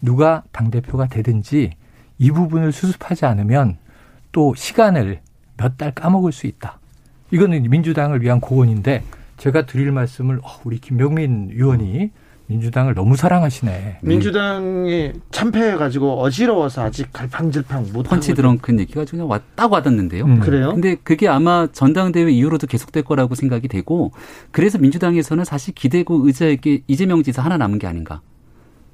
누가 0.00 0.42
당대표가 0.52 1.08
되든지 1.08 1.72
이 2.18 2.30
부분을 2.30 2.72
수습하지 2.72 3.26
않으면 3.26 3.76
또 4.32 4.54
시간을 4.54 5.20
몇 5.56 5.76
달 5.76 5.92
까먹을 5.92 6.32
수 6.32 6.46
있다. 6.46 6.78
이거는 7.30 7.62
민주당을 7.68 8.22
위한 8.22 8.40
고언인데 8.40 9.02
제가 9.40 9.64
드릴 9.64 9.90
말씀을 9.90 10.38
어, 10.42 10.60
우리 10.64 10.78
김병민 10.78 11.52
의원이 11.54 12.10
민주당을 12.46 12.94
너무 12.94 13.16
사랑하시네. 13.16 14.00
민주당이 14.02 15.12
참패해 15.30 15.76
가지고 15.76 16.20
어지러워서 16.20 16.82
아직 16.82 17.10
갈팡질팡 17.12 17.92
못 17.92 18.02
펀치 18.02 18.34
드렁큰 18.34 18.80
얘기가 18.80 19.04
그냥 19.04 19.30
왔다고 19.30 19.76
하던데요. 19.76 20.24
음. 20.24 20.40
그래요? 20.40 20.72
근데 20.72 20.96
그게 20.96 21.28
아마 21.28 21.68
전당대회 21.72 22.30
이후로도 22.30 22.66
계속될 22.66 23.04
거라고 23.04 23.34
생각이 23.34 23.68
되고 23.68 24.12
그래서 24.50 24.78
민주당에서는 24.78 25.44
사실 25.44 25.74
기대고 25.74 26.26
의자에게 26.26 26.82
이재명 26.86 27.22
지사 27.22 27.42
하나 27.42 27.56
남은 27.56 27.78
게 27.78 27.86
아닌가. 27.86 28.20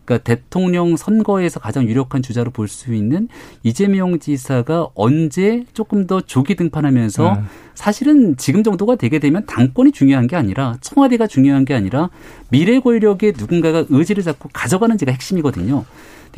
그러니까 0.07 0.19
대통령 0.25 0.97
선거에서 0.97 1.61
가장 1.61 1.85
유력한 1.85 2.23
주자로 2.23 2.51
볼 2.53 2.69
수 2.69 2.95
있는 2.95 3.29
이재명 3.63 4.19
지사가 4.19 4.89
언제 4.95 5.65
조금 5.73 6.07
더 6.07 6.21
조기 6.21 6.55
등판하면서 6.55 7.35
네. 7.35 7.41
사실은 7.75 8.37
지금 8.37 8.63
정도가 8.63 8.97
되게 8.97 9.19
되면 9.19 9.45
당권이 9.47 9.93
중요한 9.93 10.27
게 10.27 10.37
아니라 10.37 10.77
청와대가 10.81 11.27
중요한 11.27 11.65
게 11.65 11.75
아니라 11.75 12.11
미래 12.49 12.81
권력의 12.81 13.35
누군가가 13.37 13.85
의지를 13.89 14.23
잡고 14.23 14.49
가져가는지가 14.53 15.13
핵심이거든요. 15.13 15.85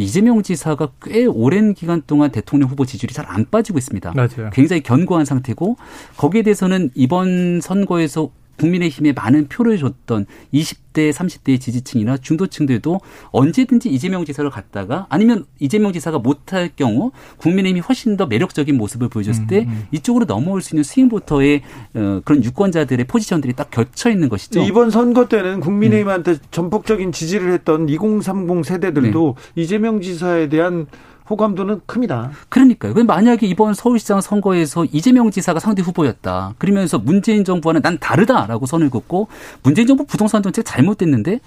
이재명 0.01 0.43
지사가 0.43 0.91
꽤 1.03 1.25
오랜 1.27 1.75
기간 1.75 2.03
동안 2.07 2.31
대통령 2.31 2.69
후보 2.69 2.85
지지율이 2.87 3.13
잘 3.15 3.27
안 3.29 3.45
빠지고 3.51 3.79
있습니다. 3.79 4.13
맞아요. 4.15 4.51
굉장히 4.53 4.83
견고한 4.83 5.25
상태고 5.25 5.77
거기에 6.17 6.43
대해서는 6.43 6.91
이번 6.95 7.61
선거에서 7.61 8.31
국민의힘에 8.59 9.13
많은 9.13 9.49
표를 9.49 9.79
줬던 9.79 10.27
20대, 10.53 11.13
30대의 11.13 11.61
지지층이나 11.61 12.17
중도층들도 12.19 13.01
언제든지 13.31 13.89
이재명 13.89 14.25
지사를 14.25 14.49
갖다가 14.51 15.07
아니면 15.09 15.45
이재명 15.59 15.93
지사가 15.93 16.19
못할 16.19 16.71
경우 16.75 17.13
국민의힘이 17.39 17.81
훨씬 17.81 18.17
더 18.17 18.27
매력적인 18.27 18.77
모습을 18.77 19.09
보여줬을 19.09 19.47
때 19.47 19.61
음, 19.61 19.69
음. 19.69 19.87
이쪽으로 19.93 20.25
넘어올 20.25 20.61
수 20.61 20.75
있는 20.75 20.83
스윙부터의 20.83 21.63
어, 21.95 22.21
그런 22.25 22.45
유권자들의 22.45 23.07
포지션들이 23.07 23.55
딱 23.55 23.71
겹쳐 23.71 24.11
있는 24.11 24.29
것이죠. 24.29 24.61
이번 24.63 24.91
선거 24.91 25.29
때는 25.29 25.61
국민의힘한테 25.61 26.33
음. 26.33 26.39
전폭적인 26.51 27.13
지지를 27.13 27.53
했던 27.53 27.89
2030 27.89 28.65
세대들도 28.65 29.37
네. 29.37 29.63
이재명 29.63 30.01
지사에 30.01 30.49
대한 30.49 30.87
호감도는 31.29 31.83
큽니다. 31.87 32.31
그러니까요. 32.49 32.95
만약에 33.05 33.47
이번 33.47 33.75
서울시장 33.75 34.21
선거에서 34.21 34.85
이재명 34.87 35.31
지사가 35.31 35.61
상대 35.61 35.83
후보였다. 35.83 36.55
그러면서 36.59 36.99
문재인 36.99 37.45
정부와는 37.45 37.83
난 37.83 37.99
다르다라고 37.99 38.67
선을 38.67 38.91
긋고 38.91 39.29
문재인 39.63 39.87
정부 39.87 40.05
부동산 40.05 40.43
정책 40.43 40.65
잘못됐는데 40.65 41.41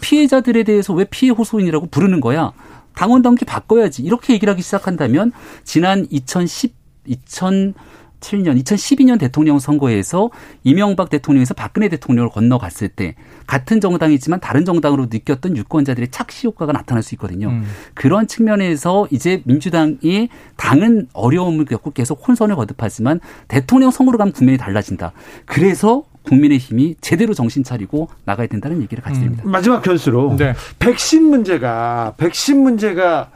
피해자들에 0.00 0.62
대해서 0.64 0.92
왜 0.94 1.04
피해 1.04 1.32
호소인이라고 1.32 1.86
부르는 1.86 2.20
거야? 2.20 2.52
당원 2.94 3.22
당규 3.22 3.44
바꿔야지. 3.44 4.02
이렇게 4.02 4.34
얘기를 4.34 4.50
하기 4.52 4.62
시작한다면 4.62 5.32
지난 5.64 6.06
2010 6.10 6.82
2000 7.04 7.74
2017년, 8.22 8.62
2012년 8.62 9.18
대통령 9.18 9.58
선거에서 9.58 10.30
이명박 10.64 11.10
대통령에서 11.10 11.54
박근혜 11.54 11.88
대통령을 11.88 12.30
건너갔을 12.30 12.88
때 12.88 13.14
같은 13.46 13.80
정당이지만 13.80 14.40
다른 14.40 14.64
정당으로 14.64 15.08
느꼈던 15.10 15.56
유권자들의 15.56 16.10
착시 16.10 16.46
효과가 16.46 16.72
나타날 16.72 17.02
수 17.02 17.14
있거든요. 17.16 17.48
음. 17.48 17.64
그런 17.94 18.26
측면에서 18.26 19.06
이제 19.10 19.42
민주당이 19.44 20.28
당은 20.56 21.08
어려움을 21.12 21.64
겪고 21.66 21.90
계속 21.90 22.26
혼선을 22.26 22.56
거듭하지만 22.56 23.20
대통령 23.48 23.90
선거로 23.90 24.18
가면 24.18 24.32
국면이 24.32 24.56
달라진다. 24.56 25.12
그래서 25.44 26.04
국민의힘이 26.22 26.96
제대로 27.00 27.34
정신 27.34 27.64
차리고 27.64 28.08
나가야 28.24 28.46
된다는 28.46 28.80
얘기를 28.80 29.02
같이 29.02 29.18
드립니다. 29.18 29.42
음. 29.44 29.50
마지막 29.50 29.82
변수로 29.82 30.36
네. 30.38 30.54
백신 30.78 31.24
문제가 31.24 32.14
백신 32.16 32.62
문제가 32.62 33.30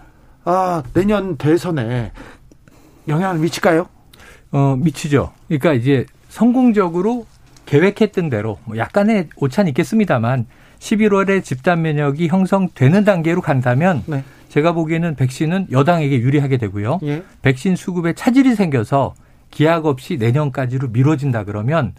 아, 0.45 0.85
내년 0.95 1.37
대선에 1.37 2.13
영향을 3.09 3.41
미칠까요? 3.41 3.89
어, 4.53 4.77
미치죠. 4.77 5.33
그러니까 5.49 5.73
이제 5.73 6.07
성공적으로 6.29 7.27
계획했던 7.67 8.31
대로 8.31 8.59
뭐 8.65 8.77
약간의 8.77 9.29
오차는 9.37 9.69
있겠습니다만 9.71 10.47
11월에 10.79 11.43
집단 11.43 11.83
면역이 11.83 12.29
형성되는 12.29 13.05
단계로 13.05 13.41
간다면 13.41 14.03
네. 14.07 14.23
제가 14.49 14.73
보기에는 14.73 15.17
백신은 15.17 15.69
여당에게 15.71 16.21
유리하게 16.21 16.59
되고요. 16.59 17.01
예. 17.03 17.23
백신 17.43 17.77
수급에 17.77 18.13
차질이 18.13 18.55
생겨서 18.55 19.15
기약 19.51 19.87
없이 19.87 20.17
내년까지로 20.17 20.89
미뤄진다 20.89 21.45
그러면 21.45 21.95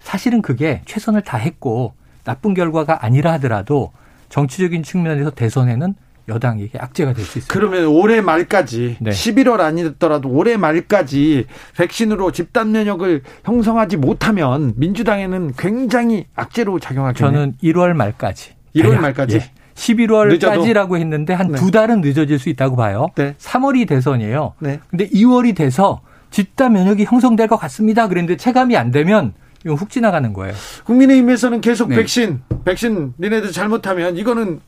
사실은 0.00 0.42
그게 0.42 0.82
최선을 0.86 1.22
다했고 1.22 1.94
나쁜 2.24 2.54
결과가 2.54 3.04
아니라 3.04 3.32
하더라도 3.34 3.92
정치적인 4.28 4.82
측면에서 4.82 5.30
대선에는 5.30 5.94
여당에게 6.28 6.78
악재가 6.78 7.12
될 7.12 7.24
수 7.24 7.38
있습니다. 7.38 7.52
그러면 7.52 7.86
올해 7.86 8.20
말까지 8.20 8.96
네. 9.00 9.10
11월 9.10 9.60
아니더라도 9.60 10.28
올해 10.30 10.56
말까지 10.56 11.46
백신으로 11.76 12.32
집단 12.32 12.72
면역을 12.72 13.22
형성하지 13.44 13.96
못하면 13.96 14.72
민주당에는 14.76 15.52
굉장히 15.58 16.26
악재로 16.34 16.78
작용하겠네요. 16.78 17.32
저는 17.32 17.54
1월 17.62 17.92
말까지. 17.94 18.52
1월 18.76 18.82
대략, 18.82 19.00
말까지. 19.02 19.36
예. 19.36 19.50
11월까지라고 19.74 20.98
했는데 20.98 21.32
한두 21.34 21.66
네. 21.66 21.70
달은 21.70 22.00
늦어질 22.00 22.38
수 22.38 22.48
있다고 22.48 22.76
봐요. 22.76 23.08
네. 23.16 23.34
3월이 23.38 23.88
대선이에요. 23.88 24.54
네. 24.60 24.80
근데 24.88 25.08
2월이 25.08 25.56
돼서 25.56 26.00
집단 26.30 26.72
면역이 26.72 27.04
형성될 27.04 27.48
것 27.48 27.56
같습니다. 27.56 28.08
그런데 28.08 28.36
체감이 28.36 28.76
안 28.76 28.90
되면 28.90 29.34
이건 29.64 29.76
훅 29.76 29.90
지나가는 29.90 30.32
거예요. 30.32 30.54
국민의힘에서는 30.84 31.60
계속 31.60 31.88
네. 31.88 31.96
백신, 31.96 32.42
백신 32.64 33.14
니네들 33.18 33.52
잘못하면 33.52 34.16
이거는 34.16 34.60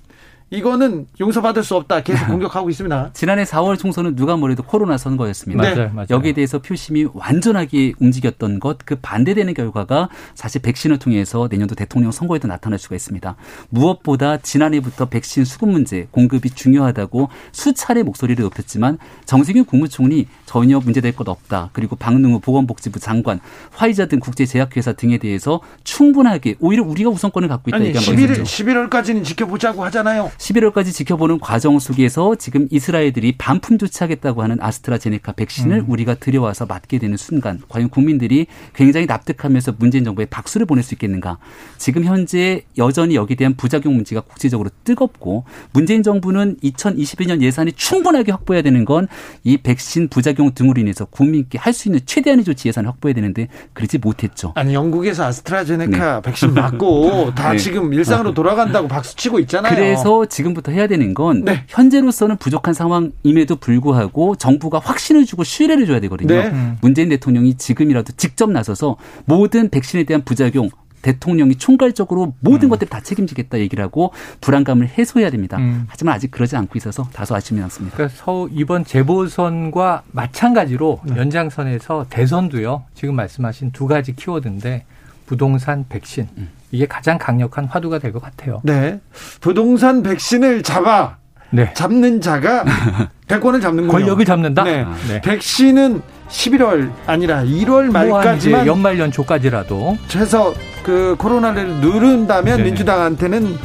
이거는 0.51 1.07
용서받을 1.19 1.65
수 1.65 1.75
없다. 1.75 2.03
계속 2.03 2.27
공격하고 2.29 2.71
있습니다. 2.71 3.11
지난해 3.15 3.43
4월 3.45 3.79
총선은 3.79 4.15
누가 4.15 4.37
뭐래도 4.37 4.63
코로나 4.63 4.97
선거였습니다. 4.97 5.63
네. 5.63 5.75
맞아요, 5.75 5.91
맞아요. 5.93 6.07
여기에 6.11 6.33
대해서 6.35 6.61
표심이 6.61 7.07
완전하게 7.13 7.95
움직였던 7.99 8.61
것, 8.61 8.79
그 8.85 8.97
반대되는 8.97 9.55
결과가 9.55 10.09
사실 10.35 10.63
백신을 10.63 10.99
통해서 10.99 11.49
내년도 11.51 11.75
대통령 11.75 12.13
선거에도 12.13 12.47
나타날 12.47 12.79
수가 12.79 12.95
있습니다. 12.95 13.35
무엇보다 13.71 14.37
지난해부터 14.39 15.07
백신 15.07 15.45
수급 15.45 15.71
문제, 15.71 16.07
공급이 16.13 16.51
중요하다고 16.51 17.29
수차례 17.51 18.05
목소리를 18.05 18.41
높였지만 18.45 18.99
정세균 19.25 19.65
국무총리 19.65 20.29
전혀 20.45 20.79
문제될 20.79 21.17
것 21.17 21.29
없다. 21.29 21.71
그리고 21.73 21.97
박능우 21.97 22.39
보건복지부 22.39 23.01
장관, 23.01 23.41
화이자 23.73 24.07
등 24.07 24.21
국제제약회사 24.21 24.93
등에 24.93 25.19
대해서 25.19 25.61
충분하게 25.83 26.55
오히려 26.61 26.85
우리가 26.85 27.11
우선권을 27.11 27.49
갖고 27.49 27.71
있다 27.71 27.79
아니, 27.79 27.87
얘기한 27.87 28.05
11일, 28.05 28.43
11월까지는 28.43 29.25
지켜보자고 29.25 29.85
하잖아요. 29.87 30.31
11월까지 30.39 30.93
지켜보는 30.93 31.41
과정 31.41 31.79
속에서 31.79 32.35
지금 32.35 32.69
이스라엘들이 32.71 33.37
반품 33.39 33.79
조치하겠다고 33.79 34.43
하는 34.43 34.59
아스트라제네카 34.61 35.33
백신을 35.33 35.79
음. 35.81 35.85
우리가 35.89 36.15
들여와서 36.15 36.67
맞게 36.67 36.99
되는 36.99 37.17
순간 37.17 37.61
과연 37.69 37.89
국민들이 37.89 38.47
굉장히 38.75 39.07
납득하면서 39.07 39.75
문재인 39.79 40.05
정부에 40.05 40.27
박수를 40.27 40.67
보낼 40.67 40.83
수 40.83 40.95
있겠는가? 40.95 41.39
지금 41.79 42.05
현재 42.05 42.65
여전히 42.79 43.15
여기에 43.15 43.37
대한 43.37 43.55
부작용 43.57 43.95
문제가 43.97 44.21
국제적으로 44.21 44.71
뜨겁고 44.85 45.45
문재인 45.73 46.03
정부는 46.03 46.57
2022년 46.63 47.43
예산이 47.43 47.73
충분하게 47.73 48.33
확보해야 48.33 48.63
되는 48.63 48.85
건 48.85 49.07
이 49.45 49.57
백신 49.57 50.09
부작용 50.09 50.53
등으로 50.55 50.81
인해서 50.81 51.05
국민께 51.05 51.59
할 51.59 51.77
수 51.77 51.89
있는 51.89 52.01
최대한의 52.07 52.45
조치 52.45 52.69
예산을 52.69 52.89
확보해야 52.89 53.15
되는데 53.15 53.49
그러지 53.75 53.99
못했죠. 53.99 54.53
아니 54.55 54.73
영국에서 54.73 55.25
아스트라제네카 55.27 56.15
네. 56.17 56.23
백신 56.23 56.55
맞고 56.55 57.35
다 57.37 57.53
네. 57.53 57.59
지금 57.59 57.93
일상으로 57.93 58.33
돌아간다고 58.33 58.89
박수 58.89 59.15
치고 59.15 59.39
있잖아요. 59.41 59.75
그래서 59.75 60.25
지금부터 60.27 60.73
해야 60.73 60.87
되는 60.87 61.15
건 61.15 61.45
네. 61.45 61.65
현재로서는 61.69 62.37
부족한 62.37 62.75
상황임에도 62.75 63.57
불구하고 63.57 64.37
정부가 64.37 64.79
확신을 64.79 65.25
주고 65.25 65.45
신뢰를 65.45 65.87
줘야 65.87 66.01
되거든요. 66.01 66.35
네. 66.35 66.49
음. 66.49 66.79
문재인 66.81 67.09
대통령이 67.09 67.55
지금이라도 67.55 68.13
직접 68.17 68.51
나서서 68.51 68.97
모든 69.25 69.69
백신에 69.71 70.05
대한 70.05 70.25
부작용 70.25 70.71
대통령이 71.03 71.55
총괄적으로 71.55 72.35
모든 72.41 72.67
음. 72.67 72.71
것들을 72.71 72.91
다 72.91 73.01
책임지겠다 73.01 73.59
얘기를 73.61 73.83
하고 73.85 74.13
불안감을 74.41 74.89
해소해야 74.89 75.31
됩니다. 75.31 75.57
음. 75.59 75.85
하지만 75.89 76.15
아직 76.15 76.31
그러지 76.33 76.57
않고 76.57 76.77
있어서 76.79 77.05
다소 77.13 77.37
아쉬움이 77.37 77.61
남습니다. 77.61 77.97
그러니까 77.97 78.17
서 78.17 78.49
이번 78.51 78.85
재보선과 78.85 80.03
마찬가지로 80.11 81.01
네. 81.05 81.17
연장선에서 81.17 82.07
대선도요. 82.11 82.85
지금 82.95 83.15
말씀하신 83.15 83.71
두 83.71 83.87
가지 83.87 84.17
키워드인데 84.17 84.85
부동산 85.27 85.85
백신 85.89 86.29
음. 86.39 86.49
이게 86.77 86.87
가장 86.87 87.19
강력한 87.19 87.65
화두가 87.67 87.99
될 87.99 88.13
것 88.13 88.23
같아요. 88.23 88.61
네. 88.63 89.01
부동산 89.41 90.03
백신을 90.03 90.63
잡아 90.63 91.17
네. 91.51 91.73
잡는 91.75 92.21
자가 92.21 92.65
대권을 93.29 93.61
잡는 93.61 93.89
거예요. 93.89 93.93
권력을 93.93 94.25
잡는다. 94.25 94.63
네. 94.65 94.83
아, 94.87 94.95
네. 95.09 95.21
백신은 95.21 96.03
11월 96.29 96.91
아니라 97.07 97.43
1월 97.45 97.91
말까지만 97.93 98.67
연말 98.67 98.99
연초까지라도 98.99 99.97
최소 100.09 100.55
그 100.83 101.15
코로나를 101.19 101.67
누른다면 101.81 102.57
네네. 102.57 102.63
민주당한테는 102.65 103.57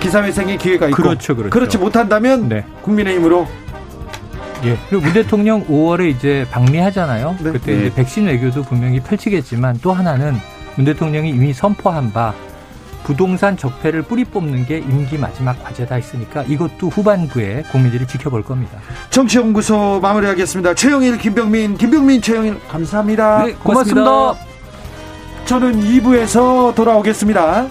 기사회생의 0.00 0.58
기회가 0.58 0.86
있고 0.88 1.02
그렇죠, 1.02 1.36
그렇죠. 1.36 1.50
그렇지 1.50 1.78
못한다면 1.78 2.48
네. 2.48 2.64
국민의힘으로 2.82 3.46
예. 4.64 4.76
그리고 4.88 5.04
문 5.04 5.12
대통령 5.14 5.64
5월에 5.66 6.10
이제 6.10 6.46
방미하잖아요. 6.50 7.36
네. 7.40 7.52
그때 7.52 7.72
이제 7.76 7.92
백신 7.94 8.26
외교도 8.26 8.62
분명히 8.62 9.00
펼치겠지만 9.00 9.78
또 9.82 9.92
하나는 9.92 10.36
문 10.76 10.84
대통령이 10.84 11.30
이미 11.30 11.52
선포한 11.52 12.12
바 12.12 12.34
부동산 13.04 13.56
적폐를 13.56 14.02
뿌리 14.02 14.24
뽑는 14.24 14.66
게 14.66 14.78
임기 14.78 15.18
마지막 15.18 15.62
과제다 15.62 15.96
했으니까 15.96 16.42
이것도 16.42 16.88
후반부에 16.88 17.64
국민들이 17.70 18.06
지켜볼 18.06 18.42
겁니다. 18.42 18.78
정치연구소 19.10 20.00
마무리하겠습니다. 20.00 20.74
최영일, 20.74 21.18
김병민, 21.18 21.76
김병민, 21.76 22.22
최영일 22.22 22.60
감사합니다. 22.68 23.44
네, 23.44 23.54
고맙습니다. 23.54 24.04
고맙습니다. 24.04 24.50
저는 25.46 25.80
2부에서 25.82 26.74
돌아오겠습니다. 26.74 27.66